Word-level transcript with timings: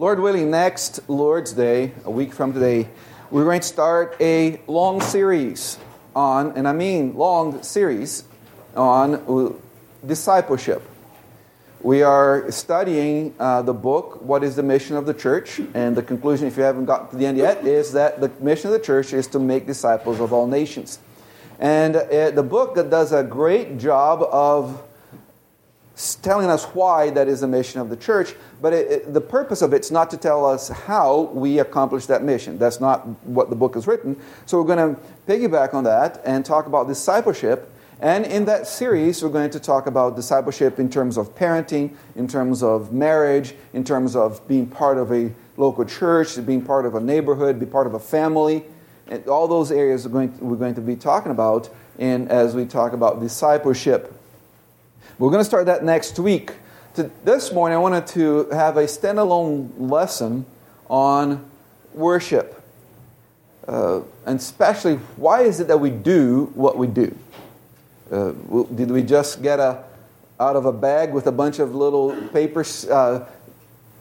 Lord 0.00 0.20
willing, 0.20 0.52
next 0.52 1.00
Lord's 1.08 1.52
Day, 1.52 1.90
a 2.04 2.10
week 2.12 2.32
from 2.32 2.52
today, 2.52 2.88
we're 3.32 3.42
going 3.42 3.62
to 3.62 3.66
start 3.66 4.14
a 4.20 4.60
long 4.68 5.00
series 5.00 5.76
on, 6.14 6.52
and 6.52 6.68
I 6.68 6.72
mean 6.72 7.16
long 7.16 7.64
series, 7.64 8.22
on 8.76 9.60
discipleship. 10.06 10.88
We 11.80 12.04
are 12.04 12.48
studying 12.52 13.34
uh, 13.40 13.62
the 13.62 13.74
book, 13.74 14.22
What 14.22 14.44
is 14.44 14.54
the 14.54 14.62
Mission 14.62 14.96
of 14.96 15.04
the 15.04 15.14
Church? 15.14 15.60
And 15.74 15.96
the 15.96 16.02
conclusion, 16.04 16.46
if 16.46 16.56
you 16.56 16.62
haven't 16.62 16.84
gotten 16.84 17.08
to 17.08 17.16
the 17.16 17.26
end 17.26 17.36
yet, 17.36 17.66
is 17.66 17.90
that 17.94 18.20
the 18.20 18.30
mission 18.38 18.68
of 18.72 18.74
the 18.74 18.86
church 18.86 19.12
is 19.12 19.26
to 19.26 19.40
make 19.40 19.66
disciples 19.66 20.20
of 20.20 20.32
all 20.32 20.46
nations. 20.46 21.00
And 21.58 21.96
uh, 21.96 22.30
the 22.30 22.44
book 22.44 22.76
does 22.88 23.12
a 23.12 23.24
great 23.24 23.78
job 23.78 24.22
of 24.22 24.80
telling 26.22 26.48
us 26.48 26.64
why 26.66 27.10
that 27.10 27.26
is 27.26 27.40
the 27.40 27.48
mission 27.48 27.80
of 27.80 27.90
the 27.90 27.96
church, 27.96 28.34
but 28.62 28.72
it, 28.72 28.90
it, 28.90 29.14
the 29.14 29.20
purpose 29.20 29.62
of 29.62 29.72
it's 29.72 29.90
not 29.90 30.10
to 30.10 30.16
tell 30.16 30.46
us 30.46 30.68
how 30.68 31.22
we 31.32 31.58
accomplish 31.58 32.06
that 32.06 32.22
mission. 32.22 32.56
That's 32.56 32.80
not 32.80 33.06
what 33.26 33.50
the 33.50 33.56
book 33.56 33.74
is 33.74 33.86
written. 33.86 34.16
So 34.46 34.60
we're 34.60 34.74
going 34.74 34.94
to 34.94 35.00
piggyback 35.26 35.74
on 35.74 35.84
that 35.84 36.22
and 36.24 36.44
talk 36.44 36.66
about 36.66 36.86
discipleship. 36.86 37.72
And 38.00 38.24
in 38.24 38.44
that 38.44 38.68
series, 38.68 39.24
we're 39.24 39.30
going 39.30 39.50
to 39.50 39.58
talk 39.58 39.88
about 39.88 40.14
discipleship 40.14 40.78
in 40.78 40.88
terms 40.88 41.16
of 41.16 41.34
parenting, 41.34 41.96
in 42.14 42.28
terms 42.28 42.62
of 42.62 42.92
marriage, 42.92 43.54
in 43.72 43.82
terms 43.82 44.14
of 44.14 44.46
being 44.46 44.68
part 44.68 44.98
of 44.98 45.12
a 45.12 45.32
local 45.56 45.84
church, 45.84 46.44
being 46.46 46.62
part 46.62 46.86
of 46.86 46.94
a 46.94 47.00
neighborhood, 47.00 47.58
be 47.58 47.66
part 47.66 47.88
of 47.88 47.94
a 47.94 47.98
family. 47.98 48.64
And 49.08 49.26
all 49.26 49.48
those 49.48 49.72
areas 49.72 50.06
are 50.06 50.10
going 50.10 50.36
to, 50.38 50.44
we're 50.44 50.56
going 50.56 50.76
to 50.76 50.80
be 50.80 50.94
talking 50.94 51.32
about 51.32 51.70
in, 51.98 52.28
as 52.28 52.54
we 52.54 52.66
talk 52.66 52.92
about 52.92 53.18
discipleship. 53.18 54.14
We're 55.18 55.30
going 55.30 55.40
to 55.40 55.44
start 55.44 55.66
that 55.66 55.82
next 55.82 56.16
week. 56.20 56.52
This 57.24 57.52
morning, 57.52 57.74
I 57.74 57.80
wanted 57.80 58.06
to 58.08 58.48
have 58.50 58.76
a 58.76 58.84
standalone 58.84 59.68
lesson 59.76 60.46
on 60.88 61.44
worship. 61.92 62.62
Uh, 63.66 64.02
and 64.26 64.38
especially, 64.38 64.94
why 65.16 65.42
is 65.42 65.58
it 65.58 65.66
that 65.66 65.78
we 65.78 65.90
do 65.90 66.52
what 66.54 66.78
we 66.78 66.86
do? 66.86 67.18
Uh, 68.12 68.30
did 68.76 68.92
we 68.92 69.02
just 69.02 69.42
get 69.42 69.58
a, 69.58 69.82
out 70.38 70.54
of 70.54 70.66
a 70.66 70.72
bag 70.72 71.12
with 71.12 71.26
a 71.26 71.32
bunch 71.32 71.58
of 71.58 71.74
little 71.74 72.14
papers 72.28 72.84
uh, 72.84 73.28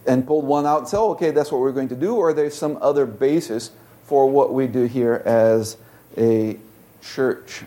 and 0.05 0.27
pulled 0.27 0.45
one 0.45 0.67
out 0.67 0.81
and 0.81 0.87
say, 0.87 0.97
oh, 0.97 1.13
okay, 1.13 1.31
that's 1.31 1.51
what 1.51 1.61
we're 1.61 1.71
going 1.71 1.89
to 1.89 1.95
do? 1.95 2.15
Or 2.15 2.31
there's 2.31 2.53
some 2.53 2.77
other 2.79 3.07
basis 3.07 3.71
for 4.03 4.29
what 4.29 4.53
we 4.53 4.67
do 4.67 4.83
here 4.83 5.23
as 5.25 5.77
a 6.15 6.59
church? 7.01 7.63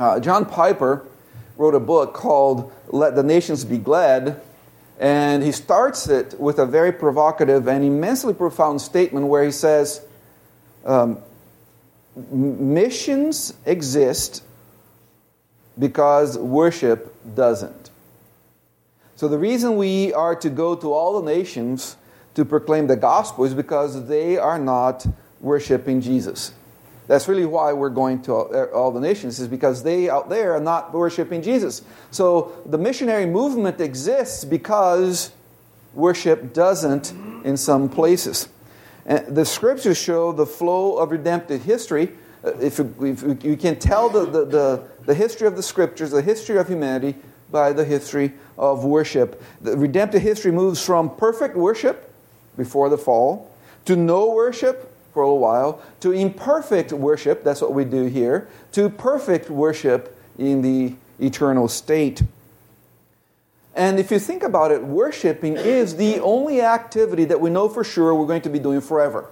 Uh, 0.00 0.18
John 0.18 0.44
Piper 0.44 1.06
wrote 1.60 1.74
a 1.74 1.80
book 1.80 2.14
called 2.14 2.72
Let 2.88 3.14
the 3.14 3.22
Nations 3.22 3.66
Be 3.66 3.76
Glad. 3.76 4.40
And 4.98 5.42
he 5.42 5.52
starts 5.52 6.08
it 6.08 6.40
with 6.40 6.58
a 6.58 6.64
very 6.64 6.90
provocative 6.90 7.68
and 7.68 7.84
immensely 7.84 8.32
profound 8.32 8.80
statement 8.80 9.26
where 9.26 9.44
he 9.44 9.50
says, 9.50 10.00
um, 10.86 11.18
Missions 12.32 13.52
exist 13.66 14.42
because 15.78 16.38
worship 16.38 17.14
doesn't. 17.34 17.90
So, 19.16 19.28
the 19.28 19.38
reason 19.38 19.76
we 19.76 20.14
are 20.14 20.34
to 20.36 20.48
go 20.48 20.74
to 20.74 20.92
all 20.92 21.20
the 21.20 21.30
nations 21.30 21.96
to 22.34 22.44
proclaim 22.44 22.86
the 22.86 22.96
gospel 22.96 23.44
is 23.44 23.54
because 23.54 24.08
they 24.08 24.38
are 24.38 24.58
not 24.58 25.06
worshiping 25.40 26.00
Jesus. 26.00 26.52
That's 27.10 27.26
really 27.26 27.44
why 27.44 27.72
we're 27.72 27.90
going 27.90 28.22
to 28.22 28.32
all 28.70 28.92
the 28.92 29.00
nations, 29.00 29.40
is 29.40 29.48
because 29.48 29.82
they 29.82 30.08
out 30.08 30.28
there 30.28 30.54
are 30.54 30.60
not 30.60 30.94
worshiping 30.94 31.42
Jesus. 31.42 31.82
So 32.12 32.52
the 32.64 32.78
missionary 32.78 33.26
movement 33.26 33.80
exists 33.80 34.44
because 34.44 35.32
worship 35.92 36.52
doesn't 36.52 37.10
in 37.44 37.56
some 37.56 37.88
places. 37.88 38.48
And 39.06 39.34
the 39.34 39.44
scriptures 39.44 39.98
show 39.98 40.30
the 40.30 40.46
flow 40.46 40.98
of 40.98 41.10
redemptive 41.10 41.64
history. 41.64 42.12
Uh, 42.44 42.52
if 42.60 42.78
you 42.78 43.56
can 43.56 43.80
tell 43.80 44.08
the, 44.08 44.24
the, 44.24 44.44
the, 44.44 44.82
the 45.06 45.14
history 45.14 45.48
of 45.48 45.56
the 45.56 45.64
scriptures, 45.64 46.12
the 46.12 46.22
history 46.22 46.58
of 46.58 46.68
humanity, 46.68 47.16
by 47.50 47.72
the 47.72 47.84
history 47.84 48.34
of 48.56 48.84
worship. 48.84 49.42
The 49.60 49.76
redemptive 49.76 50.22
history 50.22 50.52
moves 50.52 50.80
from 50.80 51.16
perfect 51.16 51.56
worship 51.56 52.14
before 52.56 52.88
the 52.88 52.98
fall 52.98 53.50
to 53.86 53.96
no 53.96 54.30
worship 54.30 54.89
for 55.12 55.22
a 55.22 55.26
little 55.26 55.38
while, 55.38 55.82
to 56.00 56.12
imperfect 56.12 56.92
worship, 56.92 57.44
that's 57.44 57.60
what 57.60 57.74
we 57.74 57.84
do 57.84 58.06
here, 58.06 58.48
to 58.72 58.88
perfect 58.88 59.50
worship 59.50 60.16
in 60.38 60.62
the 60.62 60.94
eternal 61.18 61.68
state. 61.68 62.22
And 63.74 63.98
if 63.98 64.10
you 64.10 64.18
think 64.18 64.42
about 64.42 64.72
it, 64.72 64.82
worshiping 64.82 65.56
is 65.56 65.96
the 65.96 66.20
only 66.20 66.60
activity 66.60 67.24
that 67.26 67.40
we 67.40 67.50
know 67.50 67.68
for 67.68 67.84
sure 67.84 68.14
we're 68.14 68.26
going 68.26 68.42
to 68.42 68.50
be 68.50 68.58
doing 68.58 68.80
forever. 68.80 69.28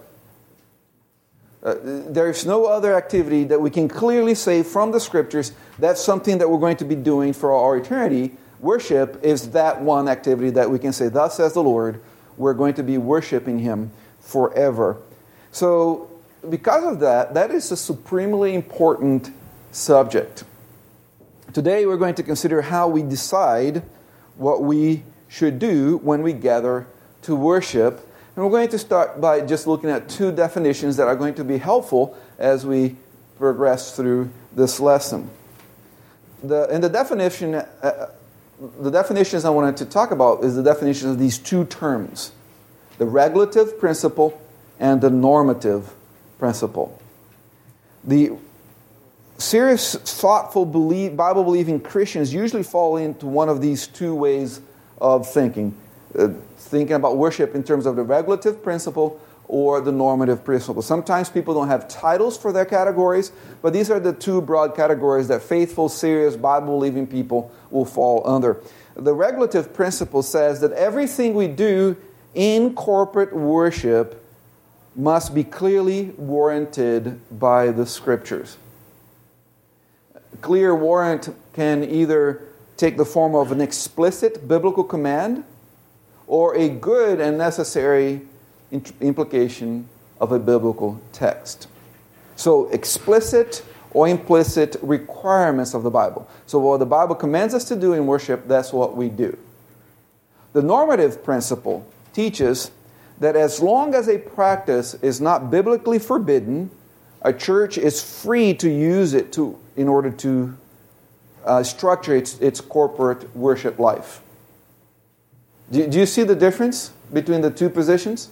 Uh, 1.63 1.75
there's 1.83 2.47
no 2.47 2.67
other 2.67 2.95
activity 2.95 3.45
that 3.45 3.61
we 3.61 3.69
can 3.69 3.89
clearly 3.89 4.35
say 4.35 4.63
from 4.63 4.93
the 4.93 5.01
scriptures 5.01 5.53
that's 5.79 6.01
something 6.01 6.39
that 6.39 6.49
we're 6.49 6.59
going 6.59 6.77
to 6.77 6.85
be 6.85 6.95
doing 6.95 7.33
for 7.33 7.53
all 7.53 7.75
eternity. 7.75 8.33
Worship 8.61 9.25
is 9.25 9.51
that 9.51 9.81
one 9.81 10.09
activity 10.09 10.51
that 10.51 10.71
we 10.71 10.79
can 10.79 10.93
say, 10.93 11.09
Thus 11.09 11.37
says 11.37 11.55
the 11.55 11.63
Lord, 11.63 12.01
we're 12.37 12.55
going 12.55 12.75
to 12.75 12.85
be 12.85 12.97
worshiping 12.97 13.59
Him 13.59 13.91
forever. 14.21 14.99
So, 15.59 16.09
because 16.49 16.85
of 16.85 17.01
that, 17.01 17.35
that 17.35 17.51
is 17.51 17.73
a 17.73 17.77
supremely 17.77 18.55
important 18.55 19.33
subject. 19.73 20.45
Today, 21.53 21.85
we're 21.85 21.97
going 21.97 22.15
to 22.15 22.23
consider 22.23 22.63
how 22.63 22.87
we 22.87 23.03
decide 23.03 23.83
what 24.37 24.63
we 24.63 25.03
should 25.27 25.59
do 25.59 25.97
when 25.97 26.23
we 26.23 26.33
gather 26.33 26.87
to 27.23 27.35
worship. 27.35 27.95
And 28.37 28.45
we're 28.45 28.53
going 28.53 28.69
to 28.69 28.79
start 28.79 29.21
by 29.21 29.41
just 29.41 29.67
looking 29.67 29.91
at 29.91 30.09
two 30.09 30.31
definitions 30.31 30.97
that 30.97 31.09
are 31.09 31.17
going 31.17 31.35
to 31.35 31.43
be 31.43 31.59
helpful 31.59 32.17
as 32.39 32.65
we 32.65 32.95
progress 33.37 33.97
through 33.97 34.31
this 34.55 34.79
lesson. 34.79 35.29
The, 36.45 36.69
and 36.69 36.85
the 36.85 36.89
definition, 36.89 37.57
uh, 37.57 38.11
the 38.79 38.91
definitions 38.91 39.45
I 39.45 39.51
wanted 39.51 39.77
to 39.79 39.87
talk 39.87 40.13
about 40.13 40.45
is 40.45 40.55
the 40.55 40.63
definition 40.63 41.11
of 41.11 41.19
these 41.19 41.37
two 41.37 41.65
terms 41.65 42.31
the 42.99 43.07
regulative 43.07 43.79
principle 43.81 44.41
and 44.79 45.01
the 45.01 45.11
normative 45.11 45.93
principle. 46.39 47.01
The 48.05 48.33
serious, 49.39 49.95
thoughtful, 49.95 50.65
Bible 50.65 51.45
believing 51.45 51.81
Christians 51.81 52.33
usually 52.33 52.63
fall 52.63 52.97
into 52.97 53.27
one 53.27 53.49
of 53.49 53.61
these 53.61 53.87
two 53.87 54.15
ways 54.15 54.61
of 55.01 55.29
thinking 55.29 55.75
uh, 56.19 56.29
thinking 56.57 56.97
about 56.97 57.17
worship 57.17 57.55
in 57.55 57.63
terms 57.63 57.87
of 57.87 57.97
the 57.97 58.03
regulative 58.03 58.63
principle 58.63 59.21
or 59.47 59.81
the 59.81 59.93
normative 59.93 60.45
principle. 60.45 60.83
Sometimes 60.83 61.31
people 61.31 61.55
don't 61.55 61.69
have 61.69 61.89
titles 61.89 62.37
for 62.37 62.53
their 62.53 62.65
categories, 62.65 63.33
but 63.63 63.73
these 63.73 63.91
are 63.91 64.01
the 64.01 64.13
two 64.13 64.41
broad 64.43 64.77
categories 64.77 65.29
that 65.29 65.43
faithful, 65.43 65.89
serious, 65.89 66.37
Bible 66.37 66.67
believing 66.79 67.07
people 67.07 67.51
will 67.71 67.85
fall 67.85 68.23
under. 68.27 68.61
The 68.95 69.15
regulative 69.15 69.73
principle 69.73 70.23
says 70.23 70.61
that 70.61 70.73
everything 70.73 71.35
we 71.35 71.49
do 71.49 71.97
in 72.35 72.75
corporate 72.75 73.35
worship 73.35 74.23
must 74.99 75.33
be 75.33 75.45
clearly 75.45 76.07
warranted 76.19 77.21
by 77.39 77.71
the 77.71 77.87
scriptures. 77.87 78.59
Clear 80.41 80.75
warrant 80.75 81.33
can 81.53 81.85
either 81.85 82.43
take 82.77 82.97
the 82.97 83.05
form 83.05 83.37
of 83.37 83.53
an 83.53 83.61
explicit 83.61 84.49
biblical 84.49 84.83
command 84.83 85.45
or 86.27 86.57
a 86.57 86.69
good 86.69 87.21
and 87.21 87.39
necessary 87.39 88.23
implication 89.01 89.89
of 90.21 90.33
a 90.33 90.39
biblical 90.39 91.01
text. 91.13 91.69
So, 92.35 92.69
explicit 92.71 93.65
or 93.93 94.09
implicit 94.09 94.77
requirements 94.83 95.75
of 95.75 95.85
the 95.85 95.91
Bible. 95.91 96.29
So, 96.47 96.59
what 96.59 96.79
the 96.79 96.87
Bible 96.87 97.15
commands 97.15 97.55
us 97.55 97.65
to 97.67 97.77
do 97.77 97.93
in 97.93 98.07
worship, 98.07 98.49
that's 98.49 98.73
what 98.73 98.97
we 98.97 99.09
do. 99.09 99.39
The 100.55 100.63
normative 100.63 101.23
principle 101.23 101.87
teaches 102.13 102.73
that 103.21 103.37
as 103.37 103.61
long 103.61 103.95
as 103.95 104.09
a 104.09 104.19
practice 104.19 104.95
is 104.95 105.21
not 105.21 105.51
biblically 105.51 105.99
forbidden, 105.99 106.71
a 107.23 107.33
church 107.33 107.77
is 107.77 108.03
free 108.23 108.55
to 108.55 108.71
use 108.71 109.15
it 109.15 109.33
to, 109.33 109.59
in 109.77 109.89
order 109.89 110.11
to 110.11 110.57
uh, 111.45 111.63
structure 111.63 112.15
its, 112.15 112.39
its 112.39 112.61
corporate 112.61 113.35
worship 113.35 113.79
life. 113.79 114.21
Do, 115.71 115.87
do 115.87 115.99
you 115.99 116.07
see 116.07 116.23
the 116.23 116.37
difference 116.37 116.93
between 117.13 117.41
the 117.41 117.51
two 117.51 117.71
positions? 117.71 118.31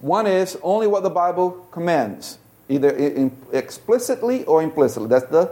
One 0.00 0.26
is 0.26 0.58
only 0.62 0.86
what 0.86 1.02
the 1.02 1.10
Bible 1.10 1.50
commands, 1.70 2.38
either 2.68 2.90
in, 2.90 3.36
explicitly 3.52 4.44
or 4.46 4.62
implicitly. 4.62 5.08
That's 5.08 5.26
the 5.26 5.50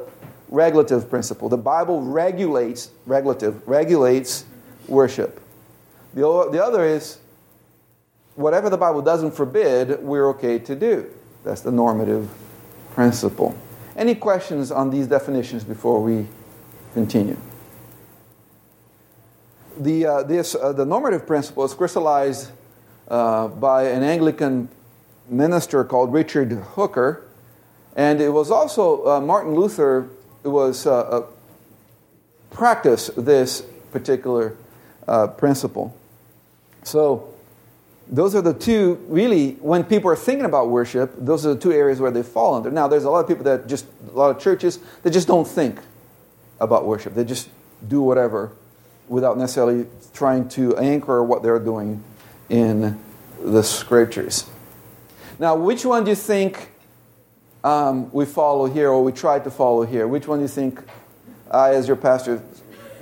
regulative 0.48 1.10
principle. 1.10 1.48
The 1.48 1.58
Bible 1.58 2.00
regulates, 2.02 2.90
regulative, 3.06 3.66
regulates 3.68 4.44
worship. 4.88 5.40
The, 6.14 6.48
the 6.50 6.64
other 6.64 6.84
is 6.84 7.18
whatever 8.38 8.70
the 8.70 8.76
Bible 8.76 9.02
doesn't 9.02 9.32
forbid, 9.32 10.00
we're 10.00 10.28
okay 10.28 10.60
to 10.60 10.76
do. 10.76 11.10
That's 11.42 11.60
the 11.60 11.72
normative 11.72 12.30
principle. 12.92 13.56
Any 13.96 14.14
questions 14.14 14.70
on 14.70 14.90
these 14.90 15.08
definitions 15.08 15.64
before 15.64 16.00
we 16.00 16.28
continue? 16.94 17.36
The, 19.76 20.06
uh, 20.06 20.22
this, 20.22 20.54
uh, 20.54 20.72
the 20.72 20.86
normative 20.86 21.26
principle 21.26 21.64
is 21.64 21.74
crystallized 21.74 22.52
uh, 23.08 23.48
by 23.48 23.88
an 23.88 24.04
Anglican 24.04 24.68
minister 25.28 25.82
called 25.82 26.12
Richard 26.12 26.52
Hooker. 26.52 27.24
And 27.96 28.20
it 28.20 28.28
was 28.28 28.52
also 28.52 29.04
uh, 29.04 29.20
Martin 29.20 29.54
Luther 29.54 30.08
was 30.44 30.86
uh, 30.86 31.00
uh 31.00 31.26
practiced 32.50 33.24
this 33.24 33.62
particular 33.92 34.56
principle. 35.36 35.94
So 36.82 37.34
those 38.10 38.34
are 38.34 38.40
the 38.40 38.54
two 38.54 38.94
really 39.08 39.52
when 39.54 39.84
people 39.84 40.10
are 40.10 40.16
thinking 40.16 40.44
about 40.44 40.70
worship 40.70 41.12
those 41.18 41.44
are 41.44 41.54
the 41.54 41.60
two 41.60 41.72
areas 41.72 42.00
where 42.00 42.10
they 42.10 42.22
fall 42.22 42.54
under. 42.54 42.70
Now 42.70 42.88
there's 42.88 43.04
a 43.04 43.10
lot 43.10 43.20
of 43.20 43.28
people 43.28 43.44
that 43.44 43.66
just 43.66 43.86
a 44.10 44.16
lot 44.16 44.34
of 44.34 44.42
churches 44.42 44.78
that 45.02 45.10
just 45.10 45.28
don't 45.28 45.46
think 45.46 45.78
about 46.60 46.86
worship. 46.86 47.14
They 47.14 47.24
just 47.24 47.50
do 47.86 48.00
whatever 48.00 48.52
without 49.08 49.38
necessarily 49.38 49.86
trying 50.12 50.48
to 50.50 50.76
anchor 50.78 51.22
what 51.22 51.42
they're 51.42 51.58
doing 51.58 52.02
in 52.48 52.98
the 53.42 53.62
scriptures. 53.62 54.48
Now 55.38 55.54
which 55.56 55.84
one 55.84 56.04
do 56.04 56.10
you 56.10 56.16
think 56.16 56.70
um, 57.62 58.10
we 58.12 58.24
follow 58.24 58.66
here 58.66 58.90
or 58.90 59.04
we 59.04 59.12
try 59.12 59.38
to 59.38 59.50
follow 59.50 59.84
here? 59.84 60.08
Which 60.08 60.26
one 60.26 60.38
do 60.38 60.42
you 60.42 60.48
think 60.48 60.82
i 61.50 61.74
as 61.74 61.86
your 61.86 61.96
pastor 61.96 62.42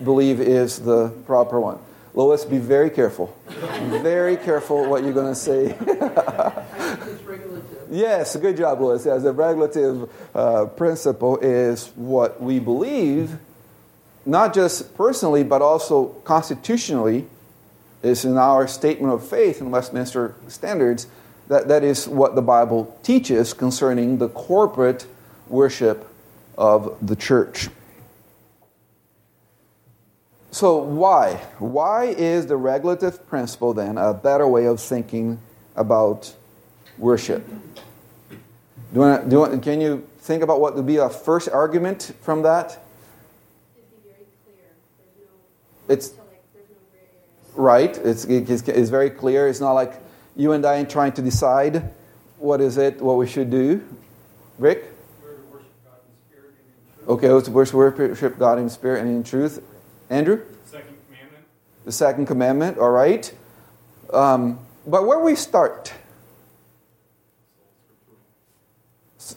believe 0.05 0.41
is 0.41 0.79
the 0.79 1.09
proper 1.27 1.61
one 1.61 1.79
Lois, 2.17 2.47
be 2.47 2.57
very 2.57 2.89
careful. 2.89 3.37
very 4.01 4.39
careful 4.39 4.89
what 4.89 5.05
you're 5.05 5.13
going 5.13 5.35
to 5.35 5.35
say. 5.35 5.77
yes, 7.91 8.35
good 8.37 8.57
job, 8.57 8.81
Lois. 8.81 9.05
Yes, 9.05 9.23
the 9.23 9.33
regulative 9.33 10.11
uh, 10.35 10.65
principle 10.65 11.37
is 11.39 11.89
what 11.95 12.43
we 12.43 12.59
believe, 12.59 13.37
not 14.25 14.55
just 14.55 14.97
personally, 14.97 15.45
but 15.45 15.61
also 15.61 16.07
constitutionally, 16.25 17.27
is 18.03 18.25
in 18.25 18.39
our 18.39 18.67
statement 18.67 19.13
of 19.13 19.29
faith 19.29 19.61
in 19.61 19.71
Westminster 19.71 20.35
Standards. 20.49 21.09
That, 21.49 21.69
that 21.69 21.85
is 21.85 22.09
what 22.09 22.35
the 22.35 22.43
Bible 22.43 22.99
teaches 23.03 23.53
concerning 23.53 24.17
the 24.19 24.31
corporate 24.31 25.07
worship 25.49 26.09
of 26.57 26.97
the 27.07 27.15
church. 27.15 27.69
So, 30.57 30.79
why? 30.79 31.35
Why 31.59 32.07
is 32.07 32.47
the 32.47 32.57
regulative 32.57 33.29
principle 33.29 33.75
then 33.75 33.99
a 33.99 34.15
better 34.15 34.49
way 34.49 34.65
of 34.65 34.81
thinking 34.81 35.39
about 35.77 36.35
worship? 36.97 37.47
Do 37.47 38.37
you 38.95 39.01
want 39.01 39.23
to, 39.23 39.29
do 39.29 39.37
you 39.37 39.41
want, 39.41 39.63
can 39.63 39.83
you 39.83 40.09
think 40.21 40.43
about 40.43 40.63
what 40.63 40.75
would 40.75 40.87
be 40.87 40.97
a 40.97 41.11
first 41.11 41.51
argument 41.51 42.15
from 42.23 42.41
that? 42.45 42.83
It's 45.91 46.15
right. 47.55 47.95
It's, 47.99 48.25
it's, 48.25 48.67
it's 48.67 48.89
very 48.89 49.11
clear. 49.11 49.49
It's 49.49 49.61
not 49.61 49.73
like 49.73 49.93
you 50.37 50.53
and 50.53 50.65
I 50.65 50.81
are 50.81 50.87
trying 50.87 51.13
to 51.13 51.21
decide 51.21 51.93
what 52.39 52.63
is 52.63 52.79
it, 52.79 53.03
what 53.03 53.19
we 53.19 53.27
should 53.27 53.51
do. 53.51 53.87
Rick? 54.59 54.91
Okay, 57.07 57.29
let's 57.29 57.51
worship 57.51 58.39
God 58.39 58.59
in 58.59 58.71
spirit 58.71 59.03
and 59.03 59.11
in 59.11 59.23
truth. 59.23 59.63
Andrew? 60.11 60.43
Second 60.65 60.97
commandment. 61.07 61.45
The 61.85 61.93
second 61.93 62.27
commandment, 62.27 62.79
all 62.79 62.91
right. 62.91 63.33
Um, 64.13 64.59
but 64.87 65.07
where 65.07 65.19
we 65.19 65.35
start? 65.35 65.93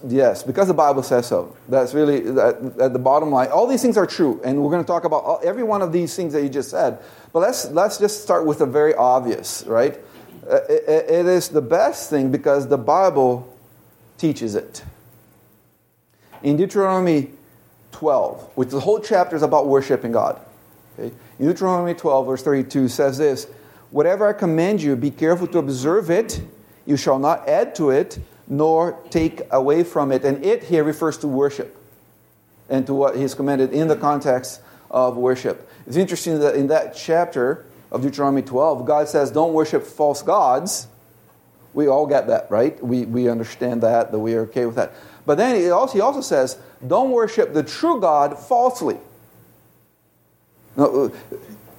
Yes, 0.05 0.43
because 0.43 0.67
the 0.67 0.73
Bible 0.73 1.01
says 1.01 1.25
so. 1.25 1.55
That's 1.67 1.95
really 1.95 2.17
at 2.17 2.93
the 2.93 2.99
bottom 2.99 3.31
line. 3.31 3.49
All 3.49 3.65
these 3.65 3.81
things 3.81 3.97
are 3.97 4.05
true, 4.05 4.39
and 4.43 4.61
we're 4.61 4.69
going 4.69 4.83
to 4.83 4.87
talk 4.87 5.03
about 5.03 5.23
all, 5.23 5.39
every 5.43 5.63
one 5.63 5.81
of 5.81 5.91
these 5.91 6.15
things 6.15 6.33
that 6.33 6.43
you 6.43 6.49
just 6.49 6.69
said. 6.69 6.99
But 7.33 7.39
let's 7.39 7.71
let's 7.71 7.97
just 7.97 8.21
start 8.21 8.45
with 8.45 8.59
the 8.59 8.67
very 8.67 8.93
obvious, 8.93 9.63
right? 9.65 9.99
Uh, 10.47 10.57
it, 10.69 11.09
it 11.09 11.25
is 11.25 11.49
the 11.49 11.61
best 11.61 12.09
thing 12.09 12.31
because 12.31 12.67
the 12.67 12.77
Bible 12.77 13.57
teaches 14.19 14.53
it. 14.53 14.83
In 16.43 16.55
Deuteronomy 16.55 17.31
12, 17.91 18.51
which 18.55 18.69
the 18.69 18.79
whole 18.79 18.99
chapter 18.99 19.35
is 19.35 19.41
about 19.41 19.67
worshiping 19.67 20.11
God. 20.11 20.39
Okay? 20.99 21.15
Deuteronomy 21.39 21.93
12, 21.93 22.27
verse 22.27 22.43
32 22.43 22.87
says 22.87 23.17
this 23.17 23.47
Whatever 23.91 24.27
I 24.27 24.33
command 24.33 24.81
you, 24.81 24.95
be 24.95 25.11
careful 25.11 25.47
to 25.47 25.59
observe 25.59 26.11
it. 26.11 26.41
You 26.85 26.97
shall 26.97 27.19
not 27.19 27.47
add 27.47 27.75
to 27.75 27.91
it, 27.91 28.19
nor 28.47 28.99
take 29.09 29.41
away 29.51 29.83
from 29.83 30.11
it. 30.11 30.25
And 30.25 30.43
it 30.43 30.63
here 30.63 30.83
refers 30.83 31.17
to 31.19 31.27
worship 31.27 31.75
and 32.67 32.85
to 32.87 32.93
what 32.93 33.15
he's 33.15 33.33
commanded 33.33 33.73
in 33.73 33.87
the 33.87 33.95
context 33.95 34.61
of 34.91 35.17
worship. 35.17 35.69
It's 35.87 35.97
interesting 35.97 36.39
that 36.39 36.55
in 36.55 36.67
that 36.67 36.95
chapter 36.95 37.65
of 37.91 38.01
Deuteronomy 38.01 38.41
12, 38.41 38.85
God 38.85 39.07
says, 39.07 39.31
Don't 39.31 39.53
worship 39.53 39.83
false 39.83 40.21
gods. 40.21 40.87
We 41.73 41.87
all 41.87 42.07
get 42.07 42.27
that, 42.27 42.49
right? 42.49 42.83
We, 42.83 43.05
we 43.05 43.29
understand 43.29 43.83
that, 43.83 44.11
that 44.11 44.19
we 44.19 44.33
are 44.33 44.41
okay 44.41 44.65
with 44.65 44.75
that. 44.75 44.93
But 45.25 45.37
then 45.37 45.55
he 45.55 45.69
also, 45.69 45.93
he 45.93 46.01
also 46.01 46.21
says, 46.21 46.57
Don't 46.85 47.11
worship 47.11 47.53
the 47.53 47.63
true 47.63 47.99
God 47.99 48.37
falsely. 48.37 48.97
Now, 50.79 50.85
uh, 50.85 51.09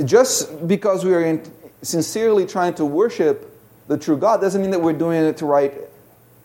just 0.04 0.68
because 0.68 1.04
we 1.04 1.14
are 1.14 1.24
in, 1.24 1.42
sincerely 1.80 2.46
trying 2.46 2.74
to 2.74 2.84
worship 2.84 3.46
the 3.88 3.98
true 3.98 4.16
God 4.16 4.40
doesn't 4.40 4.60
mean 4.60 4.70
that 4.70 4.80
we're 4.80 4.92
doing 4.92 5.20
it 5.24 5.38
to 5.38 5.46
right 5.46 5.74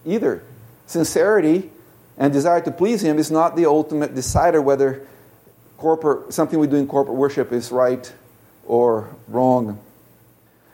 either. 0.04 0.42
Sincerity 0.88 1.69
and 2.18 2.34
desire 2.34 2.62
to 2.62 2.72
please 2.72 3.04
Him 3.04 3.19
is 3.19 3.30
not 3.30 3.56
the 3.56 3.68
ultimate 3.68 4.16
decider 4.16 4.62
whether 4.62 5.06
corporate, 5.78 6.34
something 6.34 6.57
we 6.57 6.66
do 6.66 6.78
in 6.78 6.88
corporate 6.88 7.18
worship 7.18 7.52
is 7.52 7.72
right 7.72 8.12
or 8.66 9.10
wrong. 9.28 9.80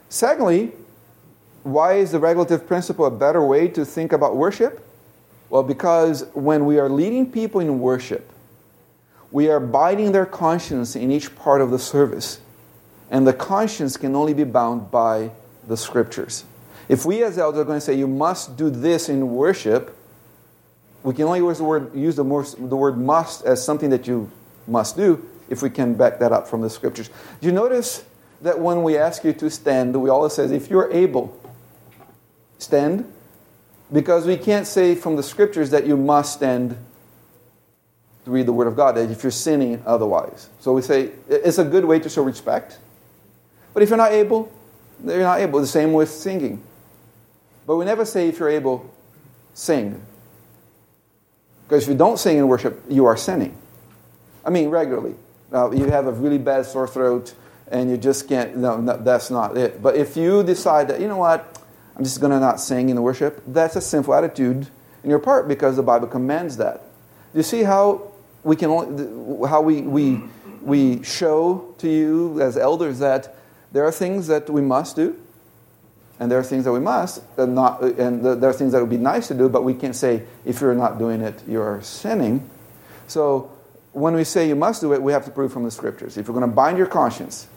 Secondly, 0.08 0.72
why 1.64 1.96
is 1.96 2.12
the 2.12 2.20
regulative 2.20 2.68
principle 2.68 3.06
a 3.06 3.12
better 3.12 3.44
way 3.44 3.68
to 3.68 3.84
think 3.84 4.14
about 4.14 4.38
worship? 4.38 4.88
Well, 5.50 5.64
because 5.64 6.26
when 6.34 6.66
we 6.66 6.80
are 6.80 6.88
leading 6.88 7.30
people 7.30 7.60
in 7.60 7.82
worship, 7.82 8.31
we 9.32 9.50
are 9.50 9.60
binding 9.60 10.12
their 10.12 10.26
conscience 10.26 10.96
in 10.96 11.12
each 11.12 11.36
part 11.36 11.62
of 11.62 11.72
the 11.72 11.80
service. 11.80 12.40
And 13.10 13.26
the 13.26 13.34
conscience 13.34 13.98
can 13.98 14.16
only 14.16 14.34
be 14.34 14.44
bound 14.44 14.92
by 14.92 15.32
the 15.68 15.78
scriptures. 15.78 16.44
If 16.90 17.06
we 17.06 17.24
as 17.24 17.38
elders 17.38 17.62
are 17.62 17.66
going 17.66 17.78
to 17.78 17.86
say, 17.86 17.94
you 17.94 18.08
must 18.08 18.58
do 18.58 18.70
this 18.70 19.10
in 19.10 19.34
worship, 19.34 19.98
we 21.04 21.14
can 21.14 21.26
only 21.26 21.40
use 21.40 21.58
the 21.58 21.64
word, 21.64 21.96
use 21.96 22.16
the, 22.16 22.24
the 22.24 22.76
word 22.76 22.98
must 22.98 23.44
as 23.46 23.64
something 23.64 23.90
that 23.90 24.08
you 24.08 24.30
must 24.68 24.96
do 24.96 25.28
if 25.50 25.62
we 25.62 25.70
can 25.70 25.94
back 25.94 26.20
that 26.20 26.32
up 26.32 26.48
from 26.48 26.62
the 26.62 26.70
scriptures. 26.70 27.10
Do 27.40 27.48
you 27.48 27.54
notice 27.54 28.04
that 28.42 28.60
when 28.60 28.84
we 28.84 28.98
ask 28.98 29.24
you 29.24 29.34
to 29.34 29.50
stand, 29.50 30.00
we 30.02 30.10
always 30.10 30.34
say, 30.34 30.46
if 30.46 30.70
you're 30.70 30.92
able, 30.92 31.38
stand? 32.58 33.12
Because 33.92 34.26
we 34.26 34.38
can't 34.38 34.68
say 34.68 34.96
from 34.96 35.16
the 35.16 35.24
scriptures 35.24 35.70
that 35.72 35.86
you 35.86 35.98
must 35.98 36.34
stand 36.34 36.78
read 38.26 38.46
the 38.46 38.54
Word 38.54 38.68
of 38.68 38.76
God 38.76 38.98
if 38.98 39.24
you're 39.24 39.32
sinning 39.32 39.82
otherwise. 39.86 40.50
So 40.60 40.74
we 40.74 40.82
say 40.82 41.12
it's 41.28 41.58
a 41.58 41.66
good 41.66 41.86
way 41.86 42.00
to 42.00 42.10
show 42.10 42.24
respect. 42.24 42.80
But 43.74 43.84
if 43.84 43.90
you're 43.90 43.98
not 43.98 44.12
able, 44.12 44.52
you're 45.04 45.20
not 45.20 45.40
able. 45.40 45.60
The 45.60 45.68
same 45.68 45.94
with 45.94 46.10
singing. 46.10 46.64
But 47.66 47.78
we 47.78 47.86
never 47.86 48.06
say 48.06 48.28
if 48.28 48.40
you're 48.40 48.50
able, 48.50 48.94
sing. 49.54 50.02
Because 51.64 51.84
if 51.84 51.90
you 51.90 51.96
don't 51.96 52.20
sing 52.20 52.38
in 52.38 52.48
worship, 52.48 52.84
you 52.90 53.06
are 53.06 53.18
sinning. 53.18 53.58
I 54.46 54.50
mean, 54.50 54.70
regularly. 54.70 55.16
Now, 55.52 55.72
you 55.72 55.86
have 55.86 56.08
a 56.08 56.12
really 56.12 56.38
bad 56.38 56.66
sore 56.66 56.88
throat 56.88 57.34
and 57.70 57.90
you 57.90 57.98
just 57.98 58.28
can't, 58.28 58.58
no, 58.58 58.78
no 58.78 58.98
that's 58.98 59.32
not 59.32 59.58
it. 59.58 59.82
But 59.82 59.96
if 59.96 60.18
you 60.18 60.44
decide 60.44 60.90
that, 60.90 61.00
you 61.00 61.08
know 61.08 61.18
what, 61.18 61.60
I'm 61.96 62.04
just 62.04 62.20
going 62.20 62.32
to 62.32 62.40
not 62.40 62.60
sing 62.60 62.90
in 62.90 63.02
worship, 63.02 63.42
that's 63.48 63.76
a 63.76 63.82
sinful 63.82 64.14
attitude 64.14 64.68
in 65.04 65.10
your 65.10 65.20
part 65.20 65.48
because 65.48 65.76
the 65.76 65.84
Bible 65.84 66.08
commands 66.08 66.58
that. 66.58 66.84
Do 67.32 67.40
you 67.40 67.44
see 67.44 67.64
how 67.64 68.11
we 68.44 68.56
can 68.56 68.70
only, 68.70 69.48
how 69.48 69.62
we, 69.62 69.82
we, 69.82 70.22
we 70.62 71.04
show 71.04 71.74
to 71.80 71.90
you 71.90 72.42
as 72.42 72.58
elders 72.58 73.00
that 73.00 73.36
there 73.72 73.86
are 73.86 73.92
things 73.92 74.28
that 74.28 74.50
we 74.50 74.62
must 74.62 74.96
do, 74.96 75.18
and 76.20 76.32
there 76.32 76.38
are 76.38 76.44
things 76.44 76.66
that 76.66 76.72
we 76.72 76.80
must, 76.80 77.24
uh, 77.38 77.42
uh, 77.42 77.44
and, 77.44 77.56
not, 77.56 77.82
and 77.82 78.24
there 78.24 78.50
are 78.50 78.54
things 78.54 78.74
that 78.74 78.80
would 78.80 78.90
be 78.90 78.98
nice 78.98 79.28
to 79.30 79.34
do, 79.34 79.50
but 79.50 79.64
we 79.64 79.74
can't 79.74 79.96
say, 79.96 80.24
if 80.46 80.62
you're 80.62 80.76
not 80.76 81.00
doing 81.00 81.22
it, 81.22 81.42
you're 81.48 81.82
sinning. 81.82 82.48
So 83.08 83.50
when 83.94 84.14
we 84.14 84.24
say 84.24 84.48
you 84.48 84.56
must 84.56 84.82
do 84.82 84.94
it, 84.94 85.02
we 85.02 85.14
have 85.14 85.26
to 85.26 85.32
prove 85.32 85.52
from 85.52 85.64
the 85.64 85.72
scriptures. 85.72 86.18
If 86.18 86.28
you're 86.28 86.38
going 86.38 86.50
to 86.50 86.56
bind 86.56 86.78
your 86.78 86.88
conscience, 86.88 87.48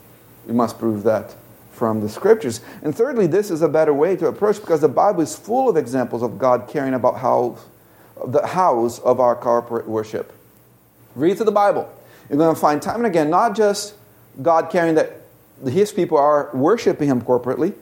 you 0.46 0.54
must 0.54 0.78
prove 0.78 1.02
that 1.04 1.34
from 1.72 2.00
the 2.00 2.08
scriptures. 2.08 2.60
And 2.82 2.94
thirdly, 2.94 3.26
this 3.26 3.50
is 3.50 3.60
a 3.60 3.68
better 3.68 3.92
way 3.92 4.16
to 4.16 4.26
approach 4.28 4.60
because 4.60 4.80
the 4.80 4.88
Bible 4.88 5.22
is 5.22 5.36
full 5.36 5.68
of 5.68 5.76
examples 5.76 6.22
of 6.22 6.38
God 6.38 6.68
caring 6.68 6.94
about 6.94 7.18
how 7.18 7.58
the 8.26 8.46
house 8.46 8.98
of 9.00 9.20
our 9.20 9.34
corporate 9.34 9.88
worship. 9.88 10.32
Read 11.14 11.36
through 11.36 11.46
the 11.46 11.52
Bible. 11.52 11.92
You're 12.28 12.38
going 12.38 12.54
to 12.54 12.60
find 12.60 12.80
time 12.80 12.96
and 12.96 13.06
again 13.06 13.30
not 13.30 13.54
just 13.54 13.94
God 14.40 14.70
caring 14.70 14.94
that 14.96 15.20
his 15.64 15.92
people 15.92 16.18
are 16.18 16.50
worshiping 16.54 17.08
him 17.08 17.22
corporately, 17.22 17.74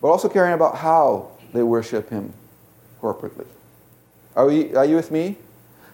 but 0.00 0.08
also 0.08 0.28
caring 0.28 0.54
about 0.54 0.76
how 0.76 1.30
they 1.52 1.62
worship 1.62 2.10
him 2.10 2.32
corporately. 3.00 3.46
Are, 4.34 4.46
we, 4.46 4.74
are 4.74 4.84
you 4.84 4.96
with 4.96 5.10
me? 5.10 5.36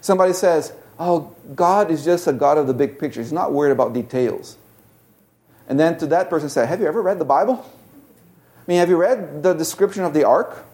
Somebody 0.01 0.33
says, 0.33 0.73
Oh, 0.99 1.35
God 1.55 1.91
is 1.91 2.05
just 2.05 2.27
a 2.27 2.33
God 2.33 2.57
of 2.57 2.67
the 2.67 2.75
big 2.75 2.99
picture. 2.99 3.21
He's 3.21 3.33
not 3.33 3.53
worried 3.53 3.73
about 3.73 3.93
details. 3.93 4.57
And 5.69 5.79
then 5.79 5.99
to 5.99 6.07
that 6.07 6.31
person 6.31 6.49
say, 6.49 6.67
Have 6.67 6.81
you 6.81 6.87
ever 6.87 7.03
read 7.03 7.19
the 7.19 7.25
Bible? 7.25 7.65
I 7.67 8.63
mean, 8.67 8.79
have 8.79 8.89
you 8.89 8.97
read 8.97 9.43
the 9.43 9.53
description 9.53 10.05
of 10.05 10.15
the 10.15 10.25
ark? 10.25 10.65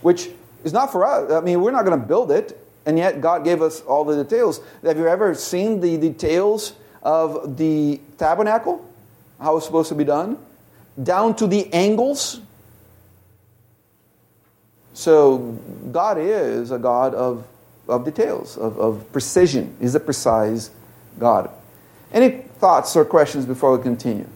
Which 0.00 0.30
is 0.64 0.72
not 0.72 0.90
for 0.90 1.04
us. 1.04 1.30
I 1.30 1.40
mean, 1.40 1.60
we're 1.60 1.70
not 1.70 1.84
going 1.84 2.00
to 2.00 2.06
build 2.06 2.30
it, 2.32 2.58
and 2.86 2.98
yet 2.98 3.20
God 3.20 3.44
gave 3.44 3.62
us 3.62 3.80
all 3.82 4.04
the 4.04 4.22
details. 4.22 4.60
Have 4.82 4.98
you 4.98 5.06
ever 5.06 5.34
seen 5.34 5.80
the 5.80 5.96
details 5.98 6.72
of 7.02 7.56
the 7.56 8.00
tabernacle? 8.18 8.86
How 9.40 9.56
it's 9.56 9.66
supposed 9.66 9.88
to 9.90 9.94
be 9.94 10.04
done? 10.04 10.38
Down 11.02 11.34
to 11.36 11.46
the 11.46 11.72
angles? 11.72 12.40
So, 14.94 15.38
God 15.90 16.18
is 16.18 16.70
a 16.70 16.78
God 16.78 17.14
of, 17.14 17.46
of 17.88 18.04
details, 18.04 18.58
of, 18.58 18.78
of 18.78 19.10
precision. 19.12 19.74
He's 19.80 19.94
a 19.94 20.00
precise 20.00 20.70
God. 21.18 21.50
Any 22.12 22.30
thoughts 22.30 22.94
or 22.94 23.04
questions 23.04 23.46
before 23.46 23.76
we 23.76 23.82
continue? 23.82 24.28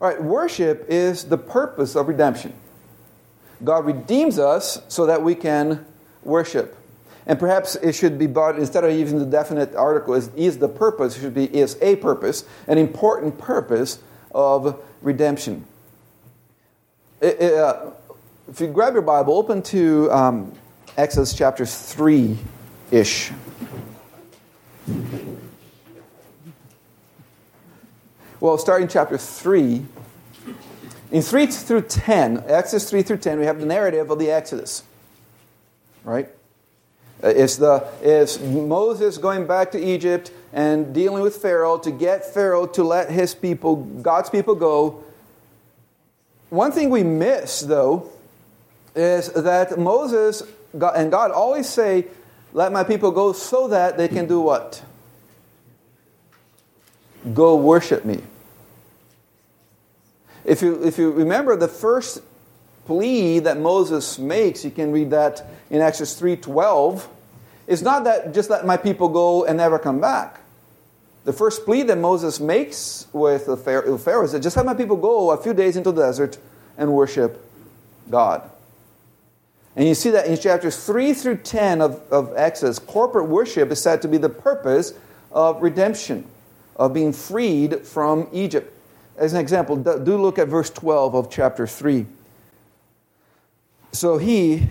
All 0.00 0.08
right, 0.08 0.22
worship 0.22 0.86
is 0.88 1.24
the 1.24 1.38
purpose 1.38 1.94
of 1.94 2.08
redemption. 2.08 2.54
God 3.62 3.86
redeems 3.86 4.38
us 4.38 4.82
so 4.88 5.06
that 5.06 5.22
we 5.22 5.34
can 5.34 5.84
worship. 6.24 6.76
And 7.26 7.38
perhaps 7.38 7.76
it 7.76 7.94
should 7.94 8.18
be 8.18 8.26
brought, 8.26 8.58
instead 8.58 8.84
of 8.84 8.92
using 8.92 9.18
the 9.18 9.26
definite 9.26 9.74
article, 9.74 10.14
is, 10.14 10.28
is 10.34 10.58
the 10.58 10.68
purpose, 10.68 11.16
it 11.16 11.20
should 11.20 11.34
be 11.34 11.44
is 11.56 11.78
a 11.80 11.96
purpose, 11.96 12.44
an 12.66 12.76
important 12.76 13.38
purpose 13.38 13.98
of 14.34 14.82
redemption. 15.00 15.64
It, 17.20 17.40
it, 17.40 17.54
uh, 17.54 17.90
if 18.48 18.60
you 18.60 18.66
grab 18.66 18.92
your 18.92 19.02
Bible, 19.02 19.34
open 19.34 19.62
to 19.62 20.10
um, 20.12 20.52
Exodus 20.98 21.32
chapter 21.32 21.64
3 21.64 22.36
ish. 22.90 23.32
Well, 28.38 28.58
starting 28.58 28.88
chapter 28.88 29.16
3, 29.16 29.86
in 31.10 31.22
3 31.22 31.46
through 31.46 31.82
10, 31.82 32.44
Exodus 32.46 32.90
3 32.90 33.02
through 33.02 33.16
10, 33.16 33.38
we 33.38 33.46
have 33.46 33.58
the 33.58 33.64
narrative 33.64 34.10
of 34.10 34.18
the 34.18 34.30
Exodus. 34.30 34.82
Right? 36.04 36.28
Uh, 37.22 37.28
it's, 37.28 37.56
the, 37.56 37.86
it's 38.02 38.38
Moses 38.40 39.18
going 39.18 39.46
back 39.46 39.72
to 39.72 39.82
Egypt 39.82 40.30
and 40.52 40.94
dealing 40.94 41.22
with 41.22 41.36
Pharaoh 41.36 41.78
to 41.78 41.90
get 41.90 42.24
Pharaoh 42.34 42.66
to 42.66 42.84
let 42.84 43.10
his 43.10 43.34
people, 43.34 43.76
God's 43.76 44.30
people, 44.30 44.54
go. 44.54 45.04
One 46.50 46.70
thing 46.70 46.90
we 46.90 47.02
miss, 47.02 47.60
though, 47.60 48.10
is 48.94 49.32
that 49.32 49.78
Moses 49.78 50.42
and 50.72 51.10
God 51.10 51.30
always 51.30 51.68
say, 51.68 52.06
Let 52.52 52.72
my 52.72 52.84
people 52.84 53.10
go 53.10 53.32
so 53.32 53.68
that 53.68 53.96
they 53.96 54.08
can 54.08 54.26
do 54.26 54.40
what? 54.40 54.82
Go 57.32 57.56
worship 57.56 58.04
me. 58.04 58.20
If 60.44 60.60
you, 60.60 60.84
if 60.84 60.98
you 60.98 61.10
remember 61.10 61.56
the 61.56 61.68
first 61.68 62.20
plea 62.86 63.38
that 63.40 63.58
Moses 63.58 64.18
makes, 64.18 64.64
you 64.64 64.70
can 64.70 64.92
read 64.92 65.10
that 65.10 65.44
in 65.70 65.80
Exodus 65.80 66.20
3.12, 66.20 67.06
is 67.66 67.82
not 67.82 68.04
that 68.04 68.34
just 68.34 68.50
let 68.50 68.66
my 68.66 68.76
people 68.76 69.08
go 69.08 69.44
and 69.44 69.56
never 69.56 69.78
come 69.78 70.00
back. 70.00 70.40
The 71.24 71.32
first 71.32 71.64
plea 71.64 71.82
that 71.84 71.96
Moses 71.96 72.38
makes 72.38 73.06
with 73.12 73.46
the 73.46 73.56
Pharaoh 73.56 74.24
is 74.24 74.32
that 74.32 74.40
just 74.40 74.56
let 74.56 74.66
my 74.66 74.74
people 74.74 74.96
go 74.96 75.30
a 75.30 75.36
few 75.36 75.54
days 75.54 75.76
into 75.76 75.90
the 75.90 76.02
desert 76.02 76.38
and 76.76 76.92
worship 76.92 77.42
God. 78.10 78.50
And 79.76 79.88
you 79.88 79.94
see 79.94 80.10
that 80.10 80.26
in 80.26 80.36
chapters 80.38 80.84
3 80.84 81.14
through 81.14 81.38
10 81.38 81.80
of, 81.80 82.00
of 82.12 82.32
Exodus, 82.36 82.78
corporate 82.78 83.28
worship 83.28 83.70
is 83.70 83.80
said 83.80 84.02
to 84.02 84.08
be 84.08 84.18
the 84.18 84.28
purpose 84.28 84.92
of 85.32 85.62
redemption, 85.62 86.26
of 86.76 86.92
being 86.92 87.12
freed 87.12 87.80
from 87.80 88.28
Egypt. 88.32 88.72
As 89.16 89.32
an 89.32 89.40
example, 89.40 89.76
do 89.76 90.16
look 90.20 90.38
at 90.38 90.48
verse 90.48 90.70
12 90.70 91.14
of 91.14 91.30
chapter 91.30 91.66
3. 91.66 92.06
So 93.94 94.18
he, 94.18 94.68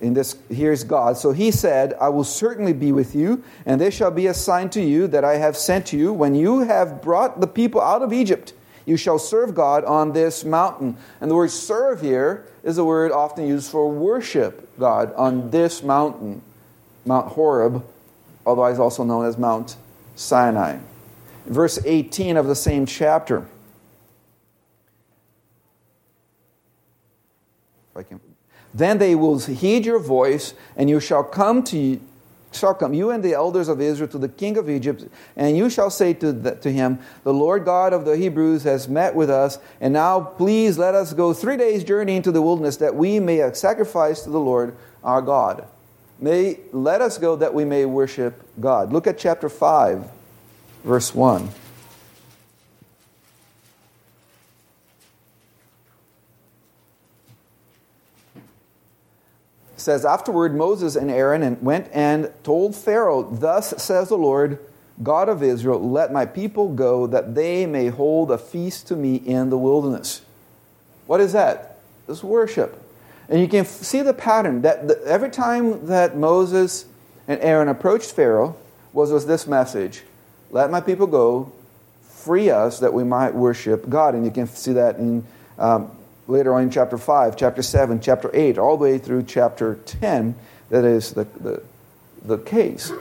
in 0.00 0.14
this, 0.14 0.36
here's 0.50 0.84
God. 0.84 1.16
So 1.16 1.32
he 1.32 1.50
said, 1.50 1.94
I 1.94 2.08
will 2.08 2.24
certainly 2.24 2.72
be 2.72 2.92
with 2.92 3.14
you, 3.14 3.42
and 3.64 3.80
this 3.80 3.94
shall 3.94 4.10
be 4.10 4.26
a 4.26 4.34
sign 4.34 4.70
to 4.70 4.82
you 4.82 5.06
that 5.08 5.24
I 5.24 5.36
have 5.36 5.56
sent 5.56 5.92
you. 5.92 6.12
When 6.12 6.34
you 6.34 6.60
have 6.60 7.00
brought 7.00 7.40
the 7.40 7.46
people 7.46 7.80
out 7.80 8.02
of 8.02 8.12
Egypt, 8.12 8.52
you 8.84 8.96
shall 8.96 9.18
serve 9.18 9.54
God 9.54 9.84
on 9.84 10.12
this 10.12 10.44
mountain. 10.44 10.96
And 11.20 11.30
the 11.30 11.34
word 11.34 11.50
serve 11.50 12.00
here 12.00 12.46
is 12.62 12.78
a 12.78 12.84
word 12.84 13.12
often 13.12 13.46
used 13.46 13.70
for 13.70 13.90
worship 13.90 14.68
God 14.78 15.14
on 15.14 15.50
this 15.50 15.82
mountain, 15.82 16.42
Mount 17.06 17.28
Horeb, 17.28 17.84
otherwise 18.46 18.78
also 18.78 19.04
known 19.04 19.26
as 19.26 19.38
Mount 19.38 19.76
Sinai 20.16 20.78
verse 21.48 21.78
18 21.84 22.36
of 22.36 22.46
the 22.46 22.54
same 22.54 22.86
chapter. 22.86 23.46
Then 28.74 28.98
they 28.98 29.14
will 29.14 29.38
heed 29.38 29.86
your 29.86 29.98
voice, 29.98 30.54
and 30.76 30.90
you 30.90 31.00
shall 31.00 31.24
come 31.24 31.62
to 31.64 32.00
shall 32.50 32.74
come 32.74 32.94
you 32.94 33.10
and 33.10 33.22
the 33.22 33.34
elders 33.34 33.68
of 33.68 33.78
Israel 33.78 34.08
to 34.08 34.16
the 34.16 34.28
king 34.28 34.56
of 34.56 34.70
Egypt, 34.70 35.04
and 35.36 35.54
you 35.56 35.68
shall 35.68 35.90
say 35.90 36.14
to, 36.14 36.32
the, 36.32 36.54
to 36.56 36.72
him, 36.72 36.98
The 37.22 37.32
Lord 37.32 37.66
God 37.66 37.92
of 37.92 38.06
the 38.06 38.16
Hebrews 38.16 38.62
has 38.62 38.88
met 38.88 39.14
with 39.14 39.28
us, 39.28 39.58
and 39.82 39.92
now 39.92 40.20
please 40.20 40.78
let 40.78 40.94
us 40.94 41.12
go 41.12 41.34
three 41.34 41.58
days' 41.58 41.84
journey 41.84 42.16
into 42.16 42.32
the 42.32 42.40
wilderness, 42.40 42.78
that 42.78 42.94
we 42.94 43.20
may 43.20 43.52
sacrifice 43.52 44.22
to 44.22 44.30
the 44.30 44.40
Lord 44.40 44.74
our 45.04 45.20
God. 45.20 45.66
May 46.18 46.58
let 46.72 47.02
us 47.02 47.18
go 47.18 47.36
that 47.36 47.52
we 47.52 47.66
may 47.66 47.84
worship 47.84 48.42
God. 48.58 48.92
Look 48.92 49.06
at 49.06 49.18
chapter 49.18 49.48
5 49.48 50.10
verse 50.84 51.14
1. 51.14 51.48
Says 59.88 60.04
afterward 60.04 60.54
moses 60.54 60.96
and 60.96 61.10
aaron 61.10 61.58
went 61.62 61.88
and 61.92 62.30
told 62.42 62.76
pharaoh 62.76 63.22
thus 63.22 63.74
says 63.82 64.08
the 64.08 64.16
lord 64.16 64.58
god 65.02 65.28
of 65.28 65.42
israel 65.42 65.80
let 65.90 66.12
my 66.12 66.26
people 66.26 66.68
go 66.68 67.06
that 67.06 67.34
they 67.34 67.64
may 67.64 67.88
hold 67.88 68.30
a 68.30 68.38
feast 68.38 68.86
to 68.86 68.94
me 68.94 69.16
in 69.16 69.50
the 69.50 69.58
wilderness 69.58 70.22
what 71.08 71.20
is 71.20 71.32
that? 71.32 71.78
This 72.06 72.22
worship. 72.22 72.80
And 73.30 73.40
you 73.40 73.48
can 73.48 73.64
see 73.64 74.02
the 74.02 74.12
pattern 74.12 74.62
that 74.62 74.88
the, 74.88 75.02
every 75.06 75.30
time 75.30 75.86
that 75.86 76.16
moses 76.16 76.84
and 77.26 77.40
aaron 77.40 77.68
approached 77.68 78.12
pharaoh 78.12 78.56
was, 78.92 79.10
was 79.10 79.26
this 79.26 79.46
message 79.46 80.02
let 80.50 80.70
my 80.70 80.80
people 80.80 81.06
go, 81.06 81.52
free 82.02 82.48
us 82.48 82.80
that 82.80 82.92
we 82.94 83.04
might 83.04 83.34
worship 83.34 83.88
God. 83.88 84.14
And 84.14 84.24
you 84.24 84.30
can 84.30 84.46
see 84.46 84.72
that 84.72 84.96
in 84.96 85.26
um, 85.58 85.90
later 86.28 86.54
on 86.54 86.62
in 86.62 86.70
chapter 86.70 86.96
5, 86.96 87.36
chapter 87.36 87.62
7, 87.62 88.00
chapter 88.00 88.30
8, 88.32 88.58
all 88.58 88.76
the 88.76 88.84
way 88.84 88.98
through 88.98 89.24
chapter 89.24 89.76
10. 89.86 90.34
That 90.68 90.84
is 90.84 91.12
the, 91.12 91.24
the, 91.24 91.62
the 92.24 92.38
case. 92.38 92.92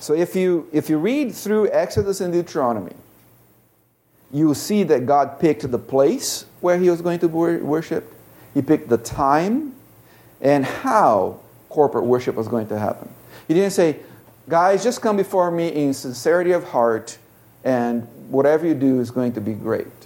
So 0.00 0.12
if 0.12 0.36
you, 0.36 0.68
if 0.72 0.90
you 0.90 0.98
read 0.98 1.34
through 1.34 1.70
Exodus 1.70 2.20
and 2.20 2.32
Deuteronomy, 2.32 2.94
you 4.32 4.52
see 4.54 4.82
that 4.82 5.06
God 5.06 5.40
picked 5.40 5.70
the 5.70 5.78
place 5.78 6.44
where 6.60 6.76
he 6.78 6.90
was 6.90 7.00
going 7.00 7.20
to 7.20 7.28
worship, 7.28 8.12
he 8.52 8.60
picked 8.60 8.88
the 8.88 8.98
time, 8.98 9.74
and 10.40 10.64
how 10.64 11.40
corporate 11.68 12.04
worship 12.04 12.34
was 12.34 12.48
going 12.48 12.66
to 12.68 12.78
happen. 12.78 13.08
He 13.46 13.54
didn't 13.54 13.72
say, 13.72 14.00
Guys, 14.48 14.82
just 14.82 15.02
come 15.02 15.16
before 15.16 15.50
me 15.50 15.68
in 15.68 15.92
sincerity 15.92 16.52
of 16.52 16.64
heart, 16.64 17.18
and 17.64 18.02
whatever 18.30 18.66
you 18.66 18.74
do 18.74 18.98
is 18.98 19.10
going 19.10 19.32
to 19.34 19.42
be 19.42 19.52
great. 19.52 19.97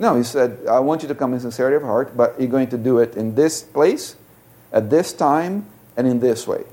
No, 0.00 0.16
he 0.16 0.24
said, 0.24 0.66
I 0.68 0.80
want 0.80 1.02
you 1.02 1.08
to 1.08 1.14
come 1.14 1.34
in 1.34 1.40
sincerity 1.40 1.76
of 1.76 1.82
heart, 1.82 2.16
but 2.16 2.40
you're 2.40 2.48
going 2.48 2.70
to 2.70 2.78
do 2.78 2.98
it 2.98 3.16
in 3.16 3.36
this 3.36 3.62
place, 3.62 4.16
at 4.72 4.90
this 4.90 5.12
time, 5.12 5.66
and 5.96 6.08
in 6.08 6.18
this 6.18 6.46
way. 6.46 6.64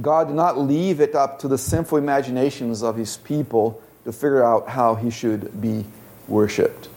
God 0.00 0.28
did 0.28 0.36
not 0.36 0.56
leave 0.56 1.00
it 1.00 1.14
up 1.14 1.38
to 1.40 1.48
the 1.48 1.58
sinful 1.58 1.98
imaginations 1.98 2.82
of 2.82 2.96
his 2.96 3.16
people 3.18 3.82
to 4.04 4.12
figure 4.12 4.42
out 4.42 4.68
how 4.68 4.94
he 4.94 5.10
should 5.10 5.60
be 5.60 5.84
worshiped. 6.28 6.88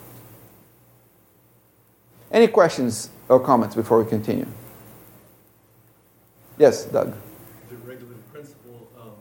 Any 2.32 2.48
questions 2.48 3.10
or 3.30 3.40
comments 3.40 3.76
before 3.76 4.02
we 4.04 4.10
continue? 4.10 4.48
Yes, 6.58 6.86
Doug. 6.86 7.16
The 7.70 7.76
regulative 7.78 8.34
principle, 8.34 8.90
um, 9.00 9.12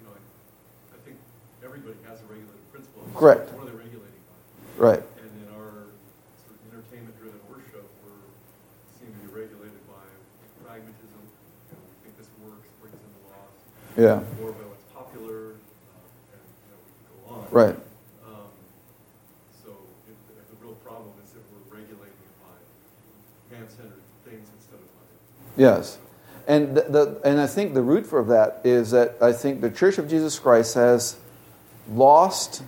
you 0.00 0.06
know, 0.06 0.12
I, 0.14 0.94
I, 0.94 0.98
think 1.04 1.16
everybody 1.64 1.96
has 2.06 2.20
a 2.20 2.24
regulative 2.24 2.72
principle. 2.72 3.02
Correct. 3.14 3.52
What 3.52 3.62
are 3.62 3.70
they 3.70 3.76
regulating 3.76 3.98
by? 3.98 4.67
Right. 4.78 5.02
And 5.02 5.30
in 5.42 5.50
our 5.58 5.90
sort 6.38 6.54
of 6.54 6.62
entertainment-driven 6.70 7.40
worship, 7.50 7.82
we 8.06 8.14
seem 8.94 9.10
to 9.10 9.18
be 9.26 9.30
regulated 9.34 9.82
by 9.90 10.06
pragmatism. 10.62 11.18
You 11.18 11.74
know, 11.74 11.82
we 11.82 11.94
think 12.06 12.14
this 12.14 12.30
works, 12.46 12.70
brings 12.78 12.94
in 12.94 13.10
the 13.10 13.22
loss. 13.26 13.58
Yeah. 13.98 14.22
More 14.38 14.54
about 14.54 14.70
what's 14.70 14.86
popular, 14.94 15.58
uh, 15.58 16.30
and 16.30 16.46
you 16.62 16.70
know, 16.70 16.78
we 16.78 16.94
can 16.94 17.10
go 17.10 17.18
on. 17.26 17.50
Right. 17.50 17.74
Um, 18.22 18.46
so 19.66 19.74
if, 20.06 20.14
if 20.38 20.46
the 20.46 20.58
real 20.62 20.78
problem 20.86 21.10
is 21.26 21.34
that 21.34 21.42
we're 21.50 21.82
regulating 21.82 22.14
it 22.14 22.34
by 22.38 22.54
man-centered 23.50 23.98
things 24.22 24.46
instead 24.54 24.78
of 24.78 24.86
by. 24.94 25.02
Yes. 25.58 25.98
And, 26.46 26.78
the, 26.78 26.86
the, 26.86 27.20
and 27.24 27.40
I 27.40 27.48
think 27.48 27.74
the 27.74 27.82
root 27.82 28.06
for 28.06 28.22
that 28.30 28.62
is 28.62 28.92
that 28.92 29.18
I 29.20 29.32
think 29.32 29.60
the 29.60 29.74
Church 29.74 29.98
of 29.98 30.08
Jesus 30.08 30.38
Christ 30.38 30.74
has 30.78 31.18
lost 31.90 32.62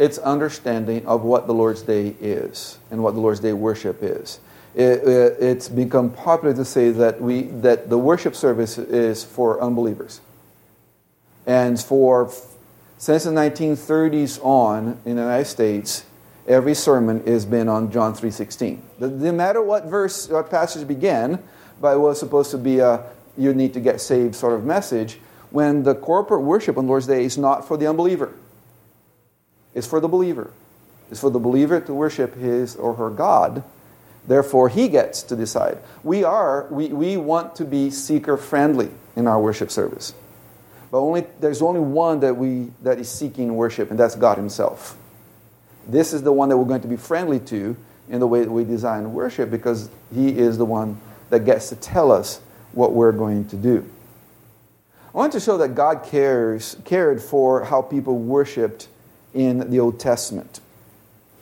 its 0.00 0.16
understanding 0.18 1.04
of 1.06 1.22
what 1.22 1.46
the 1.46 1.52
Lord's 1.52 1.82
Day 1.82 2.16
is 2.20 2.78
and 2.90 3.02
what 3.02 3.12
the 3.12 3.20
Lord's 3.20 3.40
Day 3.40 3.52
worship 3.52 3.98
is. 4.02 4.40
It, 4.74 5.06
it, 5.06 5.36
it's 5.40 5.68
become 5.68 6.10
popular 6.10 6.54
to 6.54 6.64
say 6.64 6.90
that, 6.90 7.20
we, 7.20 7.42
that 7.42 7.90
the 7.90 7.98
worship 7.98 8.34
service 8.34 8.78
is 8.78 9.22
for 9.22 9.60
unbelievers. 9.60 10.22
And 11.46 11.78
for 11.78 12.32
since 12.96 13.24
the 13.24 13.30
1930s 13.30 14.42
on 14.42 14.98
in 15.04 15.16
the 15.16 15.22
United 15.22 15.44
States, 15.46 16.06
every 16.48 16.74
sermon 16.74 17.22
has 17.26 17.44
been 17.44 17.68
on 17.68 17.92
John 17.92 18.14
3.16. 18.14 18.78
No 19.00 19.32
matter 19.32 19.60
what 19.60 19.84
verse, 19.84 20.28
what 20.28 20.50
passage 20.50 20.88
began, 20.88 21.42
but 21.78 21.96
it 21.96 21.98
was 21.98 22.18
supposed 22.18 22.50
to 22.52 22.58
be 22.58 22.78
a 22.78 23.04
you 23.36 23.52
need 23.54 23.74
to 23.74 23.80
get 23.80 24.00
saved 24.00 24.34
sort 24.34 24.54
of 24.54 24.64
message, 24.64 25.18
when 25.50 25.82
the 25.82 25.94
corporate 25.94 26.42
worship 26.42 26.78
on 26.78 26.86
Lord's 26.86 27.06
Day 27.06 27.24
is 27.24 27.36
not 27.36 27.66
for 27.66 27.76
the 27.76 27.86
unbeliever. 27.86 28.32
It's 29.74 29.86
for 29.86 30.00
the 30.00 30.08
believer. 30.08 30.52
It's 31.10 31.20
for 31.20 31.30
the 31.30 31.38
believer 31.38 31.80
to 31.80 31.94
worship 31.94 32.34
his 32.36 32.76
or 32.76 32.94
her 32.94 33.10
God. 33.10 33.64
Therefore, 34.26 34.68
he 34.68 34.88
gets 34.88 35.22
to 35.24 35.36
decide. 35.36 35.78
We 36.04 36.24
are, 36.24 36.66
we, 36.70 36.88
we 36.88 37.16
want 37.16 37.56
to 37.56 37.64
be 37.64 37.90
seeker 37.90 38.36
friendly 38.36 38.90
in 39.16 39.26
our 39.26 39.40
worship 39.40 39.70
service. 39.70 40.14
But 40.90 40.98
only, 40.98 41.26
there's 41.40 41.62
only 41.62 41.80
one 41.80 42.20
that, 42.20 42.36
we, 42.36 42.70
that 42.82 42.98
is 42.98 43.08
seeking 43.08 43.54
worship, 43.54 43.90
and 43.90 43.98
that's 43.98 44.14
God 44.14 44.36
Himself. 44.36 44.96
This 45.86 46.12
is 46.12 46.22
the 46.22 46.32
one 46.32 46.48
that 46.48 46.56
we're 46.56 46.64
going 46.64 46.82
to 46.82 46.88
be 46.88 46.96
friendly 46.96 47.40
to 47.40 47.76
in 48.08 48.20
the 48.20 48.26
way 48.26 48.44
that 48.44 48.50
we 48.50 48.64
design 48.64 49.12
worship 49.12 49.50
because 49.50 49.88
He 50.12 50.36
is 50.36 50.58
the 50.58 50.64
one 50.64 51.00
that 51.30 51.44
gets 51.44 51.68
to 51.68 51.76
tell 51.76 52.10
us 52.10 52.40
what 52.72 52.92
we're 52.92 53.12
going 53.12 53.48
to 53.48 53.56
do. 53.56 53.88
I 55.12 55.18
want 55.18 55.32
to 55.32 55.40
show 55.40 55.58
that 55.58 55.74
God 55.74 56.04
cares, 56.04 56.76
cared 56.84 57.20
for 57.20 57.64
how 57.64 57.82
people 57.82 58.18
worshiped 58.18 58.88
in 59.34 59.70
the 59.70 59.80
Old 59.80 60.00
Testament. 60.00 60.60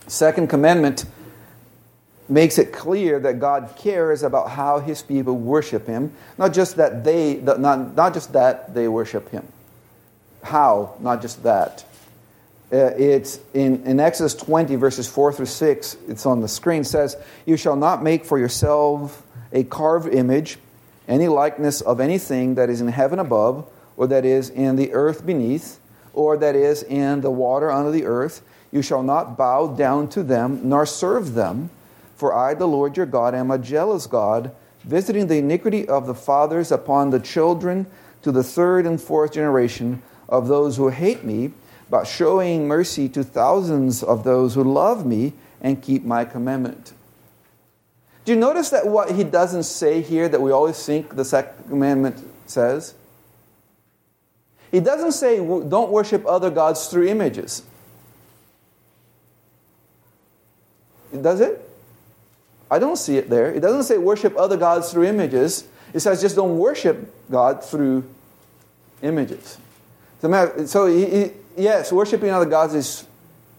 Second 0.07 0.49
commandment 0.49 1.05
makes 2.29 2.59
it 2.59 2.73
clear 2.73 3.19
that 3.21 3.39
God 3.39 3.75
cares 3.77 4.23
about 4.23 4.51
how 4.51 4.81
his 4.81 5.03
people 5.03 5.37
worship 5.37 5.87
him, 5.87 6.13
not 6.37 6.53
just 6.53 6.77
that 6.77 7.05
they 7.05 7.37
not, 7.37 7.95
not 7.95 8.15
just 8.15 8.33
that 8.33 8.75
they 8.75 8.89
worship 8.89 9.31
him. 9.31 9.47
How, 10.43 10.95
not 11.01 11.23
just 11.23 11.43
that. 11.43 11.85
Uh, 12.71 12.93
it's 12.99 13.41
in, 13.55 13.83
in 13.85 13.99
Exodus 13.99 14.35
20, 14.35 14.77
verses 14.77 15.09
4 15.09 15.33
through 15.33 15.47
6, 15.47 15.97
it's 16.07 16.27
on 16.27 16.41
the 16.43 16.49
screen, 16.49 16.85
says, 16.85 17.17
You 17.47 17.57
shall 17.57 17.77
not 17.77 18.03
make 18.03 18.27
for 18.27 18.39
yourself 18.39 19.23
a 19.53 19.65
carved 19.65 20.13
image, 20.13 20.59
any 21.07 21.29
likeness 21.29 21.81
of 21.81 21.99
anything 21.99 22.57
that 22.57 22.69
is 22.69 22.83
in 22.83 22.89
heaven 22.89 23.19
above, 23.19 23.67
or 23.97 24.07
that 24.09 24.27
is 24.27 24.51
in 24.51 24.77
the 24.77 24.93
earth 24.93 25.25
beneath, 25.25 25.81
or 26.19 26.37
that 26.37 26.57
is 26.57 26.83
in 26.83 27.21
the 27.21 27.31
water 27.31 27.71
under 27.71 27.93
the 27.93 28.05
earth. 28.05 28.43
You 28.73 28.83
shall 28.83 29.05
not 29.05 29.39
bow 29.39 29.69
down 29.69 30.09
to 30.09 30.25
them, 30.25 30.69
nor 30.69 30.85
serve 30.85 31.35
them. 31.35 31.71
For 32.17 32.35
I, 32.35 32.55
the 32.55 32.67
Lord 32.67 32.97
your 32.97 33.07
God, 33.07 33.37
am 33.37 33.53
a 33.53 33.59
jealous 33.59 34.09
God, 34.09 34.51
visiting 34.83 35.29
the 35.29 35.39
iniquity 35.39 35.89
of 35.89 36.09
the 36.09 36.17
fathers 36.17 36.73
upon 36.73 37.11
the 37.11 37.21
children 37.21 37.87
to 38.23 38.33
the 38.33 38.43
third 38.43 38.85
and 38.85 39.01
fourth 39.01 39.33
generation 39.33 40.03
of 40.29 40.49
those 40.49 40.77
who 40.77 40.89
hate 40.89 41.23
me, 41.23 41.53
but 41.89 42.05
showing 42.05 42.67
mercy 42.67 43.09
to 43.11 43.23
thousands 43.23 44.03
of 44.03 44.25
those 44.25 44.55
who 44.55 44.65
love 44.65 45.07
me 45.07 45.35
and 45.61 45.81
keep 45.81 46.05
my 46.05 46.25
commandment. 46.25 46.93
Do 48.25 48.33
you 48.33 48.39
notice 48.39 48.71
that 48.71 48.89
what 48.89 49.13
he 49.13 49.23
doesn't 49.23 49.63
say 49.63 50.03
here 50.03 50.29
that 50.29 50.43
we 50.43 50.51
always 50.51 50.85
think 50.85 51.15
the 51.15 51.25
second 51.25 51.69
commandment 51.69 52.23
says? 52.47 52.95
He 54.71 54.81
doesn't 54.81 55.13
say 55.13 55.39
don't 55.39 55.91
worship 55.91 56.25
other 56.27 56.51
gods 56.51 56.89
through 56.89 57.09
images. 57.09 57.63
Does 61.23 61.41
it? 61.41 61.65
I 62.71 62.79
don't 62.79 62.97
see 62.97 63.17
it 63.17 63.31
there. 63.31 63.53
It 63.53 63.61
doesn't 63.61 63.85
say 63.85 63.97
worship 63.97 64.37
other 64.37 64.57
gods 64.57 64.93
through 64.93 65.05
images. 65.05 65.67
It 65.95 66.01
says 66.01 66.21
just 66.21 66.37
don't 66.37 66.59
worship 66.59 67.15
God 67.31 67.65
through 67.65 68.05
images. 69.03 69.57
So, 70.21 70.87
he, 70.87 71.07
he, 71.07 71.31
yes, 71.57 71.93
worshiping 71.93 72.31
other 72.31 72.45
gods 72.45 72.75
is 72.75 73.07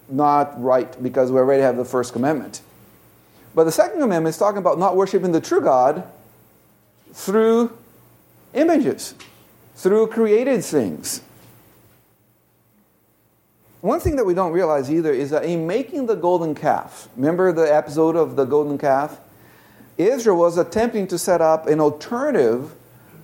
not 0.08 0.62
right 0.62 1.02
because 1.02 1.32
we 1.32 1.38
already 1.38 1.62
have 1.62 1.76
the 1.76 1.84
first 1.84 2.12
commandment. 2.12 2.60
But 3.54 3.64
the 3.64 3.72
second 3.72 4.00
commandment 4.00 4.34
is 4.34 4.38
talking 4.38 4.58
about 4.58 4.78
not 4.78 4.96
worshiping 4.96 5.32
the 5.32 5.40
true 5.40 5.60
God 5.60 6.04
through 7.12 7.76
images, 8.54 9.14
through 9.80 10.06
created 10.08 10.62
things. 10.62 11.22
One 13.80 13.98
thing 13.98 14.16
that 14.16 14.26
we 14.26 14.34
don't 14.34 14.52
realize 14.52 14.90
either 14.90 15.10
is 15.10 15.30
that 15.30 15.44
in 15.44 15.66
making 15.66 16.04
the 16.04 16.16
golden 16.16 16.54
calf, 16.54 17.08
remember 17.16 17.50
the 17.50 17.62
episode 17.62 18.14
of 18.14 18.36
the 18.36 18.44
golden 18.44 18.76
calf? 18.76 19.18
Israel 19.96 20.36
was 20.36 20.58
attempting 20.58 21.06
to 21.06 21.18
set 21.18 21.40
up 21.40 21.66
an 21.66 21.80
alternative 21.80 22.74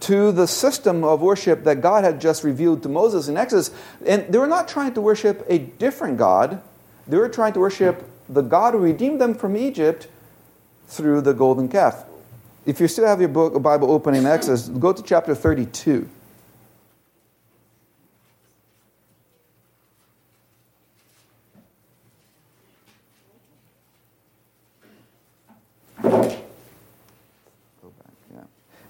to 0.00 0.32
the 0.32 0.46
system 0.46 1.04
of 1.04 1.20
worship 1.20 1.64
that 1.64 1.82
God 1.82 2.04
had 2.04 2.22
just 2.22 2.42
revealed 2.42 2.82
to 2.84 2.88
Moses 2.88 3.28
in 3.28 3.36
Exodus. 3.36 3.70
And 4.06 4.26
they 4.32 4.38
were 4.38 4.46
not 4.46 4.66
trying 4.66 4.94
to 4.94 5.02
worship 5.02 5.44
a 5.50 5.58
different 5.58 6.16
God, 6.16 6.62
they 7.06 7.18
were 7.18 7.28
trying 7.28 7.52
to 7.52 7.60
worship 7.60 8.08
the 8.30 8.42
God 8.42 8.72
who 8.72 8.80
redeemed 8.80 9.20
them 9.20 9.34
from 9.34 9.58
Egypt 9.58 10.08
through 10.88 11.20
the 11.20 11.34
golden 11.34 11.68
calf. 11.68 12.06
If 12.64 12.80
you 12.80 12.88
still 12.88 13.06
have 13.06 13.20
your 13.20 13.28
book, 13.28 13.60
Bible 13.62 13.92
open 13.92 14.14
in 14.14 14.24
Exodus, 14.24 14.68
go 14.68 14.94
to 14.94 15.02
chapter 15.02 15.34
32. 15.34 16.08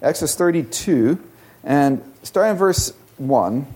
Exodus 0.06 0.36
32, 0.36 1.18
and 1.64 2.00
starting 2.22 2.52
in 2.52 2.56
verse 2.56 2.92
1. 3.16 3.66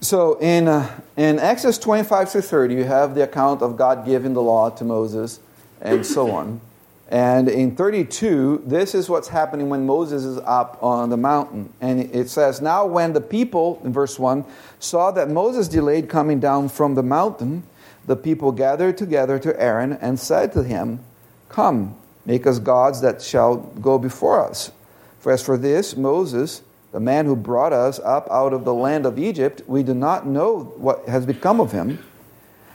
So 0.00 0.38
in, 0.38 0.68
uh, 0.68 1.00
in 1.16 1.40
Exodus 1.40 1.78
25 1.78 2.30
to 2.30 2.42
30, 2.42 2.74
you 2.74 2.84
have 2.84 3.16
the 3.16 3.24
account 3.24 3.60
of 3.60 3.76
God 3.76 4.06
giving 4.06 4.34
the 4.34 4.42
law 4.42 4.70
to 4.70 4.84
Moses 4.84 5.40
and 5.80 6.06
so 6.06 6.30
on. 6.36 6.60
And 7.08 7.48
in 7.48 7.74
32, 7.74 8.62
this 8.66 8.94
is 8.94 9.08
what's 9.08 9.28
happening 9.28 9.68
when 9.68 9.84
Moses 9.84 10.22
is 10.22 10.38
up 10.38 10.80
on 10.80 11.10
the 11.10 11.16
mountain. 11.16 11.72
And 11.80 12.02
it 12.14 12.30
says, 12.30 12.60
Now 12.60 12.86
when 12.86 13.14
the 13.14 13.20
people, 13.20 13.80
in 13.82 13.92
verse 13.92 14.16
1, 14.16 14.44
saw 14.78 15.10
that 15.10 15.28
Moses 15.28 15.66
delayed 15.66 16.08
coming 16.08 16.38
down 16.38 16.68
from 16.68 16.94
the 16.94 17.02
mountain, 17.02 17.64
the 18.06 18.16
people 18.16 18.52
gathered 18.52 18.98
together 18.98 19.38
to 19.38 19.60
Aaron 19.60 19.92
and 19.94 20.18
said 20.18 20.52
to 20.52 20.62
him, 20.62 21.00
Come, 21.48 21.96
make 22.26 22.46
us 22.46 22.58
gods 22.58 23.00
that 23.00 23.22
shall 23.22 23.56
go 23.56 23.98
before 23.98 24.44
us. 24.44 24.72
For 25.20 25.32
as 25.32 25.42
for 25.42 25.56
this, 25.56 25.96
Moses, 25.96 26.62
the 26.92 27.00
man 27.00 27.26
who 27.26 27.34
brought 27.34 27.72
us 27.72 27.98
up 28.00 28.28
out 28.30 28.52
of 28.52 28.64
the 28.64 28.74
land 28.74 29.06
of 29.06 29.18
Egypt, 29.18 29.62
we 29.66 29.82
do 29.82 29.94
not 29.94 30.26
know 30.26 30.60
what 30.76 31.08
has 31.08 31.26
become 31.26 31.60
of 31.60 31.72
him. 31.72 31.98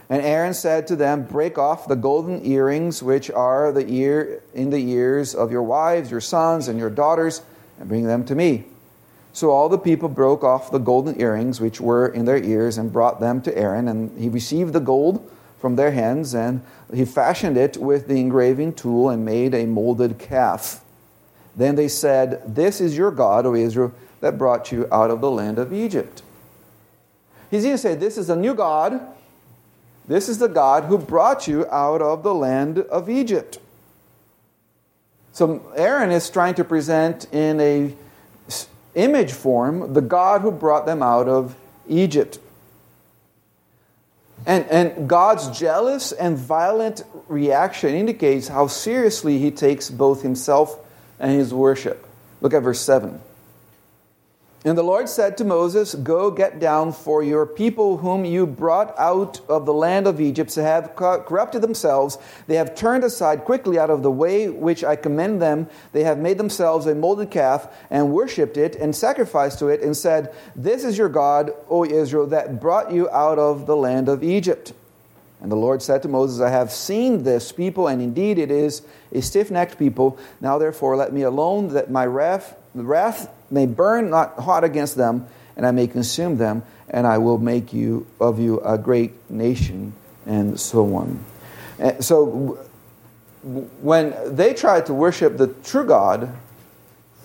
And 0.09 0.23
Aaron 0.23 0.55
said 0.55 0.87
to 0.87 0.95
them, 0.95 1.23
Break 1.23 1.59
off 1.59 1.87
the 1.87 1.95
golden 1.95 2.43
earrings 2.43 3.03
which 3.03 3.29
are 3.29 3.71
the 3.71 3.87
ear 3.87 4.41
in 4.55 4.71
the 4.71 4.89
ears 4.91 5.35
of 5.35 5.51
your 5.51 5.61
wives, 5.61 6.09
your 6.09 6.21
sons, 6.21 6.67
and 6.67 6.79
your 6.79 6.89
daughters, 6.89 7.43
and 7.79 7.87
bring 7.87 8.05
them 8.05 8.25
to 8.25 8.35
me. 8.35 8.65
So 9.33 9.51
all 9.51 9.69
the 9.69 9.77
people 9.77 10.09
broke 10.09 10.43
off 10.43 10.71
the 10.71 10.79
golden 10.79 11.19
earrings 11.21 11.61
which 11.61 11.79
were 11.79 12.07
in 12.07 12.25
their 12.25 12.43
ears 12.43 12.77
and 12.77 12.91
brought 12.91 13.19
them 13.19 13.41
to 13.43 13.57
Aaron, 13.57 13.87
and 13.87 14.17
he 14.19 14.29
received 14.29 14.73
the 14.73 14.79
gold 14.79 15.29
from 15.59 15.75
their 15.75 15.91
hands, 15.91 16.33
and 16.33 16.61
he 16.93 17.05
fashioned 17.05 17.57
it 17.57 17.77
with 17.77 18.07
the 18.07 18.19
engraving 18.19 18.73
tool 18.73 19.09
and 19.09 19.25
made 19.25 19.53
a 19.53 19.65
molded 19.65 20.17
calf. 20.17 20.83
Then 21.55 21.75
they 21.75 21.87
said, 21.87 22.55
This 22.55 22.81
is 22.81 22.97
your 22.97 23.11
God, 23.11 23.45
O 23.45 23.53
Israel, 23.53 23.93
that 24.21 24.37
brought 24.37 24.71
you 24.71 24.87
out 24.91 25.11
of 25.11 25.21
the 25.21 25.31
land 25.31 25.59
of 25.59 25.73
Egypt. 25.73 26.21
He's 27.51 27.63
going 27.63 27.75
to 27.75 27.81
say, 27.81 27.95
This 27.95 28.17
is 28.17 28.29
a 28.29 28.35
new 28.35 28.53
God. 28.53 28.99
This 30.07 30.27
is 30.27 30.39
the 30.39 30.47
God 30.47 30.85
who 30.85 30.97
brought 30.97 31.47
you 31.47 31.67
out 31.69 32.01
of 32.01 32.23
the 32.23 32.33
land 32.33 32.79
of 32.79 33.09
Egypt. 33.09 33.59
So 35.33 35.71
Aaron 35.75 36.11
is 36.11 36.29
trying 36.29 36.55
to 36.55 36.63
present 36.63 37.31
in 37.31 37.59
a 37.59 37.93
image 38.95 39.32
form 39.32 39.93
the 39.93 40.02
God 40.02 40.41
who 40.41 40.52
brought 40.52 40.86
them 40.86 41.02
out 41.04 41.28
of 41.28 41.56
Egypt. 41.88 42.39
And, 44.45 44.65
and 44.65 45.10
God's 45.10 45.58
jealous 45.58 46.12
and 46.12 46.38
violent 46.38 47.04
reaction 47.28 47.93
indicates 47.93 48.47
how 48.47 48.67
seriously 48.67 49.38
he 49.38 49.52
takes 49.52 49.89
both 49.89 50.21
himself 50.21 50.80
and 51.19 51.32
his 51.32 51.54
worship. 51.54 52.08
Look 52.41 52.54
at 52.54 52.63
verse 52.63 52.80
7. 52.80 53.21
And 54.65 54.78
the 54.78 54.84
Lord 54.84 55.08
said 55.08 55.38
to 55.38 55.45
Moses, 55.45 55.95
Go 55.95 56.30
get 56.32 56.60
down, 56.60 56.91
for 56.91 57.24
your 57.24 57.45
people 57.45 57.95
whom 57.98 58.26
you 58.26 58.45
brought 58.45 58.93
out 59.00 59.39
of 59.48 59.65
the 59.65 59.74
land 59.74 60.06
of 60.06 60.19
Egypt 60.19 60.54
have 60.56 60.98
corrupted 60.98 61.62
themselves. 61.62 62.17
They 62.48 62.56
have 62.56 62.76
turned 62.76 63.06
aside 63.06 63.45
quickly 63.45 63.80
out 63.80 63.89
of 63.89 64.04
the 64.04 64.12
way 64.12 64.50
which 64.50 64.84
I 64.84 64.98
commend 64.98 65.41
them. 65.41 65.69
They 65.93 66.04
have 66.04 66.17
made 66.17 66.38
themselves 66.38 66.88
a 66.88 66.95
molded 66.95 67.32
calf 67.32 67.74
and 67.89 68.12
worshipped 68.12 68.58
it 68.58 68.76
and 68.76 68.93
sacrificed 68.93 69.60
to 69.60 69.67
it 69.69 69.82
and 69.82 69.95
said, 69.95 70.34
This 70.58 70.84
is 70.84 70.98
your 70.98 71.10
God, 71.10 71.52
O 71.69 71.86
Israel, 71.86 72.28
that 72.28 72.60
brought 72.60 72.91
you 72.91 73.10
out 73.12 73.39
of 73.39 73.65
the 73.65 73.78
land 73.78 74.10
of 74.10 74.24
Egypt. 74.24 74.74
And 75.41 75.50
the 75.50 75.56
Lord 75.56 75.82
said 75.82 76.02
to 76.04 76.10
Moses, 76.10 76.41
I 76.41 76.50
have 76.50 76.69
seen 76.69 77.24
this 77.24 77.54
people, 77.54 77.88
and 77.88 78.02
indeed 78.02 78.38
it 78.38 78.52
is 78.52 78.82
a 79.13 79.22
stiff 79.22 79.50
necked 79.50 79.80
people. 79.80 80.19
Now 80.41 80.58
therefore 80.58 80.98
let 80.98 81.13
me 81.13 81.22
alone, 81.22 81.69
that 81.69 81.89
my 81.89 82.06
wrath, 82.06 82.58
wrath 82.73 83.29
may 83.51 83.65
burn 83.65 84.10
not 84.10 84.36
hot 84.39 84.63
against 84.63 84.95
them, 84.95 85.27
and 85.55 85.65
I 85.65 85.71
may 85.71 85.88
consume 85.88 86.38
them, 86.38 86.63
and 86.89 87.05
I 87.05 87.17
will 87.17 87.38
make 87.38 87.73
you 87.73 88.08
of 88.19 88.39
you 88.39 88.60
a 88.62 88.77
great 88.77 89.29
nation, 89.29 89.93
and 90.25 90.60
so 90.60 90.95
on. 90.95 91.23
And 91.77 92.03
so 92.03 92.60
when 93.82 94.13
they 94.36 94.53
tried 94.53 94.86
to 94.88 94.93
worship 94.93 95.38
the 95.38 95.47
true 95.47 95.86
God 95.86 96.36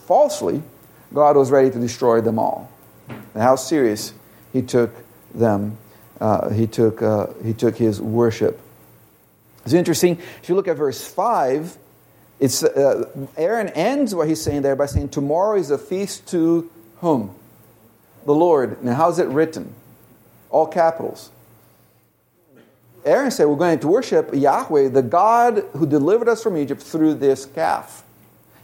falsely, 0.07 0.63
God 1.13 1.37
was 1.37 1.51
ready 1.51 1.71
to 1.71 1.79
destroy 1.79 2.21
them 2.21 2.39
all. 2.39 2.71
And 3.09 3.43
how 3.43 3.57
serious 3.57 4.15
he 4.53 4.63
took 4.63 4.93
them, 5.35 5.77
uh, 6.21 6.51
he, 6.51 6.67
took, 6.67 7.03
uh, 7.03 7.27
he 7.43 7.53
took 7.53 7.77
his 7.77 8.01
worship. 8.01 8.61
It's 9.65 9.75
interesting, 9.75 10.19
if 10.43 10.49
you 10.49 10.55
look 10.55 10.69
at 10.69 10.77
verse 10.77 11.07
5, 11.07 11.77
it's, 12.45 12.63
uh, 12.63 13.09
Aaron 13.39 13.71
ends 13.71 14.15
what 14.15 14.29
he's 14.29 14.43
saying 14.43 14.61
there 14.61 14.77
by 14.77 14.85
saying, 14.85 15.09
Tomorrow 15.09 15.57
is 15.57 15.71
a 15.71 15.79
feast 15.79 16.29
to 16.29 16.71
whom? 17.01 17.35
The 18.27 18.35
Lord. 18.35 18.85
Now, 18.85 18.97
how's 18.97 19.19
it 19.19 19.29
written? 19.29 19.75
All 20.51 20.67
capitals. 20.67 21.31
Aaron 23.03 23.31
said, 23.31 23.47
We're 23.47 23.57
going 23.57 23.79
to 23.79 23.89
worship 23.89 24.29
Yahweh, 24.35 24.89
the 24.89 25.01
God 25.01 25.65
who 25.73 25.87
delivered 25.87 26.29
us 26.29 26.43
from 26.43 26.59
Egypt 26.59 26.83
through 26.83 27.15
this 27.15 27.47
calf. 27.47 28.05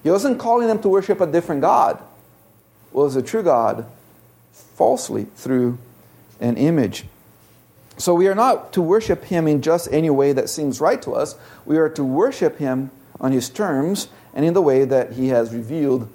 He 0.03 0.11
wasn't 0.11 0.39
calling 0.39 0.69
them 0.69 0.83
to 0.83 0.89
worship 0.91 1.23
a 1.23 1.27
different 1.27 1.63
God. 1.63 1.97
It 1.97 2.95
was 2.95 3.17
a 3.17 3.23
true 3.23 3.43
God 3.43 3.87
falsely 4.53 5.25
through 5.37 5.79
an 6.39 6.59
image. 6.59 7.07
So 7.97 8.13
we 8.15 8.29
are 8.29 8.35
not 8.35 8.75
to 8.75 8.83
worship 8.83 9.25
him 9.25 9.49
in 9.49 9.63
just 9.63 9.89
any 9.91 10.11
way 10.11 10.35
that 10.35 10.51
seems 10.51 10.83
right 10.83 11.01
to 11.01 11.15
us. 11.15 11.35
We 11.65 11.79
are 11.79 11.89
to 11.89 12.05
worship 12.05 12.59
him 12.59 12.91
on 13.21 13.33
his 13.33 13.49
terms 13.49 14.09
and 14.35 14.45
in 14.45 14.55
the 14.55 14.63
way 14.63 14.85
that 14.85 15.13
he 15.13 15.29
has 15.29 15.53
revealed. 15.53 16.09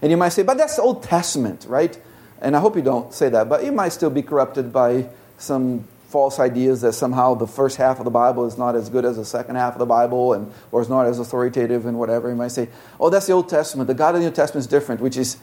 And 0.00 0.10
you 0.10 0.16
might 0.16 0.30
say, 0.30 0.42
but 0.42 0.58
that's 0.58 0.76
the 0.76 0.82
Old 0.82 1.02
Testament, 1.02 1.66
right? 1.68 1.98
And 2.40 2.56
I 2.56 2.60
hope 2.60 2.76
you 2.76 2.82
don't 2.82 3.12
say 3.14 3.28
that, 3.28 3.48
but 3.48 3.62
it 3.62 3.72
might 3.72 3.90
still 3.90 4.10
be 4.10 4.22
corrupted 4.22 4.72
by 4.72 5.08
some 5.38 5.86
false 6.08 6.38
ideas 6.38 6.82
that 6.82 6.92
somehow 6.92 7.34
the 7.34 7.46
first 7.46 7.78
half 7.78 7.98
of 7.98 8.04
the 8.04 8.10
Bible 8.10 8.46
is 8.46 8.58
not 8.58 8.76
as 8.76 8.90
good 8.90 9.04
as 9.04 9.16
the 9.16 9.24
second 9.24 9.56
half 9.56 9.72
of 9.72 9.78
the 9.78 9.86
Bible 9.86 10.34
and 10.34 10.52
or 10.70 10.82
is 10.82 10.88
not 10.88 11.06
as 11.06 11.18
authoritative 11.18 11.86
and 11.86 11.98
whatever. 11.98 12.28
You 12.28 12.36
might 12.36 12.48
say, 12.48 12.68
oh, 13.00 13.08
that's 13.08 13.26
the 13.26 13.32
Old 13.32 13.48
Testament. 13.48 13.86
The 13.86 13.94
God 13.94 14.14
of 14.14 14.20
the 14.20 14.28
New 14.28 14.34
Testament 14.34 14.64
is 14.64 14.66
different, 14.66 15.00
which 15.00 15.16
is 15.16 15.38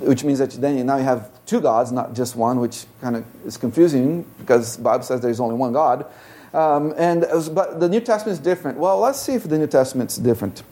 which 0.00 0.24
means 0.24 0.40
that 0.40 0.50
then 0.50 0.84
now 0.86 0.96
you 0.96 1.04
have 1.04 1.30
two 1.46 1.60
gods, 1.60 1.92
not 1.92 2.14
just 2.14 2.34
one, 2.34 2.58
which 2.58 2.84
kind 3.00 3.16
of 3.16 3.24
is 3.46 3.56
confusing 3.56 4.24
because 4.38 4.76
the 4.76 4.82
Bible 4.82 5.04
says 5.04 5.20
there's 5.20 5.38
only 5.38 5.54
one 5.54 5.72
God. 5.72 6.06
Um, 6.54 6.94
and 6.96 7.26
but 7.52 7.80
the 7.80 7.88
New 7.88 8.00
Testament 8.00 8.38
is 8.38 8.44
different. 8.44 8.78
Well, 8.78 9.00
let's 9.00 9.20
see 9.20 9.34
if 9.34 9.42
the 9.42 9.58
New 9.58 9.66
Testament's 9.66 10.16
different. 10.16 10.62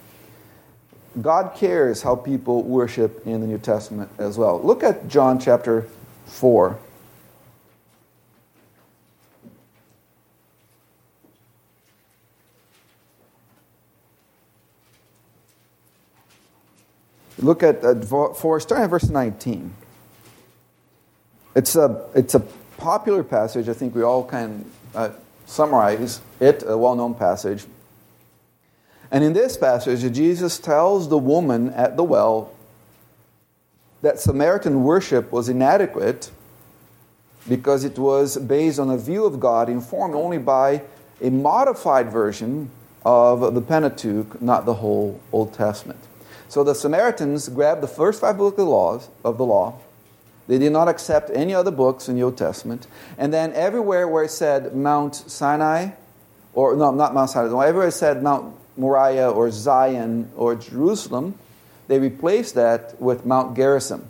God 1.20 1.54
cares 1.56 2.02
how 2.02 2.14
people 2.14 2.62
worship 2.62 3.26
in 3.26 3.40
the 3.40 3.46
New 3.48 3.58
Testament 3.58 4.08
as 4.16 4.38
well. 4.38 4.62
Look 4.62 4.84
at 4.84 5.08
John 5.08 5.40
chapter 5.40 5.86
4. 6.26 6.78
Look 17.38 17.64
at 17.64 17.84
uh, 17.84 17.94
4, 18.32 18.60
starting 18.60 18.84
at 18.84 18.90
verse 18.90 19.10
19. 19.10 19.74
It's 21.56 21.74
a, 21.74 22.08
it's 22.14 22.36
a 22.36 22.40
popular 22.78 23.24
passage. 23.24 23.68
I 23.68 23.74
think 23.74 23.96
we 23.96 24.02
all 24.02 24.22
can 24.22 24.64
uh, 24.94 25.10
summarize 25.52 26.20
it, 26.40 26.62
a 26.66 26.76
well 26.76 26.94
known 26.94 27.14
passage. 27.14 27.66
And 29.10 29.22
in 29.22 29.34
this 29.34 29.56
passage, 29.56 30.10
Jesus 30.12 30.58
tells 30.58 31.08
the 31.08 31.18
woman 31.18 31.68
at 31.74 31.96
the 31.96 32.02
well 32.02 32.52
that 34.00 34.18
Samaritan 34.18 34.82
worship 34.82 35.30
was 35.30 35.48
inadequate 35.48 36.30
because 37.48 37.84
it 37.84 37.98
was 37.98 38.36
based 38.38 38.78
on 38.78 38.88
a 38.90 38.96
view 38.96 39.24
of 39.26 39.38
God 39.38 39.68
informed 39.68 40.14
only 40.14 40.38
by 40.38 40.82
a 41.20 41.30
modified 41.30 42.10
version 42.10 42.70
of 43.04 43.54
the 43.54 43.60
Pentateuch, 43.60 44.40
not 44.40 44.64
the 44.64 44.74
whole 44.74 45.20
Old 45.32 45.52
Testament. 45.52 46.00
So 46.48 46.64
the 46.64 46.74
Samaritans 46.74 47.48
grabbed 47.48 47.82
the 47.82 47.88
first 47.88 48.20
five 48.20 48.38
books 48.38 48.52
of 48.52 48.64
the, 48.64 48.70
laws, 48.70 49.08
of 49.24 49.38
the 49.38 49.44
law 49.44 49.78
they 50.48 50.58
did 50.58 50.72
not 50.72 50.88
accept 50.88 51.30
any 51.32 51.54
other 51.54 51.70
books 51.70 52.08
in 52.08 52.16
the 52.16 52.22
Old 52.22 52.36
Testament. 52.36 52.86
And 53.16 53.32
then 53.32 53.52
everywhere 53.52 54.08
where 54.08 54.24
it 54.24 54.30
said 54.30 54.74
Mount 54.74 55.14
Sinai, 55.14 55.90
or 56.54 56.76
no, 56.76 56.90
not 56.90 57.14
Mount 57.14 57.30
Sinai, 57.30 57.66
everywhere 57.66 57.88
it 57.88 57.92
said 57.92 58.22
Mount 58.22 58.54
Moriah 58.76 59.30
or 59.30 59.50
Zion 59.50 60.30
or 60.36 60.54
Jerusalem, 60.54 61.38
they 61.88 61.98
replaced 61.98 62.54
that 62.54 63.00
with 63.00 63.24
Mount 63.24 63.56
Gerizim, 63.56 64.08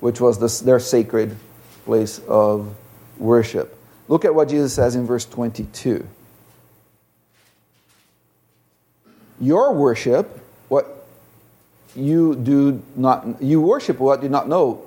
which 0.00 0.20
was 0.20 0.38
the, 0.38 0.64
their 0.64 0.80
sacred 0.80 1.36
place 1.84 2.18
of 2.28 2.74
worship. 3.18 3.78
Look 4.08 4.24
at 4.24 4.34
what 4.34 4.48
Jesus 4.48 4.74
says 4.74 4.94
in 4.94 5.06
verse 5.06 5.24
22. 5.24 6.06
Your 9.40 9.74
worship, 9.74 10.40
what 10.68 11.06
you 11.94 12.34
do 12.34 12.82
not, 12.94 13.42
you 13.42 13.60
worship 13.60 13.98
what 13.98 14.22
you 14.22 14.28
do 14.28 14.32
not 14.32 14.48
know 14.48 14.85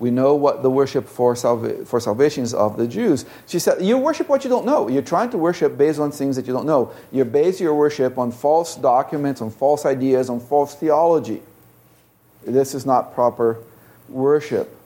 we 0.00 0.10
know 0.10 0.34
what 0.34 0.62
the 0.62 0.70
worship 0.70 1.06
for, 1.06 1.36
salva- 1.36 1.84
for 1.84 2.00
salvation 2.00 2.42
is 2.42 2.52
of 2.52 2.76
the 2.76 2.86
Jews. 2.86 3.24
She 3.46 3.58
said, 3.58 3.80
You 3.80 3.96
worship 3.98 4.28
what 4.28 4.42
you 4.42 4.50
don't 4.50 4.66
know. 4.66 4.88
You're 4.88 5.02
trying 5.02 5.30
to 5.30 5.38
worship 5.38 5.78
based 5.78 6.00
on 6.00 6.10
things 6.10 6.36
that 6.36 6.46
you 6.46 6.52
don't 6.52 6.66
know. 6.66 6.92
You 7.12 7.24
base 7.24 7.60
your 7.60 7.74
worship 7.74 8.18
on 8.18 8.32
false 8.32 8.74
documents, 8.74 9.40
on 9.40 9.50
false 9.50 9.86
ideas, 9.86 10.28
on 10.28 10.40
false 10.40 10.74
theology. 10.74 11.42
This 12.44 12.74
is 12.74 12.84
not 12.84 13.14
proper 13.14 13.58
worship. 14.08 14.76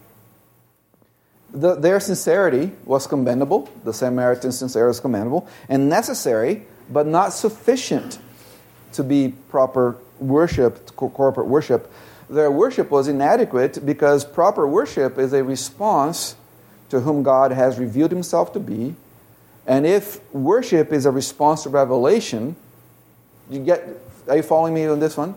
The, 1.51 1.75
their 1.75 1.99
sincerity 2.01 2.73
was 2.85 3.07
commendable. 3.07 3.71
The 3.85 3.95
Samaritan 3.95 4.53
sincerity 4.53 4.89
was 4.89 5.01
commendable 5.01 5.49
and 5.69 5.89
necessary, 5.89 6.67
but 6.91 7.07
not 7.07 7.33
sufficient 7.33 8.19
to 8.93 9.03
be 9.03 9.35
proper 9.49 9.97
worship, 10.19 10.95
corporate 10.97 11.47
worship 11.47 11.91
their 12.29 12.51
worship 12.51 12.91
was 12.91 13.09
inadequate 13.09 13.85
because 13.85 14.25
proper 14.25 14.67
worship 14.67 15.19
is 15.19 15.33
a 15.33 15.43
response 15.43 16.37
to 16.91 17.01
whom 17.01 17.23
God 17.23 17.53
has 17.53 17.79
revealed 17.79 18.11
himself 18.11 18.53
to 18.53 18.61
be. 18.61 18.95
And 19.67 19.87
if 19.87 20.21
worship 20.33 20.93
is 20.93 21.07
a 21.07 21.11
response 21.11 21.63
to 21.65 21.69
revelation, 21.69 22.57
you 23.51 23.61
get 23.61 23.87
are 24.29 24.37
you 24.37 24.43
following 24.43 24.75
me 24.75 24.87
on 24.87 25.01
this 25.01 25.17
one? 25.17 25.35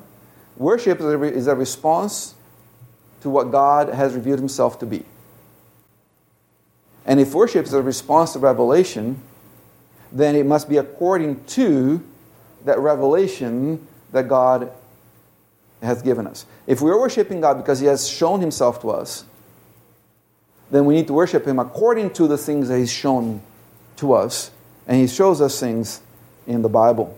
Worship 0.57 0.99
is 0.99 1.05
a, 1.05 1.21
is 1.23 1.47
a 1.47 1.55
response 1.55 2.35
to 3.21 3.29
what 3.29 3.51
God 3.51 3.89
has 3.89 4.13
revealed 4.13 4.39
himself 4.39 4.79
to 4.79 4.85
be. 4.85 5.05
And 7.05 7.19
if 7.19 7.33
worship 7.33 7.65
is 7.65 7.73
a 7.73 7.81
response 7.81 8.33
to 8.33 8.39
revelation, 8.39 9.21
then 10.11 10.35
it 10.35 10.45
must 10.45 10.67
be 10.67 10.77
according 10.77 11.43
to 11.45 12.03
that 12.65 12.79
revelation 12.79 13.87
that 14.11 14.27
God 14.27 14.71
has 15.81 16.01
given 16.01 16.27
us. 16.27 16.45
If 16.67 16.81
we 16.81 16.91
are 16.91 16.99
worshiping 16.99 17.41
God 17.41 17.57
because 17.57 17.79
He 17.79 17.87
has 17.87 18.07
shown 18.07 18.41
Himself 18.41 18.81
to 18.81 18.91
us, 18.91 19.25
then 20.69 20.85
we 20.85 20.95
need 20.95 21.07
to 21.07 21.13
worship 21.13 21.45
Him 21.45 21.59
according 21.59 22.11
to 22.11 22.27
the 22.27 22.37
things 22.37 22.69
that 22.69 22.77
He's 22.77 22.91
shown 22.91 23.41
to 23.97 24.13
us. 24.13 24.51
And 24.87 24.97
He 24.97 25.07
shows 25.07 25.41
us 25.41 25.59
things 25.59 26.01
in 26.47 26.61
the 26.61 26.69
Bible. 26.69 27.17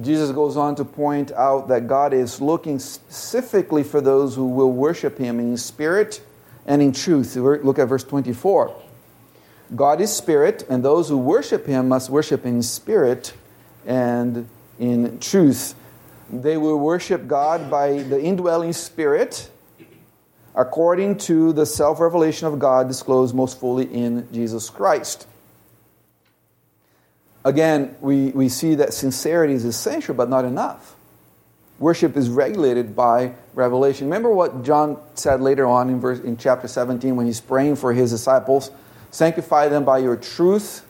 Jesus 0.00 0.30
goes 0.30 0.56
on 0.56 0.74
to 0.76 0.84
point 0.84 1.32
out 1.32 1.68
that 1.68 1.86
God 1.86 2.14
is 2.14 2.40
looking 2.40 2.78
specifically 2.78 3.82
for 3.82 4.00
those 4.00 4.34
who 4.34 4.46
will 4.46 4.72
worship 4.72 5.18
Him 5.18 5.38
in 5.38 5.56
spirit 5.56 6.22
and 6.66 6.80
in 6.80 6.92
truth. 6.92 7.36
Look 7.36 7.78
at 7.78 7.88
verse 7.88 8.04
24. 8.04 8.74
God 9.74 10.00
is 10.00 10.14
spirit, 10.14 10.64
and 10.68 10.84
those 10.84 11.08
who 11.08 11.18
worship 11.18 11.66
Him 11.66 11.88
must 11.88 12.10
worship 12.10 12.44
in 12.44 12.62
spirit 12.62 13.32
and 13.86 14.48
in 14.78 15.18
truth. 15.18 15.74
They 16.32 16.56
will 16.56 16.78
worship 16.78 17.28
God 17.28 17.70
by 17.70 18.02
the 18.02 18.20
indwelling 18.20 18.72
Spirit 18.72 19.50
according 20.54 21.18
to 21.18 21.52
the 21.52 21.66
self 21.66 22.00
revelation 22.00 22.46
of 22.46 22.58
God 22.58 22.88
disclosed 22.88 23.34
most 23.34 23.60
fully 23.60 23.84
in 23.84 24.32
Jesus 24.32 24.70
Christ. 24.70 25.26
Again, 27.44 27.96
we, 28.00 28.30
we 28.30 28.48
see 28.48 28.76
that 28.76 28.94
sincerity 28.94 29.52
is 29.52 29.64
essential, 29.64 30.14
but 30.14 30.30
not 30.30 30.44
enough. 30.44 30.94
worship 31.78 32.16
is 32.16 32.28
regulated 32.30 32.94
by 32.94 33.34
revelation. 33.54 34.06
Remember 34.06 34.30
what 34.30 34.62
John 34.62 34.98
said 35.14 35.40
later 35.40 35.66
on 35.66 35.90
in, 35.90 36.00
verse, 36.00 36.20
in 36.20 36.36
chapter 36.36 36.68
17 36.68 37.16
when 37.16 37.26
he's 37.26 37.40
praying 37.40 37.76
for 37.76 37.92
his 37.92 38.10
disciples? 38.10 38.70
Sanctify 39.10 39.68
them 39.68 39.84
by 39.84 39.98
your 39.98 40.16
truth. 40.16 40.86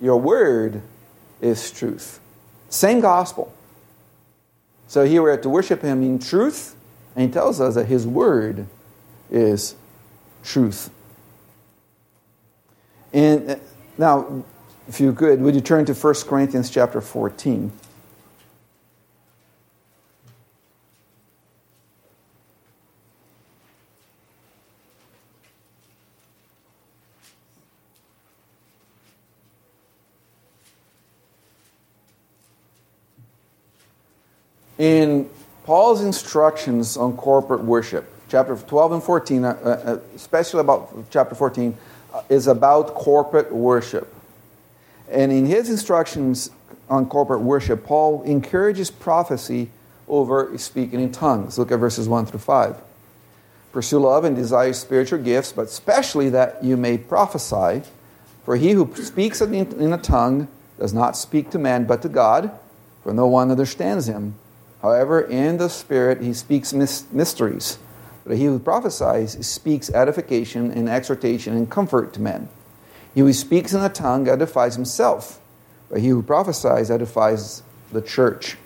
Your 0.00 0.18
word 0.18 0.82
is 1.40 1.70
truth. 1.70 2.18
Same 2.70 3.00
gospel. 3.00 3.53
So 4.86 5.04
here 5.04 5.22
we're 5.22 5.36
to 5.36 5.48
worship 5.48 5.82
him 5.82 6.02
in 6.02 6.18
truth, 6.18 6.76
and 7.16 7.26
he 7.26 7.32
tells 7.32 7.60
us 7.60 7.74
that 7.74 7.86
his 7.86 8.06
word 8.06 8.66
is 9.30 9.74
truth. 10.42 10.90
And 13.12 13.50
uh, 13.50 13.56
now, 13.96 14.44
if 14.88 15.00
you 15.00 15.12
could, 15.12 15.40
would 15.40 15.54
you 15.54 15.60
turn 15.60 15.84
to 15.86 15.94
1 15.94 16.14
Corinthians 16.26 16.68
chapter 16.68 17.00
14? 17.00 17.72
In 34.84 35.30
Paul's 35.64 36.02
instructions 36.02 36.98
on 36.98 37.16
corporate 37.16 37.64
worship, 37.64 38.04
chapter 38.28 38.54
12 38.54 38.92
and 38.92 39.02
14, 39.02 39.42
uh, 39.42 39.48
uh, 39.48 39.98
especially 40.14 40.60
about 40.60 41.10
chapter 41.10 41.34
14, 41.34 41.74
uh, 42.12 42.20
is 42.28 42.48
about 42.48 42.88
corporate 42.88 43.50
worship. 43.50 44.14
And 45.10 45.32
in 45.32 45.46
his 45.46 45.70
instructions 45.70 46.50
on 46.90 47.06
corporate 47.06 47.40
worship, 47.40 47.86
Paul 47.86 48.24
encourages 48.24 48.90
prophecy 48.90 49.70
over 50.06 50.58
speaking 50.58 51.00
in 51.00 51.12
tongues. 51.12 51.56
Look 51.56 51.72
at 51.72 51.78
verses 51.78 52.06
1 52.06 52.26
through 52.26 52.40
5. 52.40 52.76
Pursue 53.72 54.00
love 54.00 54.26
and 54.26 54.36
desire 54.36 54.74
spiritual 54.74 55.20
gifts, 55.20 55.50
but 55.50 55.68
especially 55.68 56.28
that 56.28 56.62
you 56.62 56.76
may 56.76 56.98
prophesy. 56.98 57.80
For 58.44 58.56
he 58.56 58.72
who 58.72 58.94
speaks 58.96 59.40
in 59.40 59.92
a 59.94 59.96
tongue 59.96 60.46
does 60.78 60.92
not 60.92 61.16
speak 61.16 61.48
to 61.52 61.58
man, 61.58 61.86
but 61.86 62.02
to 62.02 62.10
God, 62.10 62.50
for 63.02 63.14
no 63.14 63.26
one 63.26 63.50
understands 63.50 64.06
him. 64.06 64.34
However, 64.84 65.22
in 65.22 65.56
the 65.56 65.70
Spirit 65.70 66.20
he 66.20 66.34
speaks 66.34 66.74
mysteries. 66.74 67.78
But 68.26 68.36
he 68.36 68.44
who 68.44 68.58
prophesies 68.58 69.46
speaks 69.46 69.88
edification 69.88 70.70
and 70.70 70.90
exhortation 70.90 71.56
and 71.56 71.70
comfort 71.70 72.12
to 72.12 72.20
men. 72.20 72.50
He 73.14 73.22
who 73.22 73.32
speaks 73.32 73.72
in 73.72 73.80
a 73.80 73.88
tongue 73.88 74.28
edifies 74.28 74.74
himself, 74.74 75.40
but 75.88 76.00
he 76.00 76.08
who 76.08 76.22
prophesies 76.22 76.90
edifies 76.90 77.62
the 77.92 78.02
church. 78.02 78.58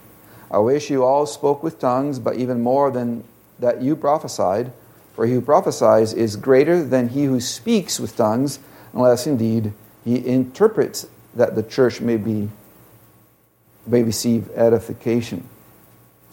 I 0.51 0.59
wish 0.59 0.91
you 0.91 1.05
all 1.05 1.25
spoke 1.25 1.63
with 1.63 1.79
tongues, 1.79 2.19
but 2.19 2.35
even 2.35 2.63
more 2.63 2.91
than 2.91 3.23
that 3.61 3.81
you 3.81 3.95
prophesied. 3.95 4.73
For 5.15 5.25
he 5.25 5.35
who 5.35 5.41
prophesies 5.41 6.13
is 6.13 6.35
greater 6.35 6.83
than 6.83 7.11
he 7.11 7.27
who 7.27 7.41
speaks 7.41 8.01
with 8.01 8.17
tongues, 8.17 8.59
unless 8.93 9.29
indeed 9.29 9.73
he 10.05 10.27
interprets 10.27 11.07
that 11.37 11.55
the 11.55 11.63
church 11.63 12.01
may 12.01 12.17
be 12.17 12.49
may 13.87 14.03
receive 14.03 14.51
edification. 14.57 15.49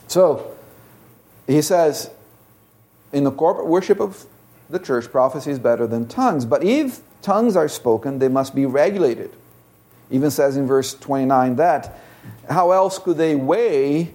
So, 0.08 0.56
he 1.48 1.62
says, 1.62 2.10
in 3.12 3.24
the 3.24 3.32
corporate 3.32 3.68
worship 3.68 4.00
of 4.00 4.26
the 4.70 4.80
church, 4.80 5.12
prophecy 5.12 5.52
is 5.52 5.60
better 5.60 5.88
than 5.88 6.08
tongues. 6.08 6.46
But 6.46 6.64
if 6.64 7.02
tongues 7.22 7.56
are 7.56 7.68
spoken, 7.68 8.20
they 8.20 8.28
must 8.28 8.56
be 8.56 8.66
regulated. 8.66 9.32
Even 10.12 10.32
says 10.32 10.58
in 10.58 10.68
verse 10.68 10.94
29 10.94 11.56
that 11.56 11.98
how 12.50 12.72
else 12.72 13.00
could 13.00 13.18
they 13.18 13.36
weigh 13.36 14.12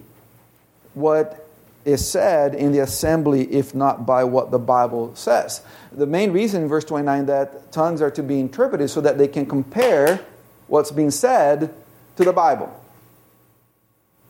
what 0.94 1.48
is 1.84 2.06
said 2.08 2.54
in 2.54 2.72
the 2.72 2.80
assembly 2.80 3.50
if 3.52 3.74
not 3.74 4.04
by 4.04 4.24
what 4.24 4.50
the 4.50 4.58
Bible 4.58 5.14
says? 5.14 5.62
The 5.92 6.06
main 6.06 6.32
reason 6.32 6.62
in 6.62 6.68
verse 6.68 6.84
29 6.84 7.26
that 7.26 7.72
tongues 7.72 8.02
are 8.02 8.10
to 8.12 8.22
be 8.22 8.38
interpreted 8.38 8.90
so 8.90 9.00
that 9.00 9.18
they 9.18 9.28
can 9.28 9.46
compare 9.46 10.20
what's 10.66 10.90
being 10.90 11.10
said 11.10 11.74
to 12.16 12.24
the 12.24 12.32
Bible. 12.32 12.72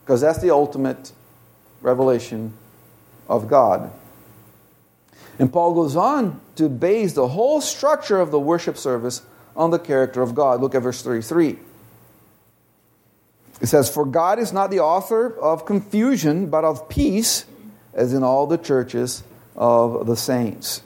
Because 0.03 0.21
that's 0.21 0.39
the 0.39 0.49
ultimate 0.49 1.11
revelation 1.81 2.53
of 3.27 3.47
God. 3.47 3.91
And 5.39 5.51
Paul 5.51 5.73
goes 5.73 5.95
on 5.95 6.39
to 6.55 6.69
base 6.69 7.13
the 7.13 7.29
whole 7.29 7.61
structure 7.61 8.19
of 8.19 8.31
the 8.31 8.39
worship 8.39 8.77
service 8.77 9.23
on 9.55 9.71
the 9.71 9.79
character 9.79 10.21
of 10.21 10.35
God. 10.35 10.61
Look 10.61 10.75
at 10.75 10.81
verse 10.81 11.01
33. 11.01 11.57
It 13.61 13.67
says, 13.67 13.89
For 13.89 14.05
God 14.05 14.39
is 14.39 14.51
not 14.51 14.71
the 14.71 14.79
author 14.79 15.37
of 15.39 15.65
confusion, 15.65 16.47
but 16.47 16.63
of 16.63 16.89
peace, 16.89 17.45
as 17.93 18.13
in 18.13 18.23
all 18.23 18.47
the 18.47 18.57
churches 18.57 19.23
of 19.55 20.07
the 20.07 20.15
saints. 20.15 20.81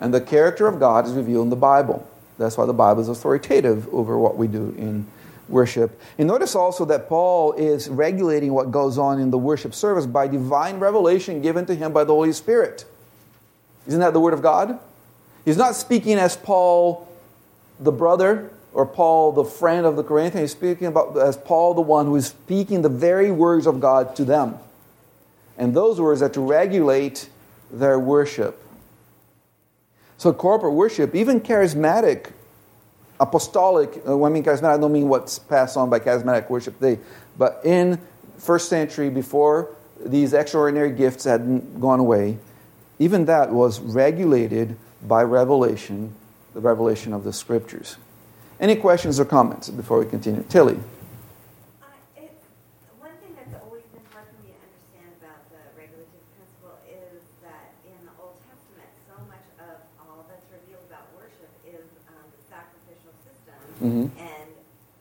And 0.00 0.12
the 0.12 0.20
character 0.20 0.66
of 0.66 0.78
God 0.78 1.06
is 1.06 1.12
revealed 1.12 1.44
in 1.44 1.50
the 1.50 1.56
Bible. 1.56 2.08
That's 2.38 2.56
why 2.56 2.66
the 2.66 2.72
Bible 2.72 3.02
is 3.02 3.08
authoritative 3.08 3.92
over 3.92 4.18
what 4.18 4.36
we 4.36 4.46
do 4.46 4.74
in 4.76 5.06
worship. 5.48 6.00
And 6.18 6.28
notice 6.28 6.54
also 6.54 6.84
that 6.86 7.08
Paul 7.08 7.52
is 7.52 7.88
regulating 7.88 8.52
what 8.52 8.70
goes 8.70 8.98
on 8.98 9.20
in 9.20 9.30
the 9.30 9.38
worship 9.38 9.74
service 9.74 10.06
by 10.06 10.26
divine 10.26 10.78
revelation 10.78 11.40
given 11.40 11.66
to 11.66 11.74
him 11.74 11.92
by 11.92 12.04
the 12.04 12.12
Holy 12.12 12.32
Spirit. 12.32 12.84
Isn't 13.86 14.00
that 14.00 14.12
the 14.12 14.20
Word 14.20 14.34
of 14.34 14.42
God? 14.42 14.78
He's 15.44 15.56
not 15.56 15.76
speaking 15.76 16.18
as 16.18 16.36
Paul 16.36 17.08
the 17.78 17.92
brother 17.92 18.50
or 18.72 18.84
Paul 18.84 19.32
the 19.32 19.44
friend 19.44 19.86
of 19.86 19.96
the 19.96 20.02
Corinthians. 20.02 20.50
He's 20.50 20.58
speaking 20.58 20.88
about 20.88 21.16
as 21.16 21.36
Paul 21.36 21.74
the 21.74 21.82
one 21.82 22.06
who 22.06 22.16
is 22.16 22.26
speaking 22.26 22.82
the 22.82 22.88
very 22.88 23.30
words 23.30 23.66
of 23.66 23.80
God 23.80 24.16
to 24.16 24.24
them. 24.24 24.58
And 25.56 25.74
those 25.74 26.00
words 26.00 26.20
are 26.20 26.28
to 26.30 26.40
regulate 26.40 27.28
their 27.70 27.98
worship. 27.98 28.62
So 30.18 30.32
corporate 30.32 30.74
worship, 30.74 31.14
even 31.14 31.40
charismatic 31.40 32.32
apostolic, 33.20 34.02
uh, 34.08 34.16
when 34.16 34.32
I 34.32 34.34
mean 34.34 34.44
charismatic, 34.44 34.74
I 34.74 34.78
don't 34.78 34.92
mean 34.92 35.08
what's 35.08 35.38
passed 35.38 35.76
on 35.76 35.90
by 35.90 35.98
charismatic 35.98 36.48
worship 36.50 36.78
today, 36.78 37.00
but 37.38 37.60
in 37.64 38.00
first 38.38 38.68
century, 38.68 39.10
before 39.10 39.74
these 40.04 40.34
extraordinary 40.34 40.92
gifts 40.92 41.24
hadn't 41.24 41.80
gone 41.80 42.00
away, 42.00 42.38
even 42.98 43.24
that 43.26 43.50
was 43.50 43.80
regulated 43.80 44.76
by 45.06 45.22
revelation, 45.22 46.14
the 46.54 46.60
revelation 46.60 47.12
of 47.12 47.24
the 47.24 47.32
scriptures. 47.32 47.96
Any 48.58 48.76
questions 48.76 49.20
or 49.20 49.24
comments 49.24 49.68
before 49.68 49.98
we 49.98 50.06
continue? 50.06 50.44
Tilly. 50.48 50.78
Mm-hmm. 63.82 64.08
And 64.18 64.50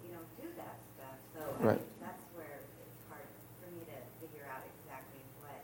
you 0.03 0.11
don't 0.11 0.29
do 0.35 0.45
that 0.57 0.75
stuff. 0.93 1.15
So 1.33 1.41
right. 1.65 1.79
that's 2.01 2.21
where 2.35 2.59
it's 2.59 3.01
hard 3.07 3.23
for 3.63 3.71
me 3.71 3.81
to 3.87 3.97
figure 4.19 4.43
out 4.51 4.61
exactly 4.67 5.23
what, 5.39 5.63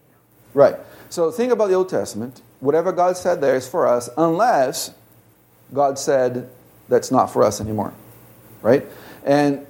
you 0.00 0.14
know. 0.14 0.22
Right. 0.54 0.76
So 1.16 1.30
think 1.30 1.50
about 1.50 1.68
the 1.68 1.74
Old 1.74 1.88
Testament. 1.88 2.42
Whatever 2.60 2.92
God 2.92 3.16
said 3.16 3.40
there 3.40 3.56
is 3.56 3.66
for 3.66 3.86
us, 3.86 4.10
unless 4.18 4.92
God 5.72 5.98
said 5.98 6.50
that's 6.90 7.10
not 7.10 7.32
for 7.32 7.42
us 7.42 7.58
anymore. 7.58 7.94
Right? 8.60 8.84
And 9.24 9.66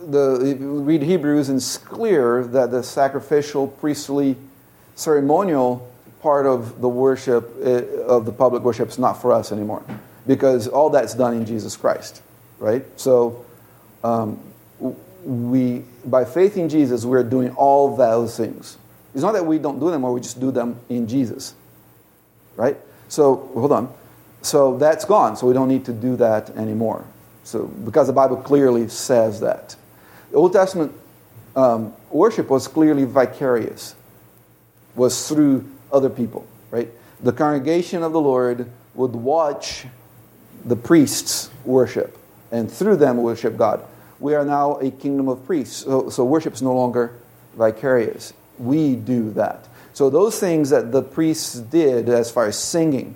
the 0.00 0.56
read 0.58 1.02
Hebrews 1.02 1.50
and 1.50 1.58
it's 1.58 1.78
clear 1.78 2.42
that 2.42 2.72
the 2.72 2.82
sacrificial, 2.82 3.68
priestly, 3.68 4.34
ceremonial 4.96 5.88
part 6.20 6.46
of 6.46 6.80
the 6.80 6.88
worship 6.88 7.54
eh, 7.62 7.84
of 8.04 8.24
the 8.24 8.32
public 8.32 8.64
worship 8.64 8.88
is 8.88 8.98
not 8.98 9.22
for 9.22 9.32
us 9.32 9.52
anymore 9.52 9.84
because 10.26 10.66
all 10.66 10.90
that's 10.90 11.14
done 11.14 11.34
in 11.34 11.46
Jesus 11.46 11.76
Christ, 11.76 12.22
right? 12.58 12.84
So, 12.98 13.44
um, 14.02 14.40
we 15.24 15.84
by 16.04 16.24
faith 16.24 16.56
in 16.56 16.68
Jesus, 16.68 17.04
we're 17.04 17.22
doing 17.22 17.50
all 17.54 17.94
those 17.96 18.36
things. 18.36 18.78
It's 19.14 19.22
not 19.22 19.32
that 19.32 19.44
we 19.44 19.58
don't 19.58 19.78
do 19.78 19.90
them, 19.90 20.04
or 20.04 20.12
we 20.12 20.20
just 20.20 20.40
do 20.40 20.50
them 20.50 20.80
in 20.88 21.06
Jesus, 21.06 21.54
right? 22.56 22.76
So, 23.08 23.50
hold 23.54 23.72
on. 23.72 23.92
So 24.42 24.76
that's 24.76 25.04
gone. 25.04 25.36
So 25.36 25.46
we 25.46 25.54
don't 25.54 25.68
need 25.68 25.84
to 25.84 25.92
do 25.92 26.16
that 26.16 26.50
anymore. 26.50 27.04
So 27.44 27.64
because 27.66 28.08
the 28.08 28.12
Bible 28.12 28.36
clearly 28.36 28.88
says 28.88 29.40
that, 29.40 29.76
the 30.30 30.36
Old 30.36 30.52
Testament 30.52 30.92
um, 31.54 31.92
worship 32.10 32.48
was 32.48 32.66
clearly 32.68 33.04
vicarious, 33.04 33.94
was 34.94 35.28
through 35.28 35.68
other 35.92 36.10
people, 36.10 36.46
right? 36.70 36.88
The 37.22 37.32
congregation 37.32 38.02
of 38.02 38.12
the 38.12 38.20
Lord 38.20 38.70
would 38.94 39.12
watch 39.12 39.86
the 40.64 40.76
priests 40.76 41.50
worship, 41.64 42.16
and 42.50 42.70
through 42.70 42.96
them 42.96 43.18
worship 43.18 43.56
God. 43.56 43.84
We 44.20 44.34
are 44.34 44.44
now 44.44 44.74
a 44.74 44.90
kingdom 44.90 45.28
of 45.28 45.44
priests, 45.44 45.76
so, 45.84 46.08
so 46.08 46.24
worship 46.24 46.54
is 46.54 46.62
no 46.62 46.74
longer 46.74 47.18
vicarious. 47.56 48.32
We 48.58 48.96
do 48.96 49.30
that. 49.32 49.68
So 49.92 50.10
those 50.10 50.38
things 50.38 50.70
that 50.70 50.92
the 50.92 51.02
priests 51.02 51.54
did 51.54 52.08
as 52.08 52.30
far 52.30 52.46
as 52.46 52.58
singing, 52.58 53.14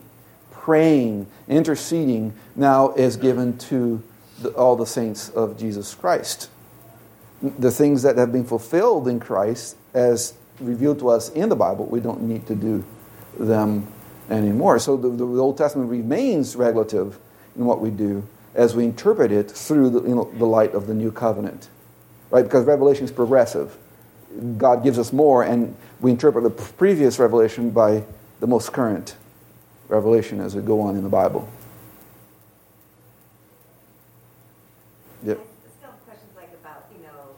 praying, 0.51 1.27
interceding, 1.49 2.35
now 2.55 2.93
is 2.93 3.17
given 3.17 3.57
to 3.59 4.03
the, 4.41 4.51
all 4.51 4.77
the 4.77 4.87
saints 4.87 5.31
of 5.31 5.59
Jesus 5.59 5.95
Christ. 5.95 6.51
the 7.41 7.71
things 7.71 8.03
that 8.03 8.17
have 8.17 8.33
been 8.33 8.45
fulfilled 8.45 9.09
in 9.09 9.21
Christ 9.21 9.77
as 9.95 10.35
revealed 10.61 10.99
to 11.01 11.09
us 11.11 11.29
in 11.31 11.49
the 11.49 11.57
Bible, 11.57 11.87
we 11.87 12.01
don't 12.01 12.23
need 12.23 12.47
to 12.47 12.55
do 12.55 12.85
them 13.39 13.87
anymore. 14.31 14.79
So 14.79 14.97
the, 14.97 15.11
the 15.11 15.25
Old 15.25 15.59
Testament 15.59 15.91
remains 15.91 16.57
regulative 16.57 17.19
in 17.57 17.65
what 17.65 17.81
we 17.81 17.91
do 17.91 18.27
as 18.55 18.75
we 18.75 18.85
interpret 18.85 19.31
it 19.31 19.51
through 19.51 19.91
the, 19.91 20.03
you 20.03 20.15
know, 20.15 20.31
the 20.39 20.47
light 20.47 20.73
of 20.75 20.87
the 20.87 20.95
new 20.95 21.13
covenant. 21.13 21.69
Right? 22.31 22.43
Because 22.43 22.65
Revelation 22.65 23.05
is 23.05 23.13
progressive. 23.13 23.77
God 24.59 24.83
gives 24.83 24.99
us 24.99 25.13
more, 25.13 25.43
and 25.43 25.75
we 26.01 26.11
interpret 26.11 26.45
the 26.45 26.51
previous 26.51 27.19
revelation 27.19 27.71
by 27.71 28.05
the 28.41 28.47
most 28.47 28.73
current 28.73 29.17
revelation 29.89 30.41
as 30.41 30.55
we 30.55 30.63
go 30.63 30.81
on 30.81 30.97
in 30.97 31.03
the 31.03 31.09
Bible. 31.09 31.49
Yep. 35.25 35.41
Still 35.79 35.91
questions 36.05 36.31
like 36.37 36.51
about, 36.61 36.85
you 36.95 37.03
know, 37.03 37.35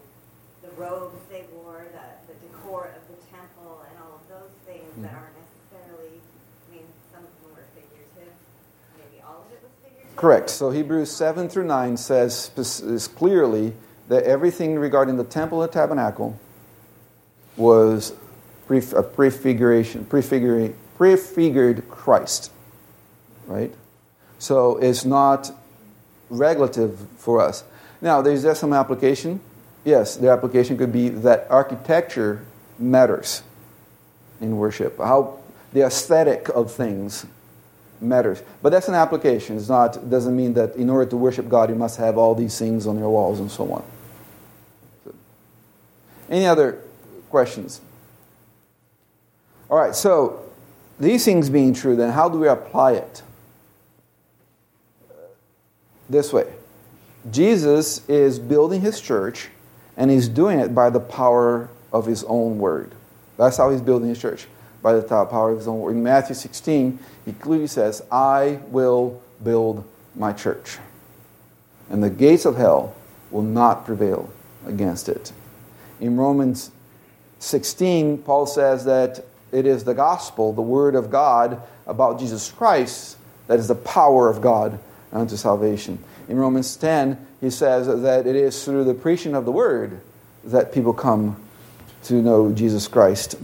the 0.62 0.70
robes 0.81 1.16
they 1.31 1.44
wore, 1.55 1.87
the, 1.92 2.33
the 2.33 2.38
decor 2.46 2.90
of 2.96 3.03
the 3.09 3.20
temple, 3.31 3.85
and 3.88 3.98
all 4.03 4.20
of 4.20 4.29
those 4.29 4.51
things 4.66 4.83
mm-hmm. 4.92 5.03
that 5.03 5.14
aren't 5.14 5.37
necessarily, 5.38 6.20
I 6.68 6.74
mean, 6.74 6.85
some 7.12 7.22
of 7.22 7.31
them 7.40 7.55
were 7.55 7.64
figurative. 7.74 8.35
Maybe 8.98 9.22
all 9.22 9.46
of 9.46 9.53
it 9.53 9.62
was 9.62 9.72
figurative. 9.85 10.16
Correct. 10.16 10.51
So 10.51 10.70
Hebrews 10.70 11.11
7 11.11 11.48
through 11.48 11.66
9 11.66 11.96
says 11.96 12.51
is 12.57 13.07
clearly 13.09 13.74
that 14.09 14.24
everything 14.24 14.79
regarding 14.79 15.16
the 15.16 15.24
temple 15.24 15.62
and 15.62 15.70
tabernacle 15.70 16.38
was 17.59 18.14
a 18.71 19.03
prefiguration, 19.03 20.05
prefigured 20.05 21.88
Christ. 21.90 22.53
Right? 23.47 23.75
So 24.38 24.77
it's 24.79 25.05
not 25.05 25.51
regulative 26.31 27.07
for 27.18 27.40
us. 27.40 27.64
Now, 28.01 28.21
is 28.21 28.42
there 28.42 28.55
some 28.55 28.73
application? 28.73 29.40
Yes, 29.85 30.16
the 30.16 30.31
application 30.31 30.79
could 30.79 30.92
be 30.92 31.09
that 31.09 31.47
architecture 31.51 32.44
matters 32.79 33.42
in 34.40 34.57
worship. 34.57 34.99
How 34.99 35.38
the 35.73 35.83
aesthetic 35.83 36.49
of 36.51 36.73
things 36.73 37.27
matters. 38.01 38.42
But 38.62 38.71
that's 38.71 38.88
an 38.88 38.94
application. 38.94 39.57
It's 39.57 39.68
not 39.68 40.09
doesn't 40.09 40.37
mean 40.37 40.55
that 40.55 40.77
in 40.77 40.88
order 40.90 41.11
to 41.11 41.16
worship 41.16 41.49
God 41.49 41.68
you 41.71 41.75
must 41.75 41.97
have 41.99 42.16
all 42.16 42.35
these 42.35 42.57
things 42.59 42.87
on 42.87 42.99
your 42.99 43.11
walls 43.11 43.40
and 43.40 43.51
so 43.51 43.73
on. 43.73 43.83
Any 46.31 46.47
other 46.47 46.83
questions? 47.31 47.81
All 49.71 49.79
right, 49.79 49.95
so 49.95 50.49
these 50.99 51.25
things 51.25 51.51
being 51.51 51.75
true, 51.75 51.97
then 51.97 52.12
how 52.12 52.29
do 52.29 52.38
we 52.38 52.49
apply 52.49 52.93
it? 52.93 53.23
This 56.09 56.33
way 56.33 56.53
Jesus 57.31 58.09
is 58.09 58.38
building 58.38 58.81
his 58.81 59.01
church, 59.01 59.49
and 59.97 60.11
he's 60.11 60.29
doing 60.29 60.59
it 60.59 60.75
by 60.75 60.91
the 60.91 61.01
power 61.01 61.69
of 61.93 62.07
his 62.07 62.25
own 62.25 62.59
word. 62.59 62.93
That's 63.37 63.57
how 63.57 63.71
he's 63.71 63.83
building 63.83 64.09
his 64.09 64.21
church, 64.21 64.47
by 64.83 64.95
the 64.95 65.03
power 65.03 65.51
of 65.51 65.59
his 65.59 65.69
own 65.69 65.81
word. 65.81 65.93
In 65.93 66.03
Matthew 66.03 66.35
16, 66.35 66.99
he 67.25 67.33
clearly 67.33 67.67
says, 67.67 68.03
I 68.11 68.61
will 68.69 69.23
build 69.45 69.85
my 70.14 70.33
church, 70.33 70.79
and 71.91 72.03
the 72.03 72.11
gates 72.11 72.45
of 72.45 72.57
hell 72.57 72.95
will 73.31 73.43
not 73.43 73.85
prevail 73.85 74.33
against 74.67 75.09
it. 75.09 75.33
In 76.01 76.17
Romans 76.17 76.71
16, 77.38 78.18
Paul 78.18 78.46
says 78.46 78.85
that 78.85 79.24
it 79.53 79.66
is 79.66 79.85
the 79.85 79.94
gospel, 79.94 80.53
the 80.53 80.62
word 80.62 80.94
of 80.94 81.11
God 81.11 81.61
about 81.87 82.18
Jesus 82.18 82.51
Christ, 82.51 83.16
that 83.46 83.59
is 83.59 83.68
the 83.68 83.74
power 83.74 84.29
of 84.29 84.40
God 84.40 84.79
unto 85.12 85.37
salvation. 85.37 86.03
In 86.29 86.37
Romans 86.37 86.77
10, 86.77 87.27
he 87.40 87.51
says 87.51 87.87
that 87.87 88.27
it 88.27 88.37
is 88.37 88.64
through 88.64 88.85
the 88.85 88.94
preaching 88.94 89.35
of 89.35 89.44
the 89.44 89.53
word 89.53 90.01
that 90.44 90.72
people 90.72 90.92
come 90.92 91.42
to 92.05 92.14
know 92.14 92.53
Jesus 92.53 92.88
Christ 92.88 93.37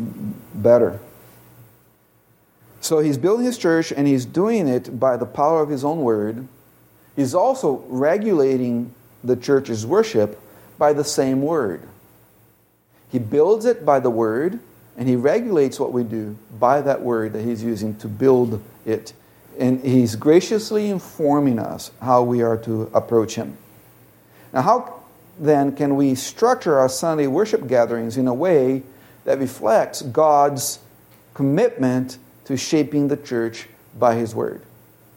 better. 0.55 1.01
So 2.81 2.99
he's 2.99 3.17
building 3.17 3.47
his 3.47 3.57
church 3.57 3.93
and 3.93 4.07
he's 4.07 4.27
doing 4.27 4.69
it 4.69 5.01
by 5.01 5.17
the 5.17 5.27
power 5.27 5.63
of 5.63 5.71
his 5.71 5.85
own 5.85 6.03
word. 6.03 6.47
He's 7.17 7.35
also 7.35 7.85
regulating 7.89 8.93
the 9.23 9.37
church's 9.37 9.87
worship 9.87 10.39
by 10.77 10.93
the 10.93 11.05
same 11.05 11.41
word. 11.41 11.89
He 13.15 13.21
builds 13.21 13.65
it 13.65 13.87
by 13.87 14.01
the 14.01 14.11
word 14.11 14.59
and 14.97 15.09
he 15.09 15.15
regulates 15.15 15.79
what 15.79 15.93
we 15.93 16.03
do 16.03 16.37
by 16.59 16.81
that 16.81 17.01
word 17.01 17.35
that 17.35 17.45
he's 17.45 17.63
using 17.63 17.95
to 17.99 18.09
build 18.09 18.61
it 18.85 19.13
and 19.57 19.81
he's 19.85 20.17
graciously 20.17 20.91
informing 20.91 21.61
us 21.61 21.93
how 22.03 22.25
we 22.25 22.43
are 22.43 22.57
to 22.57 22.91
approach 22.93 23.37
him. 23.37 23.57
Now, 24.53 24.63
how 24.63 25.03
then 25.39 25.77
can 25.77 25.95
we 25.95 26.17
structure 26.17 26.77
our 26.77 26.89
Sunday 26.89 27.29
worship 27.29 27.69
gatherings 27.69 28.17
in 28.17 28.27
a 28.27 28.35
way 28.35 28.83
that 29.25 29.39
reflects 29.39 30.03
God's 30.03 30.81
commitment 31.35 32.19
to 32.47 32.57
shaping 32.57 33.07
the 33.07 33.17
church 33.17 33.69
by 33.97 34.17
his 34.17 34.35
word? 34.35 34.61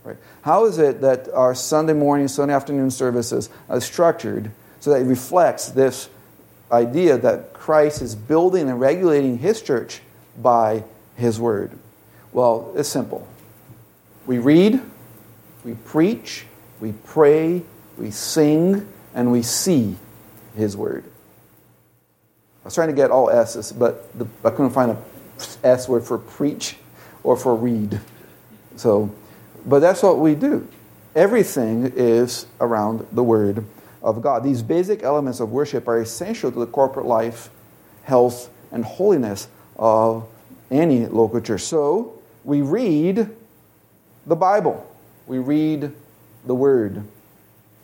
Right? 0.04 0.18
How 0.44 0.66
is 0.66 0.78
it 0.78 1.02
that 1.02 1.30
our 1.30 1.56
Sunday 1.56 1.94
morning, 1.94 2.28
Sunday 2.28 2.54
afternoon 2.54 2.92
services 2.92 3.50
are 3.68 3.82
structured 3.82 4.52
so 4.82 4.92
that 4.92 5.02
it 5.02 5.06
reflects 5.06 5.70
this 5.70 6.10
idea 6.72 7.18
that 7.18 7.54
Christ 7.54 8.02
is 8.02 8.16
building 8.16 8.70
and 8.70 8.80
regulating 8.80 9.38
his 9.38 9.62
church 9.62 10.02
by 10.38 10.84
his 11.16 11.40
word? 11.40 11.72
Well, 12.32 12.72
it's 12.76 12.90
simple. 12.90 13.28
We 14.26 14.38
read, 14.38 14.82
we 15.64 15.74
preach, 15.74 16.46
we 16.80 16.92
pray, 16.92 17.64
we 17.98 18.12
sing, 18.12 18.88
and 19.14 19.32
we 19.32 19.42
see 19.42 19.96
His 20.56 20.78
Word. 20.78 21.04
I 22.64 22.66
was 22.66 22.76
trying 22.76 22.90
to 22.90 22.94
get 22.94 23.10
all 23.10 23.30
S's, 23.30 23.72
but 23.72 24.16
the, 24.18 24.28
I 24.44 24.52
couldn't 24.52 24.72
find 24.72 24.92
a 24.92 24.98
S 25.64 25.88
word 25.88 26.04
for 26.04 26.18
preach 26.18 26.76
or 27.24 27.38
for 27.38 27.56
read. 27.56 28.00
So, 28.76 29.10
but 29.66 29.80
that's 29.80 30.04
what 30.04 30.20
we 30.20 30.36
do. 30.36 30.68
Everything 31.16 31.92
is 31.96 32.46
around 32.62 33.08
the 33.12 33.24
Word 33.24 33.66
of 34.02 34.22
God. 34.22 34.44
These 34.44 34.62
basic 34.62 35.04
elements 35.04 35.40
of 35.40 35.52
worship 35.52 35.88
are 35.88 36.00
essential 36.02 36.52
to 36.52 36.60
the 36.60 36.68
corporate 36.68 37.06
life, 37.06 37.50
health, 38.04 38.50
and 38.72 38.84
holiness 38.84 39.48
of 39.78 40.28
any 40.70 41.06
local 41.06 41.42
church. 41.42 41.62
So, 41.62 42.20
we 42.44 42.62
read 42.62 43.30
the 44.26 44.36
Bible. 44.36 44.86
We 45.26 45.40
read 45.40 45.92
the 46.46 46.56
Word. 46.56 47.04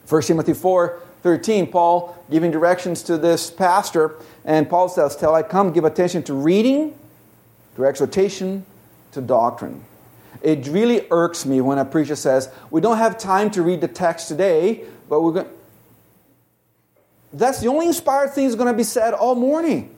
1 0.08 0.22
Timothy 0.24 0.54
4 0.54 1.00
13, 1.24 1.68
Paul 1.68 2.22
giving 2.30 2.52
directions 2.52 3.02
to 3.04 3.18
this 3.18 3.50
pastor, 3.50 4.18
and 4.44 4.70
Paul 4.70 4.90
says, 4.90 5.16
Till 5.16 5.34
I 5.34 5.42
come, 5.42 5.72
give 5.72 5.86
attention 5.86 6.22
to 6.24 6.34
reading, 6.34 6.94
to 7.78 7.86
exhortation, 7.86 8.66
to 9.14 9.22
doctrine. 9.22 9.86
It 10.42 10.68
really 10.68 11.08
irks 11.10 11.46
me 11.46 11.62
when 11.62 11.78
a 11.78 11.86
preacher 11.86 12.18
says, 12.18 12.50
We 12.70 12.82
don't 12.82 12.98
have 12.98 13.18
time 13.18 13.50
to 13.52 13.62
read 13.62 13.80
the 13.80 13.88
text 13.88 14.28
today, 14.28 14.84
but 15.08 15.22
we're 15.22 15.32
going 15.32 15.48
That's 17.34 17.60
the 17.60 17.68
only 17.68 17.88
inspired 17.88 18.32
thing 18.32 18.46
that's 18.46 18.56
going 18.56 18.72
to 18.72 18.78
be 18.78 18.84
said 18.84 19.14
all 19.14 19.36
morning. 19.36 19.94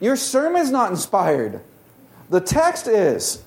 Your 0.00 0.16
sermon 0.16 0.62
is 0.62 0.70
not 0.70 0.90
inspired. 0.90 1.60
The 2.30 2.40
text 2.40 2.86
is. 2.86 3.42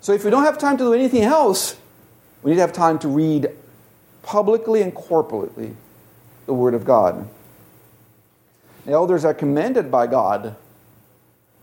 So 0.00 0.12
if 0.12 0.24
we 0.24 0.30
don't 0.30 0.44
have 0.44 0.58
time 0.58 0.76
to 0.78 0.84
do 0.84 0.94
anything 0.94 1.22
else, 1.22 1.76
we 2.42 2.50
need 2.50 2.56
to 2.56 2.62
have 2.62 2.72
time 2.72 2.98
to 3.00 3.08
read 3.08 3.48
publicly 4.22 4.82
and 4.82 4.94
corporately 4.94 5.74
the 6.46 6.54
Word 6.54 6.74
of 6.74 6.84
God. 6.84 7.28
The 8.86 8.92
elders 8.92 9.24
are 9.24 9.34
commended 9.34 9.90
by 9.90 10.06
God 10.06 10.56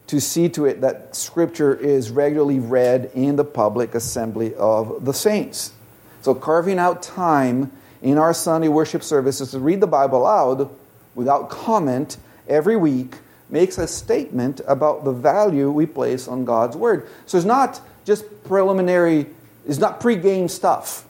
to 0.07 0.19
see 0.19 0.49
to 0.49 0.65
it 0.65 0.81
that 0.81 1.15
Scripture 1.15 1.73
is 1.75 2.09
regularly 2.09 2.59
read 2.59 3.11
in 3.13 3.35
the 3.35 3.45
public 3.45 3.95
assembly 3.95 4.53
of 4.55 5.05
the 5.05 5.13
saints. 5.13 5.73
So, 6.21 6.35
carving 6.35 6.79
out 6.79 7.01
time 7.01 7.71
in 8.01 8.17
our 8.17 8.33
Sunday 8.33 8.67
worship 8.67 9.03
services 9.03 9.51
to 9.51 9.59
read 9.59 9.79
the 9.79 9.87
Bible 9.87 10.19
aloud 10.19 10.69
without 11.15 11.49
comment 11.49 12.17
every 12.47 12.75
week 12.75 13.15
makes 13.49 13.77
a 13.77 13.87
statement 13.87 14.61
about 14.67 15.03
the 15.03 15.11
value 15.11 15.69
we 15.69 15.85
place 15.85 16.27
on 16.27 16.45
God's 16.45 16.77
Word. 16.77 17.07
So, 17.25 17.37
it's 17.37 17.45
not 17.45 17.81
just 18.05 18.43
preliminary, 18.45 19.27
it's 19.67 19.77
not 19.77 19.99
pre-game 19.99 20.47
stuff. 20.47 21.05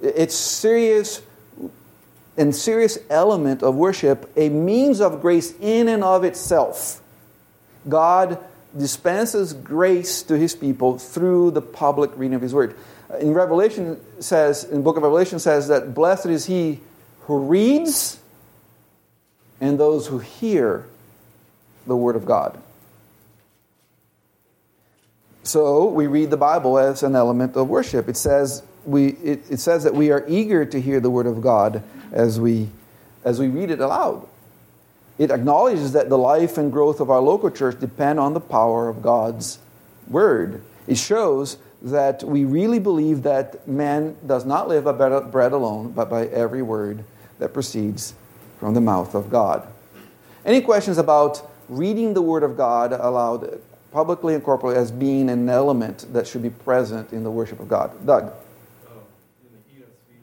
It's 0.00 0.34
serious 0.34 1.22
and 2.36 2.54
serious 2.54 2.98
element 3.10 3.62
of 3.62 3.74
worship, 3.74 4.30
a 4.36 4.48
means 4.48 5.00
of 5.00 5.20
grace 5.20 5.54
in 5.60 5.88
and 5.88 6.02
of 6.02 6.24
itself. 6.24 7.00
God 7.88 8.38
dispenses 8.76 9.52
grace 9.52 10.22
to 10.22 10.36
his 10.38 10.54
people 10.54 10.98
through 10.98 11.50
the 11.50 11.60
public 11.60 12.10
reading 12.16 12.34
of 12.34 12.42
his 12.42 12.54
word. 12.54 12.74
In 13.20 13.34
Revelation 13.34 14.00
says, 14.20 14.64
in 14.64 14.82
book 14.82 14.96
of 14.96 15.02
Revelation 15.02 15.38
says 15.38 15.68
that 15.68 15.94
blessed 15.94 16.26
is 16.26 16.46
he 16.46 16.80
who 17.22 17.38
reads 17.38 18.18
and 19.60 19.78
those 19.78 20.06
who 20.06 20.18
hear 20.18 20.86
the 21.86 21.96
word 21.96 22.16
of 22.16 22.24
God. 22.24 22.58
So 25.42 25.86
we 25.86 26.06
read 26.06 26.30
the 26.30 26.36
Bible 26.36 26.78
as 26.78 27.02
an 27.02 27.16
element 27.16 27.56
of 27.56 27.68
worship. 27.68 28.08
It 28.08 28.16
says, 28.16 28.62
we, 28.84 29.08
it, 29.08 29.50
it 29.50 29.60
says 29.60 29.84
that 29.84 29.94
we 29.94 30.10
are 30.10 30.24
eager 30.28 30.64
to 30.64 30.80
hear 30.80 31.00
the 31.00 31.10
word 31.10 31.26
of 31.26 31.40
God 31.40 31.82
as 32.12 32.40
we 32.40 32.68
as 33.24 33.38
we 33.38 33.48
read 33.48 33.70
it 33.70 33.80
aloud. 33.80 34.26
It 35.18 35.30
acknowledges 35.30 35.92
that 35.92 36.08
the 36.08 36.18
life 36.18 36.58
and 36.58 36.72
growth 36.72 36.98
of 37.00 37.10
our 37.10 37.20
local 37.20 37.50
church 37.50 37.78
depend 37.78 38.18
on 38.18 38.34
the 38.34 38.40
power 38.40 38.88
of 38.88 39.02
God's 39.02 39.58
word. 40.08 40.62
It 40.86 40.98
shows 40.98 41.58
that 41.82 42.22
we 42.22 42.44
really 42.44 42.78
believe 42.78 43.24
that 43.24 43.66
man 43.66 44.16
does 44.26 44.44
not 44.44 44.68
live 44.68 44.84
by 44.84 44.92
bread 44.92 45.52
alone, 45.52 45.92
but 45.92 46.08
by 46.08 46.26
every 46.26 46.62
word 46.62 47.04
that 47.38 47.52
proceeds 47.52 48.14
from 48.58 48.74
the 48.74 48.80
mouth 48.80 49.14
of 49.14 49.30
God. 49.30 49.66
Any 50.44 50.60
questions 50.60 50.98
about 50.98 51.50
reading 51.68 52.14
the 52.14 52.22
Word 52.22 52.44
of 52.44 52.56
God 52.56 52.92
aloud, 52.92 53.60
publicly 53.90 54.34
and 54.34 54.42
corporately, 54.42 54.76
as 54.76 54.92
being 54.92 55.28
an 55.28 55.48
element 55.48 56.12
that 56.12 56.26
should 56.26 56.42
be 56.42 56.50
present 56.50 57.12
in 57.12 57.24
the 57.24 57.30
worship 57.30 57.58
of 57.58 57.68
God? 57.68 57.90
Doug. 58.06 58.24
Um, 58.24 58.30
in 59.42 59.50
the 59.52 59.80
ESV, 59.80 60.14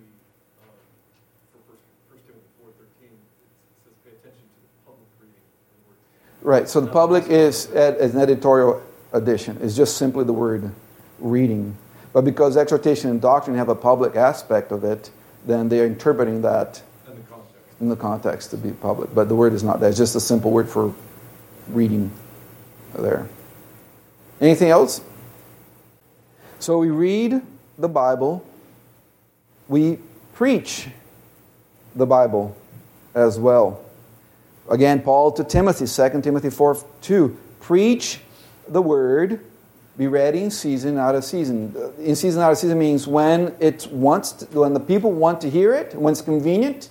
um, 0.64 0.70
for 1.52 1.60
First 2.14 2.26
Timothy 2.26 2.48
four 2.62 2.72
thirteen, 2.78 3.12
it 3.12 3.84
says 3.84 3.94
pay 4.06 4.12
attention 4.12 4.44
to 4.44 4.60
the 4.62 4.92
public 4.92 5.08
reading 5.20 5.36
of 5.36 5.76
the 5.76 5.90
word. 5.90 6.60
Right, 6.62 6.70
so 6.70 6.80
the 6.80 6.92
public 6.92 7.28
is 7.28 7.68
as 7.72 8.14
an 8.14 8.22
editorial 8.22 8.82
addition. 9.12 9.58
It's 9.62 9.76
just 9.76 9.98
simply 9.98 10.24
the 10.24 10.34
word 10.34 10.72
reading. 11.20 11.76
But 12.14 12.26
because 12.26 12.58
exhortation 12.58 13.10
and 13.10 13.22
doctrine 13.22 13.56
have 13.58 13.70
a 13.70 13.76
public 13.76 14.16
aspect 14.16 14.72
of 14.72 14.84
it, 14.84 15.12
then 15.46 15.70
they're 15.70 15.86
interpreting 15.86 16.42
that 16.42 16.82
And 17.08 17.18
the 17.18 17.22
context. 17.24 17.82
in 17.82 17.90
the 17.90 17.96
context 17.96 18.52
to 18.52 18.58
be 18.58 18.72
public. 18.72 19.14
But 19.14 19.30
the 19.30 19.36
word 19.36 19.54
is 19.54 19.64
not 19.64 19.80
that. 19.80 19.90
It's 19.90 19.98
just 19.98 20.16
a 20.16 20.20
simple 20.20 20.52
word 20.52 20.70
for 20.70 20.94
reading 21.68 22.12
there. 22.98 23.28
Anything 24.42 24.70
else? 24.70 25.02
So 26.60 26.78
we 26.78 26.90
read 26.90 27.42
the 27.78 27.88
Bible, 27.88 28.46
we 29.68 30.00
preach 30.34 30.88
the 31.96 32.06
Bible 32.06 32.56
as 33.16 33.40
well. 33.40 33.84
Again, 34.70 35.02
Paul 35.02 35.32
to 35.34 35.44
Timothy, 35.44 35.86
2 35.88 36.22
Timothy 36.22 36.50
4 36.50 36.78
2. 37.02 37.38
Preach 37.62 38.20
the 38.68 38.82
word, 38.82 39.40
be 40.00 40.08
ready 40.08 40.44
in 40.44 40.50
season, 40.50 40.98
out 40.98 41.14
of 41.14 41.26
season. 41.26 41.76
In 42.00 42.16
season, 42.16 42.42
out 42.42 42.54
of 42.54 42.58
season 42.58 42.80
means 42.80 43.06
when 43.06 43.54
it 43.60 43.86
wants 43.92 44.32
to, 44.32 44.46
when 44.62 44.74
the 44.74 44.80
people 44.80 45.12
want 45.12 45.42
to 45.42 45.50
hear 45.50 45.76
it, 45.76 45.94
when 45.94 46.14
it's 46.14 46.22
convenient, 46.22 46.90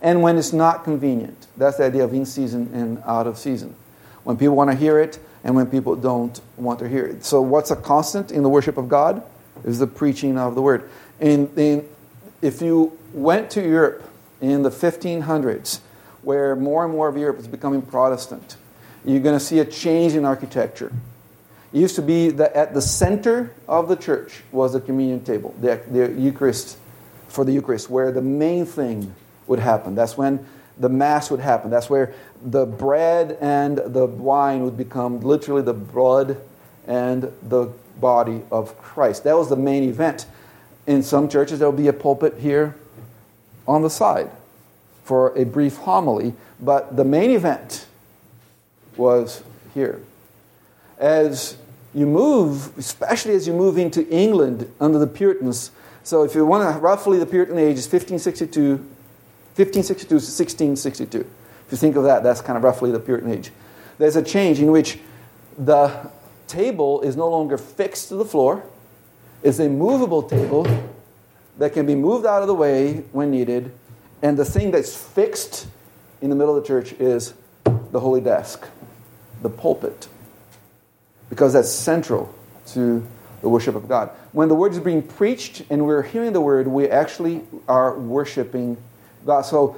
and 0.00 0.22
when 0.22 0.38
it's 0.38 0.54
not 0.54 0.82
convenient. 0.82 1.46
That's 1.58 1.76
the 1.76 1.84
idea 1.84 2.04
of 2.04 2.14
in 2.14 2.24
season 2.24 2.70
and 2.72 3.02
out 3.04 3.26
of 3.26 3.36
season. 3.36 3.76
When 4.24 4.38
people 4.38 4.56
want 4.56 4.70
to 4.70 4.76
hear 4.76 4.98
it 4.98 5.18
and 5.44 5.54
when 5.54 5.66
people 5.66 5.94
don't 5.94 6.40
want 6.56 6.78
to 6.78 6.88
hear 6.88 7.04
it. 7.04 7.22
So, 7.22 7.42
what's 7.42 7.70
a 7.70 7.76
constant 7.76 8.32
in 8.32 8.42
the 8.42 8.48
worship 8.48 8.78
of 8.78 8.88
God? 8.88 9.22
Is 9.64 9.78
the 9.78 9.86
preaching 9.86 10.38
of 10.38 10.54
the 10.54 10.62
word. 10.62 10.88
In, 11.20 11.50
in, 11.56 11.86
if 12.40 12.62
you 12.62 12.96
went 13.12 13.50
to 13.50 13.60
Europe 13.60 14.08
in 14.40 14.62
the 14.62 14.70
1500s, 14.70 15.80
where 16.22 16.56
more 16.56 16.84
and 16.84 16.94
more 16.94 17.08
of 17.08 17.16
Europe 17.18 17.40
is 17.40 17.48
becoming 17.48 17.82
Protestant, 17.82 18.56
you're 19.04 19.20
going 19.20 19.38
to 19.38 19.44
see 19.44 19.58
a 19.58 19.64
change 19.66 20.14
in 20.14 20.24
architecture. 20.24 20.92
It 21.72 21.80
used 21.80 21.96
to 21.96 22.02
be 22.02 22.30
that 22.30 22.54
at 22.54 22.74
the 22.74 22.80
center 22.80 23.52
of 23.66 23.88
the 23.88 23.96
church 23.96 24.42
was 24.52 24.72
the 24.72 24.80
communion 24.80 25.22
table, 25.22 25.54
the, 25.60 25.80
the 25.90 26.12
Eucharist, 26.12 26.78
for 27.28 27.44
the 27.44 27.52
Eucharist, 27.52 27.90
where 27.90 28.10
the 28.10 28.22
main 28.22 28.64
thing 28.64 29.14
would 29.46 29.58
happen. 29.58 29.94
That's 29.94 30.16
when 30.16 30.46
the 30.78 30.88
Mass 30.88 31.30
would 31.30 31.40
happen. 31.40 31.70
That's 31.70 31.90
where 31.90 32.14
the 32.42 32.64
bread 32.64 33.36
and 33.40 33.78
the 33.78 34.06
wine 34.06 34.64
would 34.64 34.76
become 34.76 35.20
literally 35.20 35.62
the 35.62 35.74
blood 35.74 36.40
and 36.86 37.32
the 37.42 37.72
body 38.00 38.42
of 38.50 38.78
Christ. 38.78 39.24
That 39.24 39.36
was 39.36 39.48
the 39.48 39.56
main 39.56 39.82
event. 39.82 40.26
In 40.86 41.02
some 41.02 41.28
churches, 41.28 41.58
there 41.58 41.68
will 41.68 41.76
be 41.76 41.88
a 41.88 41.92
pulpit 41.92 42.38
here 42.38 42.76
on 43.66 43.82
the 43.82 43.90
side 43.90 44.30
for 45.04 45.36
a 45.36 45.44
brief 45.44 45.76
homily, 45.76 46.32
but 46.60 46.96
the 46.96 47.04
main 47.04 47.30
event 47.30 47.86
was 48.96 49.42
here. 49.74 50.00
As 50.98 51.56
you 51.94 52.06
move, 52.06 52.76
especially 52.76 53.34
as 53.34 53.46
you 53.46 53.52
move 53.52 53.78
into 53.78 54.06
England 54.08 54.70
under 54.80 54.98
the 54.98 55.06
Puritans, 55.06 55.70
so 56.02 56.22
if 56.22 56.34
you 56.34 56.44
want 56.44 56.74
to, 56.74 56.80
roughly 56.80 57.18
the 57.18 57.26
Puritan 57.26 57.58
age 57.58 57.78
is 57.78 57.86
1562, 57.86 58.76
1562 59.56 60.08
to 60.08 60.14
1662. 60.14 61.20
If 61.20 61.72
you 61.72 61.78
think 61.78 61.96
of 61.96 62.04
that, 62.04 62.22
that's 62.22 62.40
kind 62.40 62.56
of 62.56 62.64
roughly 62.64 62.90
the 62.90 63.00
Puritan 63.00 63.30
age. 63.30 63.50
There's 63.98 64.16
a 64.16 64.22
change 64.22 64.60
in 64.60 64.70
which 64.70 64.98
the 65.58 66.10
table 66.46 67.02
is 67.02 67.16
no 67.16 67.28
longer 67.28 67.58
fixed 67.58 68.08
to 68.08 68.16
the 68.16 68.24
floor. 68.24 68.62
It's 69.42 69.58
a 69.58 69.68
movable 69.68 70.22
table 70.22 70.66
that 71.58 71.72
can 71.74 71.84
be 71.84 71.94
moved 71.94 72.24
out 72.24 72.42
of 72.42 72.48
the 72.48 72.54
way 72.54 73.04
when 73.12 73.30
needed. 73.30 73.72
And 74.22 74.36
the 74.36 74.44
thing 74.44 74.70
that's 74.70 74.96
fixed 74.96 75.66
in 76.22 76.30
the 76.30 76.36
middle 76.36 76.56
of 76.56 76.62
the 76.62 76.66
church 76.66 76.92
is 76.94 77.34
the 77.64 78.00
holy 78.00 78.20
desk, 78.20 78.66
the 79.42 79.50
pulpit, 79.50 80.08
because 81.28 81.52
that's 81.52 81.70
central 81.70 82.34
to 82.68 83.06
the 83.40 83.48
worship 83.48 83.74
of 83.74 83.88
God. 83.88 84.10
When 84.32 84.48
the 84.48 84.54
word 84.54 84.72
is 84.72 84.80
being 84.80 85.02
preached 85.02 85.62
and 85.70 85.86
we're 85.86 86.02
hearing 86.02 86.32
the 86.32 86.40
word, 86.40 86.66
we 86.66 86.88
actually 86.88 87.42
are 87.68 87.98
worshiping 87.98 88.76
God. 89.24 89.42
So 89.42 89.76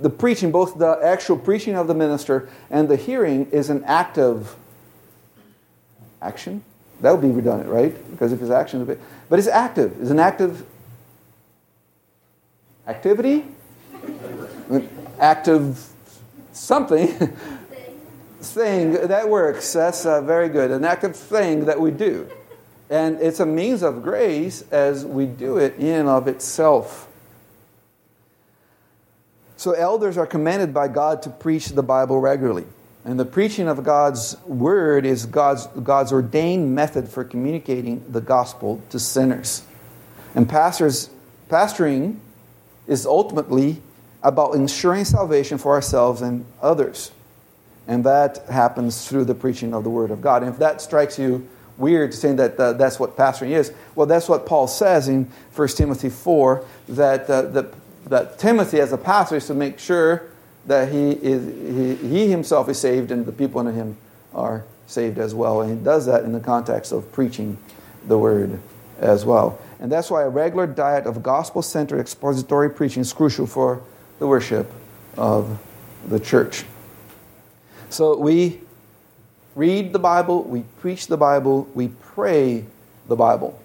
the 0.00 0.10
preaching, 0.10 0.50
both 0.50 0.78
the 0.78 0.98
actual 1.02 1.36
preaching 1.36 1.76
of 1.76 1.86
the 1.86 1.94
minister 1.94 2.48
and 2.70 2.88
the 2.88 2.96
hearing, 2.96 3.50
is 3.50 3.70
an 3.70 3.84
active 3.84 4.56
action. 6.22 6.64
That 7.00 7.10
would 7.12 7.22
be 7.22 7.28
redundant, 7.28 7.68
right? 7.68 8.10
Because 8.10 8.32
if 8.32 8.40
it's 8.40 8.50
action, 8.50 8.84
but 9.28 9.38
it's 9.38 9.48
active. 9.48 10.00
It's 10.00 10.10
an 10.10 10.20
active 10.20 10.64
activity, 12.86 13.44
active 15.18 15.86
something 16.52 17.36
thing 18.44 18.92
that 18.92 19.28
works. 19.28 19.72
That's 19.72 20.06
uh, 20.06 20.20
very 20.22 20.48
good. 20.48 20.70
An 20.70 20.84
active 20.84 21.16
thing 21.16 21.64
that 21.66 21.80
we 21.80 21.90
do, 21.90 22.28
and 22.90 23.20
it's 23.20 23.40
a 23.40 23.46
means 23.46 23.82
of 23.82 24.02
grace 24.02 24.62
as 24.70 25.04
we 25.04 25.26
do 25.26 25.58
it 25.58 25.76
in 25.76 26.00
and 26.00 26.08
of 26.08 26.28
itself. 26.28 27.08
So, 29.56 29.72
elders 29.72 30.18
are 30.18 30.26
commanded 30.26 30.74
by 30.74 30.88
God 30.88 31.22
to 31.22 31.30
preach 31.30 31.68
the 31.68 31.82
Bible 31.82 32.20
regularly. 32.20 32.66
And 33.04 33.20
the 33.20 33.24
preaching 33.24 33.68
of 33.68 33.84
God's 33.84 34.36
word 34.46 35.04
is 35.04 35.26
God's, 35.26 35.66
God's 35.66 36.12
ordained 36.12 36.74
method 36.74 37.08
for 37.08 37.22
communicating 37.22 38.04
the 38.10 38.20
gospel 38.20 38.82
to 38.90 38.98
sinners. 38.98 39.62
And 40.34 40.48
pastors, 40.48 41.10
pastoring 41.50 42.18
is 42.86 43.04
ultimately 43.04 43.82
about 44.22 44.54
ensuring 44.54 45.04
salvation 45.04 45.58
for 45.58 45.72
ourselves 45.72 46.22
and 46.22 46.46
others. 46.62 47.12
And 47.86 48.04
that 48.04 48.38
happens 48.48 49.06
through 49.06 49.26
the 49.26 49.34
preaching 49.34 49.74
of 49.74 49.84
the 49.84 49.90
word 49.90 50.10
of 50.10 50.20
God. 50.20 50.42
And 50.42 50.52
if 50.52 50.58
that 50.58 50.80
strikes 50.80 51.18
you 51.18 51.48
weird, 51.76 52.14
saying 52.14 52.36
that 52.36 52.58
uh, 52.58 52.72
that's 52.74 52.98
what 52.98 53.16
pastoring 53.16 53.50
is, 53.50 53.72
well, 53.94 54.06
that's 54.06 54.28
what 54.28 54.46
Paul 54.46 54.66
says 54.66 55.08
in 55.08 55.30
1 55.54 55.68
Timothy 55.68 56.08
4 56.08 56.64
that, 56.90 57.28
uh, 57.28 57.42
that, 57.42 57.74
that 58.06 58.38
Timothy, 58.38 58.80
as 58.80 58.92
a 58.92 58.98
pastor, 58.98 59.36
is 59.36 59.46
to 59.48 59.54
make 59.54 59.78
sure 59.78 60.28
that 60.66 60.90
he, 60.90 61.10
is, 61.10 62.00
he, 62.00 62.08
he 62.08 62.30
himself 62.30 62.68
is 62.68 62.78
saved 62.78 63.10
and 63.10 63.26
the 63.26 63.32
people 63.32 63.60
under 63.60 63.72
him 63.72 63.96
are 64.34 64.64
saved 64.86 65.18
as 65.18 65.34
well. 65.34 65.60
And 65.60 65.78
he 65.78 65.84
does 65.84 66.06
that 66.06 66.24
in 66.24 66.32
the 66.32 66.40
context 66.40 66.92
of 66.92 67.10
preaching 67.12 67.58
the 68.06 68.18
word 68.18 68.60
as 68.98 69.24
well. 69.24 69.58
And 69.80 69.90
that's 69.92 70.10
why 70.10 70.22
a 70.22 70.28
regular 70.28 70.66
diet 70.66 71.06
of 71.06 71.22
gospel 71.22 71.60
centered 71.60 72.00
expository 72.00 72.70
preaching 72.70 73.02
is 73.02 73.12
crucial 73.12 73.46
for 73.46 73.82
the 74.18 74.26
worship 74.26 74.70
of 75.16 75.58
the 76.08 76.20
church. 76.20 76.64
So 77.90 78.16
we 78.16 78.60
read 79.54 79.92
the 79.92 79.98
Bible, 79.98 80.42
we 80.42 80.62
preach 80.80 81.06
the 81.06 81.16
Bible, 81.16 81.68
we 81.74 81.88
pray 81.88 82.64
the 83.08 83.16
Bible. 83.16 83.60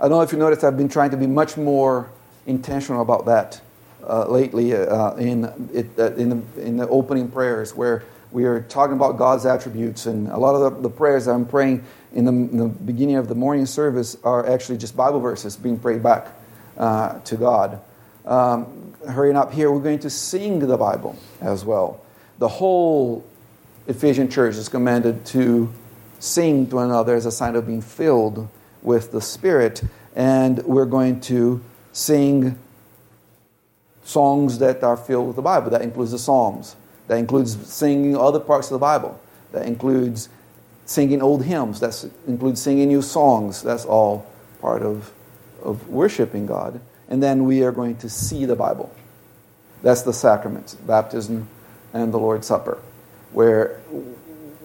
I 0.00 0.04
don't 0.04 0.12
know 0.12 0.22
if 0.22 0.32
you 0.32 0.38
noticed, 0.38 0.64
I've 0.64 0.76
been 0.76 0.88
trying 0.88 1.10
to 1.10 1.16
be 1.16 1.26
much 1.26 1.56
more 1.56 2.10
intentional 2.46 3.02
about 3.02 3.26
that 3.26 3.60
uh, 4.06 4.26
lately 4.26 4.74
uh, 4.74 5.14
in, 5.14 5.44
it, 5.72 5.86
uh, 5.98 6.14
in, 6.14 6.28
the, 6.30 6.62
in 6.62 6.76
the 6.76 6.88
opening 6.88 7.28
prayers 7.30 7.74
where 7.74 8.04
we 8.30 8.44
are 8.44 8.60
talking 8.62 8.94
about 8.94 9.16
God's 9.16 9.46
attributes. 9.46 10.06
And 10.06 10.28
a 10.28 10.36
lot 10.36 10.54
of 10.54 10.76
the, 10.76 10.88
the 10.88 10.90
prayers 10.90 11.26
that 11.26 11.32
I'm 11.32 11.46
praying 11.46 11.84
in 12.12 12.24
the, 12.24 12.32
in 12.32 12.56
the, 12.56 12.68
beginning 12.68 13.16
of 13.16 13.28
the 13.28 13.34
morning 13.34 13.66
service 13.66 14.16
are 14.24 14.48
actually 14.48 14.78
just 14.78 14.96
Bible 14.96 15.20
verses 15.20 15.56
being 15.56 15.78
prayed 15.78 16.02
back 16.02 16.28
uh, 16.76 17.20
to 17.20 17.36
God. 17.36 17.80
Um, 18.24 18.94
hurrying 19.08 19.36
up 19.36 19.52
here, 19.52 19.70
we're 19.70 19.80
going 19.80 20.00
to 20.00 20.10
sing 20.10 20.58
the 20.58 20.76
Bible 20.76 21.18
as 21.40 21.64
well. 21.64 22.00
The 22.38 22.48
whole 22.48 23.27
Ephesian 23.88 24.28
church 24.28 24.54
is 24.56 24.68
commanded 24.68 25.24
to 25.26 25.72
sing 26.18 26.68
to 26.68 26.76
one 26.76 26.86
another 26.86 27.14
as 27.14 27.26
a 27.26 27.32
sign 27.32 27.56
of 27.56 27.66
being 27.66 27.80
filled 27.80 28.48
with 28.82 29.12
the 29.12 29.20
Spirit. 29.20 29.82
And 30.14 30.58
we're 30.64 30.86
going 30.86 31.20
to 31.22 31.62
sing 31.92 32.58
songs 34.04 34.58
that 34.58 34.82
are 34.84 34.96
filled 34.96 35.26
with 35.26 35.36
the 35.36 35.42
Bible. 35.42 35.70
That 35.70 35.82
includes 35.82 36.12
the 36.12 36.18
Psalms. 36.18 36.76
That 37.06 37.16
includes 37.16 37.56
singing 37.66 38.16
other 38.16 38.40
parts 38.40 38.68
of 38.68 38.74
the 38.74 38.78
Bible. 38.78 39.20
That 39.52 39.66
includes 39.66 40.28
singing 40.84 41.22
old 41.22 41.44
hymns. 41.44 41.80
That 41.80 42.10
includes 42.26 42.60
singing 42.60 42.88
new 42.88 43.02
songs. 43.02 43.62
That's 43.62 43.84
all 43.84 44.26
part 44.60 44.82
of, 44.82 45.12
of 45.62 45.88
worshiping 45.88 46.46
God. 46.46 46.80
And 47.08 47.22
then 47.22 47.44
we 47.44 47.62
are 47.62 47.72
going 47.72 47.96
to 47.98 48.10
see 48.10 48.44
the 48.44 48.56
Bible. 48.56 48.94
That's 49.82 50.02
the 50.02 50.12
sacraments, 50.12 50.74
baptism 50.74 51.48
and 51.92 52.12
the 52.12 52.18
Lord's 52.18 52.46
Supper, 52.46 52.78
where 53.32 53.80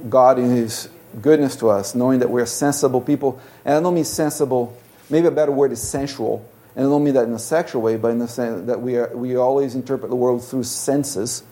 God, 0.09 0.39
in 0.39 0.49
His 0.49 0.89
goodness 1.21 1.55
to 1.57 1.69
us, 1.69 1.95
knowing 1.95 2.19
that 2.19 2.29
we're 2.29 2.45
sensible 2.45 3.01
people, 3.01 3.39
and 3.65 3.75
I 3.75 3.79
don't 3.81 3.95
mean 3.95 4.05
sensible, 4.05 4.77
maybe 5.09 5.27
a 5.27 5.31
better 5.31 5.51
word 5.51 5.71
is 5.71 5.81
sensual, 5.81 6.49
and 6.75 6.85
I 6.85 6.89
don't 6.89 7.03
mean 7.03 7.13
that 7.13 7.25
in 7.25 7.33
a 7.33 7.39
sexual 7.39 7.81
way, 7.81 7.97
but 7.97 8.09
in 8.09 8.19
the 8.19 8.27
sense 8.27 8.65
that 8.67 8.81
we, 8.81 8.97
are, 8.97 9.15
we 9.15 9.35
always 9.35 9.75
interpret 9.75 10.09
the 10.09 10.15
world 10.15 10.43
through 10.43 10.63
senses. 10.63 11.43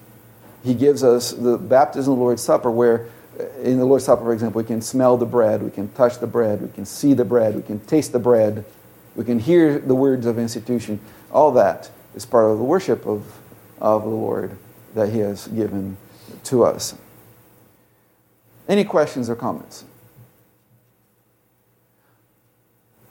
He 0.63 0.73
gives 0.73 1.03
us 1.03 1.31
the 1.31 1.57
baptism 1.57 2.13
of 2.13 2.19
the 2.19 2.23
Lord's 2.23 2.43
Supper, 2.43 2.71
where 2.71 3.07
uh, 3.39 3.45
in 3.61 3.77
the 3.77 3.85
Lord's 3.85 4.05
Supper, 4.05 4.23
for 4.23 4.33
example, 4.33 4.61
we 4.61 4.67
can 4.67 4.81
smell 4.81 5.17
the 5.17 5.25
bread, 5.25 5.61
we 5.61 5.71
can 5.71 5.89
touch 5.89 6.19
the 6.19 6.27
bread, 6.27 6.61
we 6.61 6.69
can 6.69 6.85
see 6.85 7.13
the 7.13 7.25
bread, 7.25 7.55
we 7.55 7.61
can 7.61 7.79
taste 7.81 8.11
the 8.11 8.19
bread, 8.19 8.65
we 9.15 9.23
can 9.23 9.39
hear 9.39 9.77
the 9.79 9.95
words 9.95 10.25
of 10.25 10.39
institution. 10.39 10.99
All 11.31 11.51
that 11.51 11.89
is 12.15 12.25
part 12.25 12.45
of 12.45 12.57
the 12.57 12.63
worship 12.63 13.05
of, 13.05 13.23
of 13.79 14.03
the 14.03 14.09
Lord 14.09 14.57
that 14.95 15.09
He 15.09 15.19
has 15.19 15.47
given 15.47 15.97
to 16.45 16.63
us. 16.63 16.95
Any 18.67 18.83
questions 18.83 19.29
or 19.29 19.35
comments? 19.35 19.83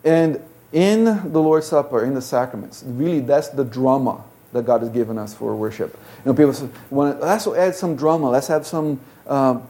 And 0.05 0.43
in 0.73 1.05
the 1.05 1.41
Lord's 1.41 1.67
Supper, 1.67 2.05
in 2.05 2.15
the 2.15 2.23
sacraments, 2.23 2.83
really 2.87 3.21
that's 3.21 3.49
the 3.49 3.65
drama 3.65 4.25
that 4.53 4.65
God 4.65 4.81
has 4.81 4.91
given 4.91 5.19
us 5.19 5.35
for 5.35 5.55
worship. 5.55 5.97
You 6.25 6.33
know, 6.33 6.35
people 6.35 6.53
say, 6.53 6.69
let's 6.91 7.47
add 7.47 7.75
some 7.75 7.97
drama, 7.97 8.31
let's 8.31 8.49
have 8.49 8.67
some 8.67 9.01
um, 9.27 9.67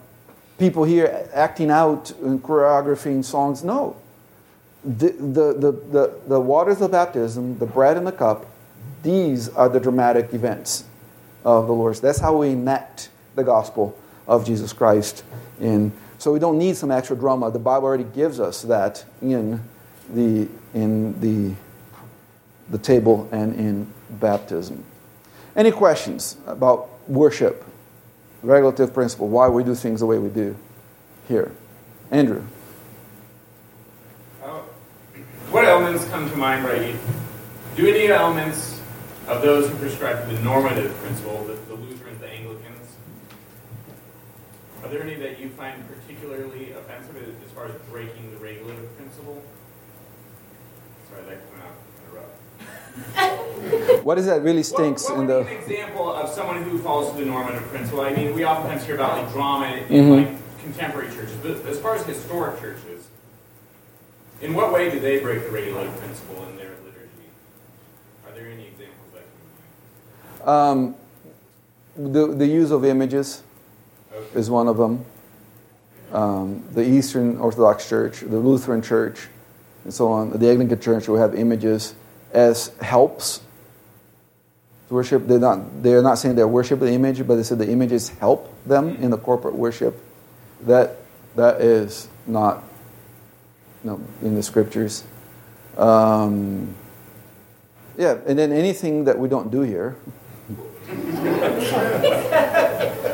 people 0.58 0.84
here 0.84 1.28
acting 1.34 1.70
out 1.70 2.10
and 2.22 2.42
choreographing 2.42 3.24
songs. 3.24 3.64
No. 3.64 3.96
The, 4.84 5.08
the, 5.08 5.52
the, 5.52 5.72
the, 5.72 6.14
the 6.28 6.40
waters 6.40 6.80
of 6.80 6.92
baptism, 6.92 7.58
the 7.58 7.66
bread 7.66 7.96
and 7.96 8.06
the 8.06 8.12
cup, 8.12 8.46
these 9.02 9.48
are 9.50 9.68
the 9.68 9.80
dramatic 9.80 10.32
events 10.32 10.84
of 11.44 11.66
the 11.66 11.72
Lord's. 11.72 12.00
That's 12.00 12.20
how 12.20 12.38
we 12.38 12.50
enact 12.50 13.10
the 13.34 13.44
gospel 13.44 13.98
of 14.26 14.44
Jesus 14.44 14.72
Christ. 14.72 15.24
In, 15.60 15.92
so 16.18 16.32
we 16.32 16.38
don't 16.38 16.58
need 16.58 16.76
some 16.76 16.90
extra 16.90 17.16
drama. 17.16 17.50
The 17.50 17.58
Bible 17.58 17.86
already 17.86 18.04
gives 18.04 18.40
us 18.40 18.62
that 18.62 19.04
in 19.22 19.62
the, 20.08 20.48
in 20.74 21.20
the, 21.20 21.54
the 22.70 22.78
table 22.78 23.28
and 23.32 23.54
in 23.54 23.92
baptism. 24.10 24.84
Any 25.56 25.70
questions 25.72 26.36
about 26.46 26.88
worship? 27.08 27.64
regulative 28.42 28.94
principle, 28.94 29.28
why 29.28 29.48
we 29.48 29.64
do 29.64 29.74
things 29.74 30.00
the 30.00 30.06
way 30.06 30.18
we 30.18 30.28
do 30.28 30.56
here. 31.28 31.52
Andrew. 32.10 32.42
Uh, 34.42 34.60
what 35.50 35.64
elements 35.64 36.06
come 36.08 36.28
to 36.30 36.36
mind 36.36 36.64
right 36.64 36.96
Do 37.76 37.86
any 37.86 38.08
elements 38.08 38.80
of 39.28 39.42
those 39.42 39.68
who 39.68 39.76
prescribe 39.76 40.28
the 40.28 40.38
normative 40.40 40.92
principle, 40.96 41.44
the, 41.44 41.54
the 41.54 41.76
are 44.82 44.88
there 44.88 45.02
any 45.02 45.14
that 45.14 45.38
you 45.38 45.50
find 45.50 45.82
particularly 45.86 46.72
offensive 46.72 47.16
as 47.44 47.50
far 47.52 47.66
as 47.66 47.74
breaking 47.90 48.30
the 48.30 48.38
regulative 48.38 48.96
principle? 48.96 49.42
Sorry, 51.08 51.22
that 51.24 51.50
came 51.50 51.60
out 51.62 51.74
what 54.04 54.18
is 54.18 54.26
that 54.26 54.42
really 54.42 54.62
stinks 54.62 55.04
what, 55.04 55.12
what 55.16 55.20
in 55.20 55.26
the? 55.26 55.38
an 55.40 55.48
example 55.48 56.12
of 56.12 56.28
someone 56.28 56.62
who 56.62 56.78
follows 56.78 57.14
the 57.16 57.24
normative 57.24 57.62
principle? 57.68 58.00
I 58.00 58.12
mean, 58.12 58.34
we 58.34 58.44
oftentimes 58.44 58.84
hear 58.84 58.96
about 58.96 59.22
like 59.22 59.32
drama 59.32 59.76
in 59.76 59.84
mm-hmm. 59.84 60.10
like 60.10 60.62
contemporary 60.62 61.08
churches, 61.08 61.36
but 61.42 61.64
as 61.66 61.78
far 61.78 61.94
as 61.94 62.04
historic 62.04 62.60
churches, 62.60 63.08
in 64.40 64.54
what 64.54 64.72
way 64.72 64.90
do 64.90 65.00
they 65.00 65.20
break 65.20 65.44
the 65.44 65.50
regulative 65.50 65.96
principle 65.98 66.44
in 66.48 66.56
their 66.56 66.70
liturgy? 66.84 67.30
Are 68.26 68.32
there 68.32 68.46
any 68.46 68.66
examples 68.66 69.24
that 70.44 70.48
um, 70.48 70.94
the 71.96 72.28
the 72.34 72.46
use 72.46 72.70
of 72.70 72.84
images 72.84 73.42
okay. 74.12 74.38
is 74.38 74.50
one 74.50 74.68
of 74.68 74.76
them. 74.76 75.04
Um, 76.12 76.64
the 76.72 76.82
Eastern 76.82 77.38
Orthodox 77.38 77.88
Church, 77.88 78.20
the 78.20 78.38
Lutheran 78.38 78.82
Church, 78.82 79.28
and 79.84 79.94
so 79.94 80.08
on. 80.08 80.30
The 80.30 80.50
Anglican 80.50 80.80
Church 80.80 81.08
will 81.08 81.18
have 81.18 81.34
images 81.34 81.94
as 82.32 82.68
helps 82.80 83.40
to 84.88 84.94
worship. 84.94 85.26
They're 85.26 85.38
not, 85.38 85.82
they're 85.82 86.02
not 86.02 86.18
saying 86.18 86.34
they're 86.34 86.48
worship 86.48 86.80
the 86.80 86.92
image, 86.92 87.26
but 87.26 87.36
they 87.36 87.42
said 87.42 87.58
the 87.58 87.70
images 87.70 88.08
help 88.08 88.52
them 88.66 88.96
in 88.96 89.10
the 89.10 89.18
corporate 89.18 89.54
worship. 89.54 90.02
That, 90.62 90.96
that 91.36 91.60
is 91.60 92.08
not 92.26 92.64
you 93.84 93.90
know, 93.90 94.00
in 94.22 94.34
the 94.34 94.42
scriptures. 94.42 95.04
Um, 95.76 96.74
yeah, 97.96 98.18
and 98.26 98.38
then 98.38 98.52
anything 98.52 99.04
that 99.04 99.18
we 99.18 99.28
don't 99.28 99.50
do 99.50 99.62
here. 99.62 99.96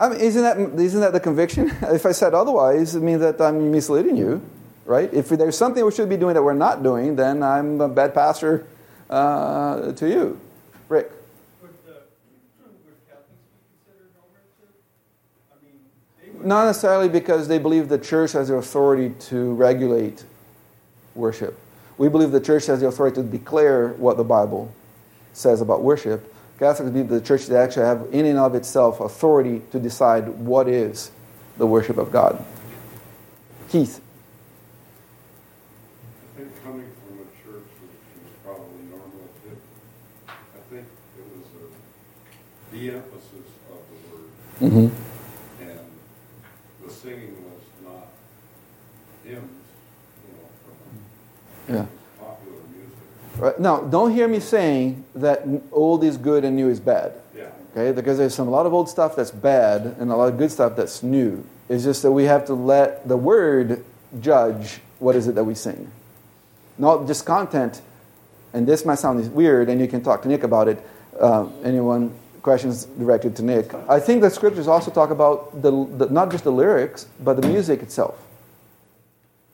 I 0.00 0.08
mean, 0.08 0.18
isn't 0.20 0.42
that, 0.42 0.80
isn't 0.80 1.00
that 1.00 1.12
the 1.12 1.20
conviction? 1.20 1.70
If 1.82 2.06
I 2.06 2.12
said 2.12 2.34
otherwise, 2.34 2.96
it 2.96 3.02
means 3.02 3.20
that 3.20 3.40
I'm 3.40 3.70
misleading 3.70 4.16
you 4.16 4.42
right? 4.90 5.14
If 5.14 5.28
there's 5.28 5.56
something 5.56 5.84
we 5.84 5.92
should 5.92 6.08
be 6.08 6.16
doing 6.16 6.34
that 6.34 6.42
we're 6.42 6.52
not 6.52 6.82
doing, 6.82 7.14
then 7.14 7.44
I'm 7.44 7.80
a 7.80 7.88
bad 7.88 8.12
pastor 8.12 8.66
uh, 9.08 9.92
to 9.92 10.08
you. 10.08 10.40
Rick. 10.88 11.12
Not 16.42 16.64
necessarily 16.64 17.08
because 17.08 17.46
they 17.46 17.58
believe 17.58 17.88
the 17.88 17.98
church 17.98 18.32
has 18.32 18.48
the 18.48 18.54
authority 18.54 19.14
to 19.28 19.52
regulate 19.54 20.24
worship. 21.14 21.56
We 21.98 22.08
believe 22.08 22.32
the 22.32 22.40
church 22.40 22.66
has 22.66 22.80
the 22.80 22.88
authority 22.88 23.16
to 23.16 23.22
declare 23.22 23.90
what 23.90 24.16
the 24.16 24.24
Bible 24.24 24.74
says 25.34 25.60
about 25.60 25.82
worship. 25.82 26.29
Catholics 26.60 26.90
believe 26.90 27.08
the 27.08 27.22
church 27.22 27.48
actually 27.48 27.86
have 27.86 28.06
in 28.12 28.26
and 28.26 28.38
of 28.38 28.54
itself 28.54 29.00
authority 29.00 29.62
to 29.70 29.80
decide 29.80 30.28
what 30.28 30.68
is 30.68 31.10
the 31.56 31.66
worship 31.66 31.96
of 31.96 32.12
God. 32.12 32.44
Keith. 33.70 34.02
I 36.22 36.38
think 36.38 36.62
coming 36.62 36.92
from 37.00 37.16
a 37.16 37.24
church 37.40 37.64
which 37.80 37.96
was 38.20 38.32
probably 38.44 38.82
normal. 38.90 39.30
I 40.28 40.60
think 40.68 40.86
it 41.16 41.24
was 41.34 41.48
a 41.56 42.76
the 42.76 42.90
emphasis 42.90 43.48
of 43.70 43.80
the 43.88 43.96
word. 44.12 44.28
Mm-hmm. 44.60 44.88
And 45.62 45.80
the 46.84 46.92
singing 46.92 47.36
was 47.42 47.64
not 47.82 48.08
hymns, 49.24 49.64
you 51.68 51.74
know, 51.74 51.80
yeah. 51.80 51.86
Right. 53.40 53.58
Now, 53.58 53.80
don't 53.80 54.12
hear 54.12 54.28
me 54.28 54.40
saying 54.40 55.04
that 55.14 55.46
old 55.72 56.04
is 56.04 56.16
good 56.16 56.44
and 56.44 56.56
new 56.56 56.68
is 56.68 56.80
bad. 56.80 57.12
Yeah. 57.34 57.50
Okay, 57.72 57.92
because 57.92 58.18
there's 58.18 58.34
some 58.34 58.48
a 58.48 58.50
lot 58.50 58.66
of 58.66 58.74
old 58.74 58.88
stuff 58.88 59.16
that's 59.16 59.30
bad 59.30 59.96
and 59.98 60.10
a 60.10 60.16
lot 60.16 60.32
of 60.32 60.38
good 60.38 60.50
stuff 60.50 60.76
that's 60.76 61.02
new. 61.02 61.44
It's 61.68 61.84
just 61.84 62.02
that 62.02 62.12
we 62.12 62.24
have 62.24 62.44
to 62.46 62.54
let 62.54 63.08
the 63.08 63.16
word 63.16 63.84
judge 64.20 64.80
what 64.98 65.16
is 65.16 65.28
it 65.28 65.34
that 65.36 65.44
we 65.44 65.54
sing. 65.54 65.90
Not 66.78 67.06
just 67.06 67.24
content, 67.24 67.80
and 68.52 68.66
this 68.66 68.84
might 68.84 68.98
sound 68.98 69.32
weird, 69.34 69.68
and 69.68 69.80
you 69.80 69.88
can 69.88 70.02
talk 70.02 70.22
to 70.22 70.28
Nick 70.28 70.42
about 70.42 70.68
it. 70.68 70.84
Uh, 71.18 71.48
anyone 71.62 72.14
questions 72.42 72.86
directed 72.86 73.36
to 73.36 73.42
Nick. 73.42 73.72
I 73.88 74.00
think 74.00 74.22
the 74.22 74.30
scriptures 74.30 74.66
also 74.66 74.90
talk 74.90 75.10
about 75.10 75.62
the, 75.62 75.70
the, 75.70 76.08
not 76.08 76.30
just 76.30 76.44
the 76.44 76.52
lyrics, 76.52 77.06
but 77.20 77.40
the 77.40 77.46
music 77.46 77.82
itself, 77.82 78.22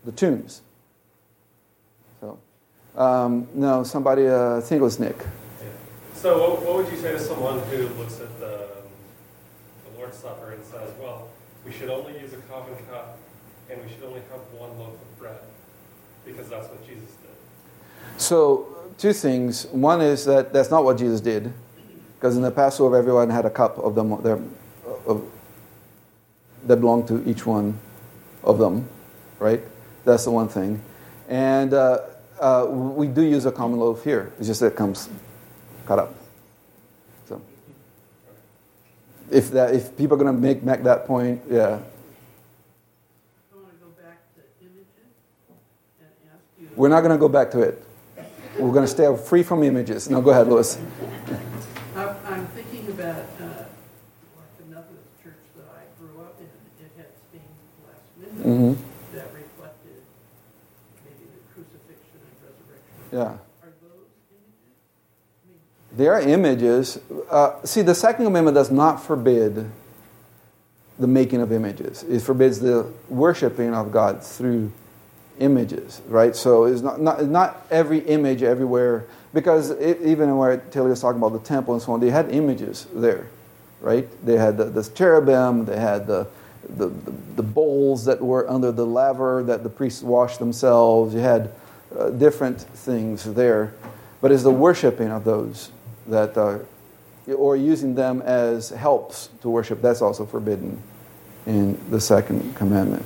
the 0.04 0.12
tunes. 0.12 0.62
Um, 2.96 3.46
no, 3.54 3.82
somebody, 3.84 4.26
uh, 4.26 4.56
I 4.56 4.60
think 4.60 4.80
it 4.80 4.82
was 4.82 4.98
Nick. 4.98 5.18
Yeah. 5.18 5.68
So, 6.14 6.38
what, 6.38 6.62
what, 6.62 6.76
would 6.76 6.92
you 6.92 6.98
say 6.98 7.12
to 7.12 7.20
someone 7.20 7.60
who 7.60 7.88
looks 8.00 8.20
at 8.20 8.40
the, 8.40 8.68
the 9.84 9.98
Lord's 9.98 10.16
Supper 10.16 10.52
and 10.52 10.64
says, 10.64 10.90
well, 10.98 11.28
we 11.64 11.72
should 11.72 11.90
only 11.90 12.18
use 12.18 12.32
a 12.32 12.38
common 12.50 12.74
cup 12.90 13.18
and 13.70 13.82
we 13.82 13.90
should 13.90 14.02
only 14.04 14.20
have 14.30 14.40
one 14.58 14.78
loaf 14.78 14.94
of 14.94 15.18
bread 15.18 15.40
because 16.24 16.48
that's 16.48 16.68
what 16.68 16.86
Jesus 16.86 17.10
did? 17.22 18.20
So, 18.20 18.76
two 18.96 19.12
things. 19.12 19.66
One 19.66 20.00
is 20.00 20.24
that 20.24 20.54
that's 20.54 20.70
not 20.70 20.84
what 20.84 20.96
Jesus 20.96 21.20
did. 21.20 21.52
Because 22.14 22.36
in 22.36 22.42
the 22.42 22.50
Passover, 22.50 22.96
everyone 22.96 23.28
had 23.28 23.44
a 23.44 23.50
cup 23.50 23.76
of 23.78 23.94
them 23.94 24.22
their, 24.22 24.40
of, 25.06 25.22
that 26.64 26.76
belonged 26.78 27.08
to 27.08 27.22
each 27.28 27.44
one 27.44 27.78
of 28.42 28.58
them, 28.58 28.88
right? 29.38 29.60
That's 30.04 30.24
the 30.24 30.30
one 30.30 30.48
thing. 30.48 30.80
And 31.28 31.74
uh, 31.74 32.00
uh, 32.40 32.66
we 32.68 33.06
do 33.06 33.22
use 33.22 33.46
a 33.46 33.52
common 33.52 33.78
loaf 33.78 34.04
here. 34.04 34.32
It's 34.38 34.46
just 34.46 34.60
that 34.60 34.68
it 34.68 34.76
comes 34.76 35.08
cut 35.86 35.98
up. 35.98 36.14
So, 37.28 37.40
if 39.30 39.50
that, 39.50 39.74
if 39.74 39.96
people 39.96 40.16
are 40.16 40.22
going 40.22 40.34
to 40.34 40.40
make 40.40 40.62
make 40.62 40.82
that 40.84 41.06
point, 41.06 41.42
yeah. 41.50 41.80
We're 46.76 46.88
not 46.88 47.00
going 47.00 47.12
to 47.12 47.18
go 47.18 47.28
back 47.28 47.50
to 47.52 47.60
it. 47.60 47.82
We're 48.58 48.72
going 48.72 48.84
to 48.84 48.90
stay 48.90 49.14
free 49.16 49.42
from 49.42 49.62
images. 49.62 50.10
No, 50.10 50.20
go 50.20 50.30
ahead, 50.30 50.46
Louis. 50.46 50.78
I'm 51.96 52.46
thinking 52.48 52.88
about 52.88 53.24
uh, 53.40 53.64
like 54.36 54.52
the 54.58 54.64
Methodist 54.68 55.08
church 55.24 55.40
that 55.56 55.64
I 55.72 55.88
grew 55.98 56.20
up 56.20 56.36
in. 56.38 56.44
It 56.84 56.92
had 56.98 57.06
stained 57.30 57.56
glass 57.80 58.04
windows 58.20 58.76
mm-hmm. 58.76 59.16
that 59.16 59.32
reflected 59.32 60.04
maybe 61.04 61.24
the 61.32 61.40
crucifixion 61.54 62.20
and 62.20 62.36
resurrection. 62.44 63.08
Yeah. 63.12 63.40
Are 63.64 63.72
those 63.80 64.12
images? 66.36 66.98
Uh, 67.30 67.64
see, 67.64 67.82
the 67.82 67.94
second 67.94 68.26
Amendment 68.26 68.54
does 68.54 68.70
not 68.70 69.02
forbid 69.02 69.70
the 70.98 71.06
making 71.06 71.40
of 71.40 71.50
images. 71.52 72.02
It 72.04 72.20
forbids 72.20 72.60
the 72.60 72.86
worshiping 73.08 73.74
of 73.74 73.90
God 73.90 74.22
through 74.22 74.72
images, 75.38 76.00
right? 76.08 76.34
So 76.36 76.64
it's 76.64 76.82
not, 76.82 77.00
not, 77.00 77.24
not 77.24 77.66
every 77.70 78.00
image 78.00 78.42
everywhere, 78.42 79.04
because 79.34 79.70
it, 79.70 80.00
even 80.02 80.36
where 80.36 80.58
Taylor 80.58 80.90
was 80.90 81.00
talking 81.00 81.20
about 81.20 81.32
the 81.32 81.46
temple 81.46 81.74
and 81.74 81.82
so 81.82 81.92
on, 81.92 82.00
they 82.00 82.10
had 82.10 82.30
images 82.30 82.86
there, 82.94 83.28
right? 83.80 84.06
They 84.24 84.36
had 84.36 84.56
the, 84.56 84.64
the 84.64 84.82
cherubim, 84.82 85.66
they 85.66 85.78
had 85.78 86.06
the, 86.06 86.26
the, 86.68 86.86
the, 86.88 87.12
the 87.36 87.42
bowls 87.42 88.06
that 88.06 88.20
were 88.20 88.48
under 88.48 88.72
the 88.72 88.86
laver 88.86 89.42
that 89.44 89.62
the 89.62 89.68
priests 89.68 90.02
washed 90.02 90.38
themselves, 90.38 91.14
you 91.14 91.20
had 91.20 91.50
uh, 91.98 92.10
different 92.10 92.60
things 92.60 93.24
there. 93.24 93.74
But 94.22 94.32
it's 94.32 94.42
the 94.42 94.50
worshiping 94.50 95.10
of 95.10 95.24
those 95.24 95.70
that, 96.08 96.36
uh, 96.36 96.58
or 97.32 97.56
using 97.56 97.94
them 97.94 98.22
as 98.22 98.70
helps 98.70 99.28
to 99.42 99.50
worship, 99.50 99.82
that's 99.82 100.02
also 100.02 100.26
forbidden 100.26 100.82
in 101.46 101.78
the 101.90 102.00
second 102.00 102.54
commandment. 102.54 103.04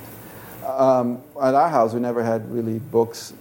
Um, 0.66 1.22
at 1.42 1.54
our 1.54 1.68
house, 1.68 1.92
we 1.92 2.00
never 2.00 2.22
had 2.22 2.50
really 2.50 2.78
books. 2.78 3.32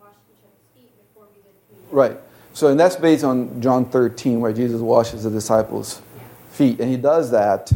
wash 0.00 0.16
each 0.28 0.42
other's 0.44 0.68
feet 0.74 0.90
before 1.00 1.26
we 1.34 1.40
did 1.42 1.54
communion. 1.68 1.90
Right. 1.90 2.16
So, 2.52 2.68
and 2.68 2.78
that's 2.78 2.96
based 2.96 3.24
on 3.24 3.60
John 3.60 3.86
13, 3.86 4.40
where 4.40 4.52
Jesus 4.52 4.80
washes 4.80 5.24
the 5.24 5.30
disciples' 5.30 6.02
feet. 6.50 6.78
And 6.78 6.90
he 6.90 6.96
does 6.96 7.30
that. 7.30 7.72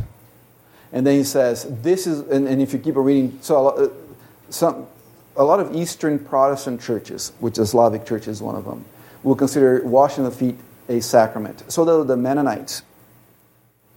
And 0.93 1.07
then 1.07 1.17
he 1.17 1.25
says, 1.25 1.67
This 1.83 2.07
is, 2.07 2.21
and, 2.29 2.47
and 2.47 2.63
if 2.63 2.73
you 2.73 2.79
keep 2.79 2.97
reading, 2.97 3.39
so 3.43 3.69
uh, 3.69 3.89
some, 4.51 4.87
a 5.37 5.45
lot 5.45 5.61
of 5.61 5.75
Eastern 5.75 6.19
Protestant 6.19 6.81
churches, 6.81 7.33
which 7.41 7.59
is 7.59 7.71
Slavic 7.71 8.07
church 8.07 8.29
is 8.29 8.41
one 8.41 8.55
of 8.55 8.65
them, 8.65 8.85
will 9.23 9.35
consider 9.35 9.83
washing 9.85 10.25
the 10.25 10.31
feet 10.31 10.57
a 10.89 11.01
sacrament. 11.01 11.71
So 11.71 12.05
the 12.05 12.17
Mennonites 12.17 12.83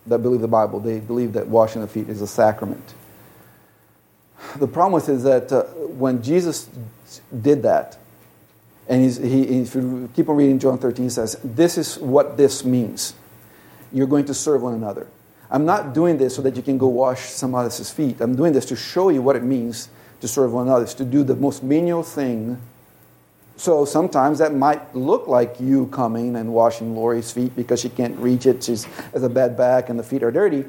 that 0.08 0.20
believe 0.20 0.42
the 0.42 0.48
Bible, 0.48 0.80
they 0.80 1.00
believe 1.00 1.34
that 1.34 1.48
washing 1.48 1.82
the 1.82 1.88
feet 1.88 2.10
is 2.10 2.22
a 2.22 2.28
sacrament. 2.28 2.94
The 4.58 4.68
problem 4.68 4.94
with 4.94 5.10
it 5.10 5.14
is 5.14 5.24
that 5.24 5.52
uh, 5.52 5.64
when 5.64 6.22
Jesus 6.24 6.70
did 7.42 7.64
that, 7.64 7.98
and 8.88 9.04
he, 9.04 9.62
if 9.62 9.76
you 9.76 10.10
keep 10.16 10.28
on 10.28 10.36
reading 10.36 10.60
John 10.60 10.78
13, 10.78 11.06
he 11.06 11.10
says, 11.10 11.40
This 11.44 11.78
is 11.78 11.98
what 12.00 12.36
this 12.36 12.66
means. 12.66 13.14
You're 13.94 14.08
going 14.08 14.26
to 14.26 14.34
serve 14.34 14.64
one 14.64 14.74
another. 14.74 15.08
I'm 15.50 15.66
not 15.66 15.94
doing 15.94 16.18
this 16.18 16.36
so 16.36 16.42
that 16.42 16.56
you 16.56 16.62
can 16.62 16.78
go 16.78 16.88
wash 16.88 17.30
somebody 17.30 17.66
else's 17.66 17.92
feet. 17.92 18.22
I'm 18.22 18.36
doing 18.36 18.54
this 18.54 18.66
to 18.66 18.76
show 18.76 19.10
you 19.10 19.22
what 19.22 19.36
it 19.36 19.44
means 19.44 19.90
to 20.22 20.28
serve 20.28 20.54
one 20.54 20.68
another, 20.68 20.84
It's 20.84 20.94
to 20.96 21.06
do 21.06 21.24
the 21.24 21.36
most 21.36 21.64
menial 21.64 22.04
thing. 22.04 22.62
So 23.62 23.86
sometimes 23.86 24.40
that 24.40 24.56
might 24.56 24.96
look 24.96 25.28
like 25.28 25.60
you 25.60 25.86
coming 25.90 26.36
and 26.36 26.52
washing 26.52 26.96
Lori's 26.96 27.32
feet 27.32 27.56
because 27.56 27.80
she 27.80 27.90
can't 27.90 28.18
reach 28.18 28.48
it. 28.48 28.64
She 28.64 28.72
has 28.72 29.22
a 29.22 29.30
bad 29.30 29.56
back 29.56 29.90
and 29.90 30.00
the 30.00 30.04
feet 30.04 30.24
are 30.24 30.32
dirty. 30.32 30.66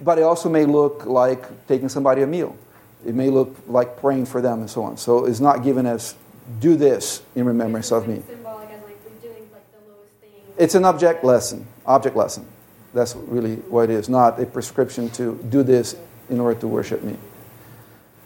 But 0.00 0.16
it 0.16 0.22
also 0.22 0.48
may 0.48 0.64
look 0.64 1.04
like 1.04 1.66
taking 1.68 1.90
somebody 1.90 2.22
a 2.22 2.26
meal. 2.26 2.56
It 3.04 3.14
may 3.14 3.28
look 3.28 3.54
like 3.66 3.98
praying 3.98 4.24
for 4.24 4.40
them 4.40 4.60
and 4.60 4.70
so 4.70 4.82
on. 4.82 4.96
So 4.96 5.26
it's 5.26 5.40
not 5.40 5.62
given 5.62 5.84
as 5.84 6.14
do 6.58 6.74
this 6.74 7.20
in 7.34 7.44
remembrance 7.44 7.92
of 7.92 8.08
me. 8.08 8.22
Symbolic 8.26 8.70
as 8.70 8.82
like 8.82 8.96
we're 9.04 9.20
doing 9.20 9.46
like 9.52 9.70
the 9.70 9.92
lowest 9.92 10.14
thing. 10.22 10.30
It's 10.56 10.74
an 10.74 10.86
object 10.86 11.22
lesson, 11.22 11.66
object 11.84 12.16
lesson. 12.16 12.46
That's 12.94 13.14
really 13.14 13.56
what 13.56 13.90
it 13.90 13.90
is, 13.90 14.08
not 14.08 14.40
a 14.40 14.46
prescription 14.46 15.10
to 15.10 15.38
do 15.50 15.62
this 15.62 15.96
in 16.30 16.40
order 16.40 16.58
to 16.60 16.66
worship 16.66 17.02
me. 17.02 17.18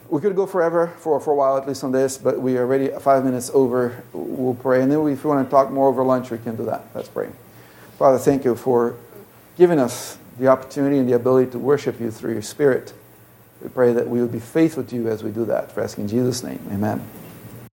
We 0.09 0.21
could 0.21 0.37
go 0.37 0.47
forever 0.47 0.89
for, 0.99 1.19
for 1.21 1.33
a 1.33 1.35
while 1.35 1.57
at 1.57 1.67
least 1.67 1.83
on 1.83 1.93
this, 1.93 2.19
but 2.19 2.41
we 2.41 2.57
are 2.57 2.63
already 2.63 2.89
five 3.01 3.25
minutes 3.25 3.51
over. 3.55 4.03
We'll 4.13 4.55
pray. 4.55 4.83
And 4.83 4.93
then 4.93 4.99
if 5.09 5.25
we 5.25 5.31
want 5.31 5.47
to 5.47 5.51
talk 5.51 5.71
more 5.71 5.89
over 5.89 6.05
lunch, 6.05 6.31
we 6.31 6.39
can 6.39 6.57
do 6.57 6.65
that. 6.67 6.85
Let's 6.95 7.09
pray. 7.09 7.31
Father, 7.99 8.19
thank 8.19 8.45
you 8.45 8.55
for 8.55 8.97
giving 9.57 9.79
us 9.79 10.19
the 10.39 10.49
opportunity 10.49 10.99
and 10.99 11.09
the 11.09 11.15
ability 11.15 11.53
to 11.53 11.59
worship 11.59 12.01
you 12.01 12.11
through 12.11 12.33
your 12.33 12.43
Spirit. 12.43 12.93
We 13.63 13.69
pray 13.71 13.93
that 13.93 14.09
we 14.09 14.21
would 14.21 14.33
be 14.33 14.41
faithful 14.41 14.85
to 14.85 14.95
you 14.95 15.09
as 15.09 15.23
we 15.23 15.31
do 15.31 15.45
that. 15.47 15.73
For 15.73 15.83
asking 15.83 16.05
in 16.05 16.09
Jesus' 16.09 16.43
name, 16.43 16.61
amen. 16.71 17.03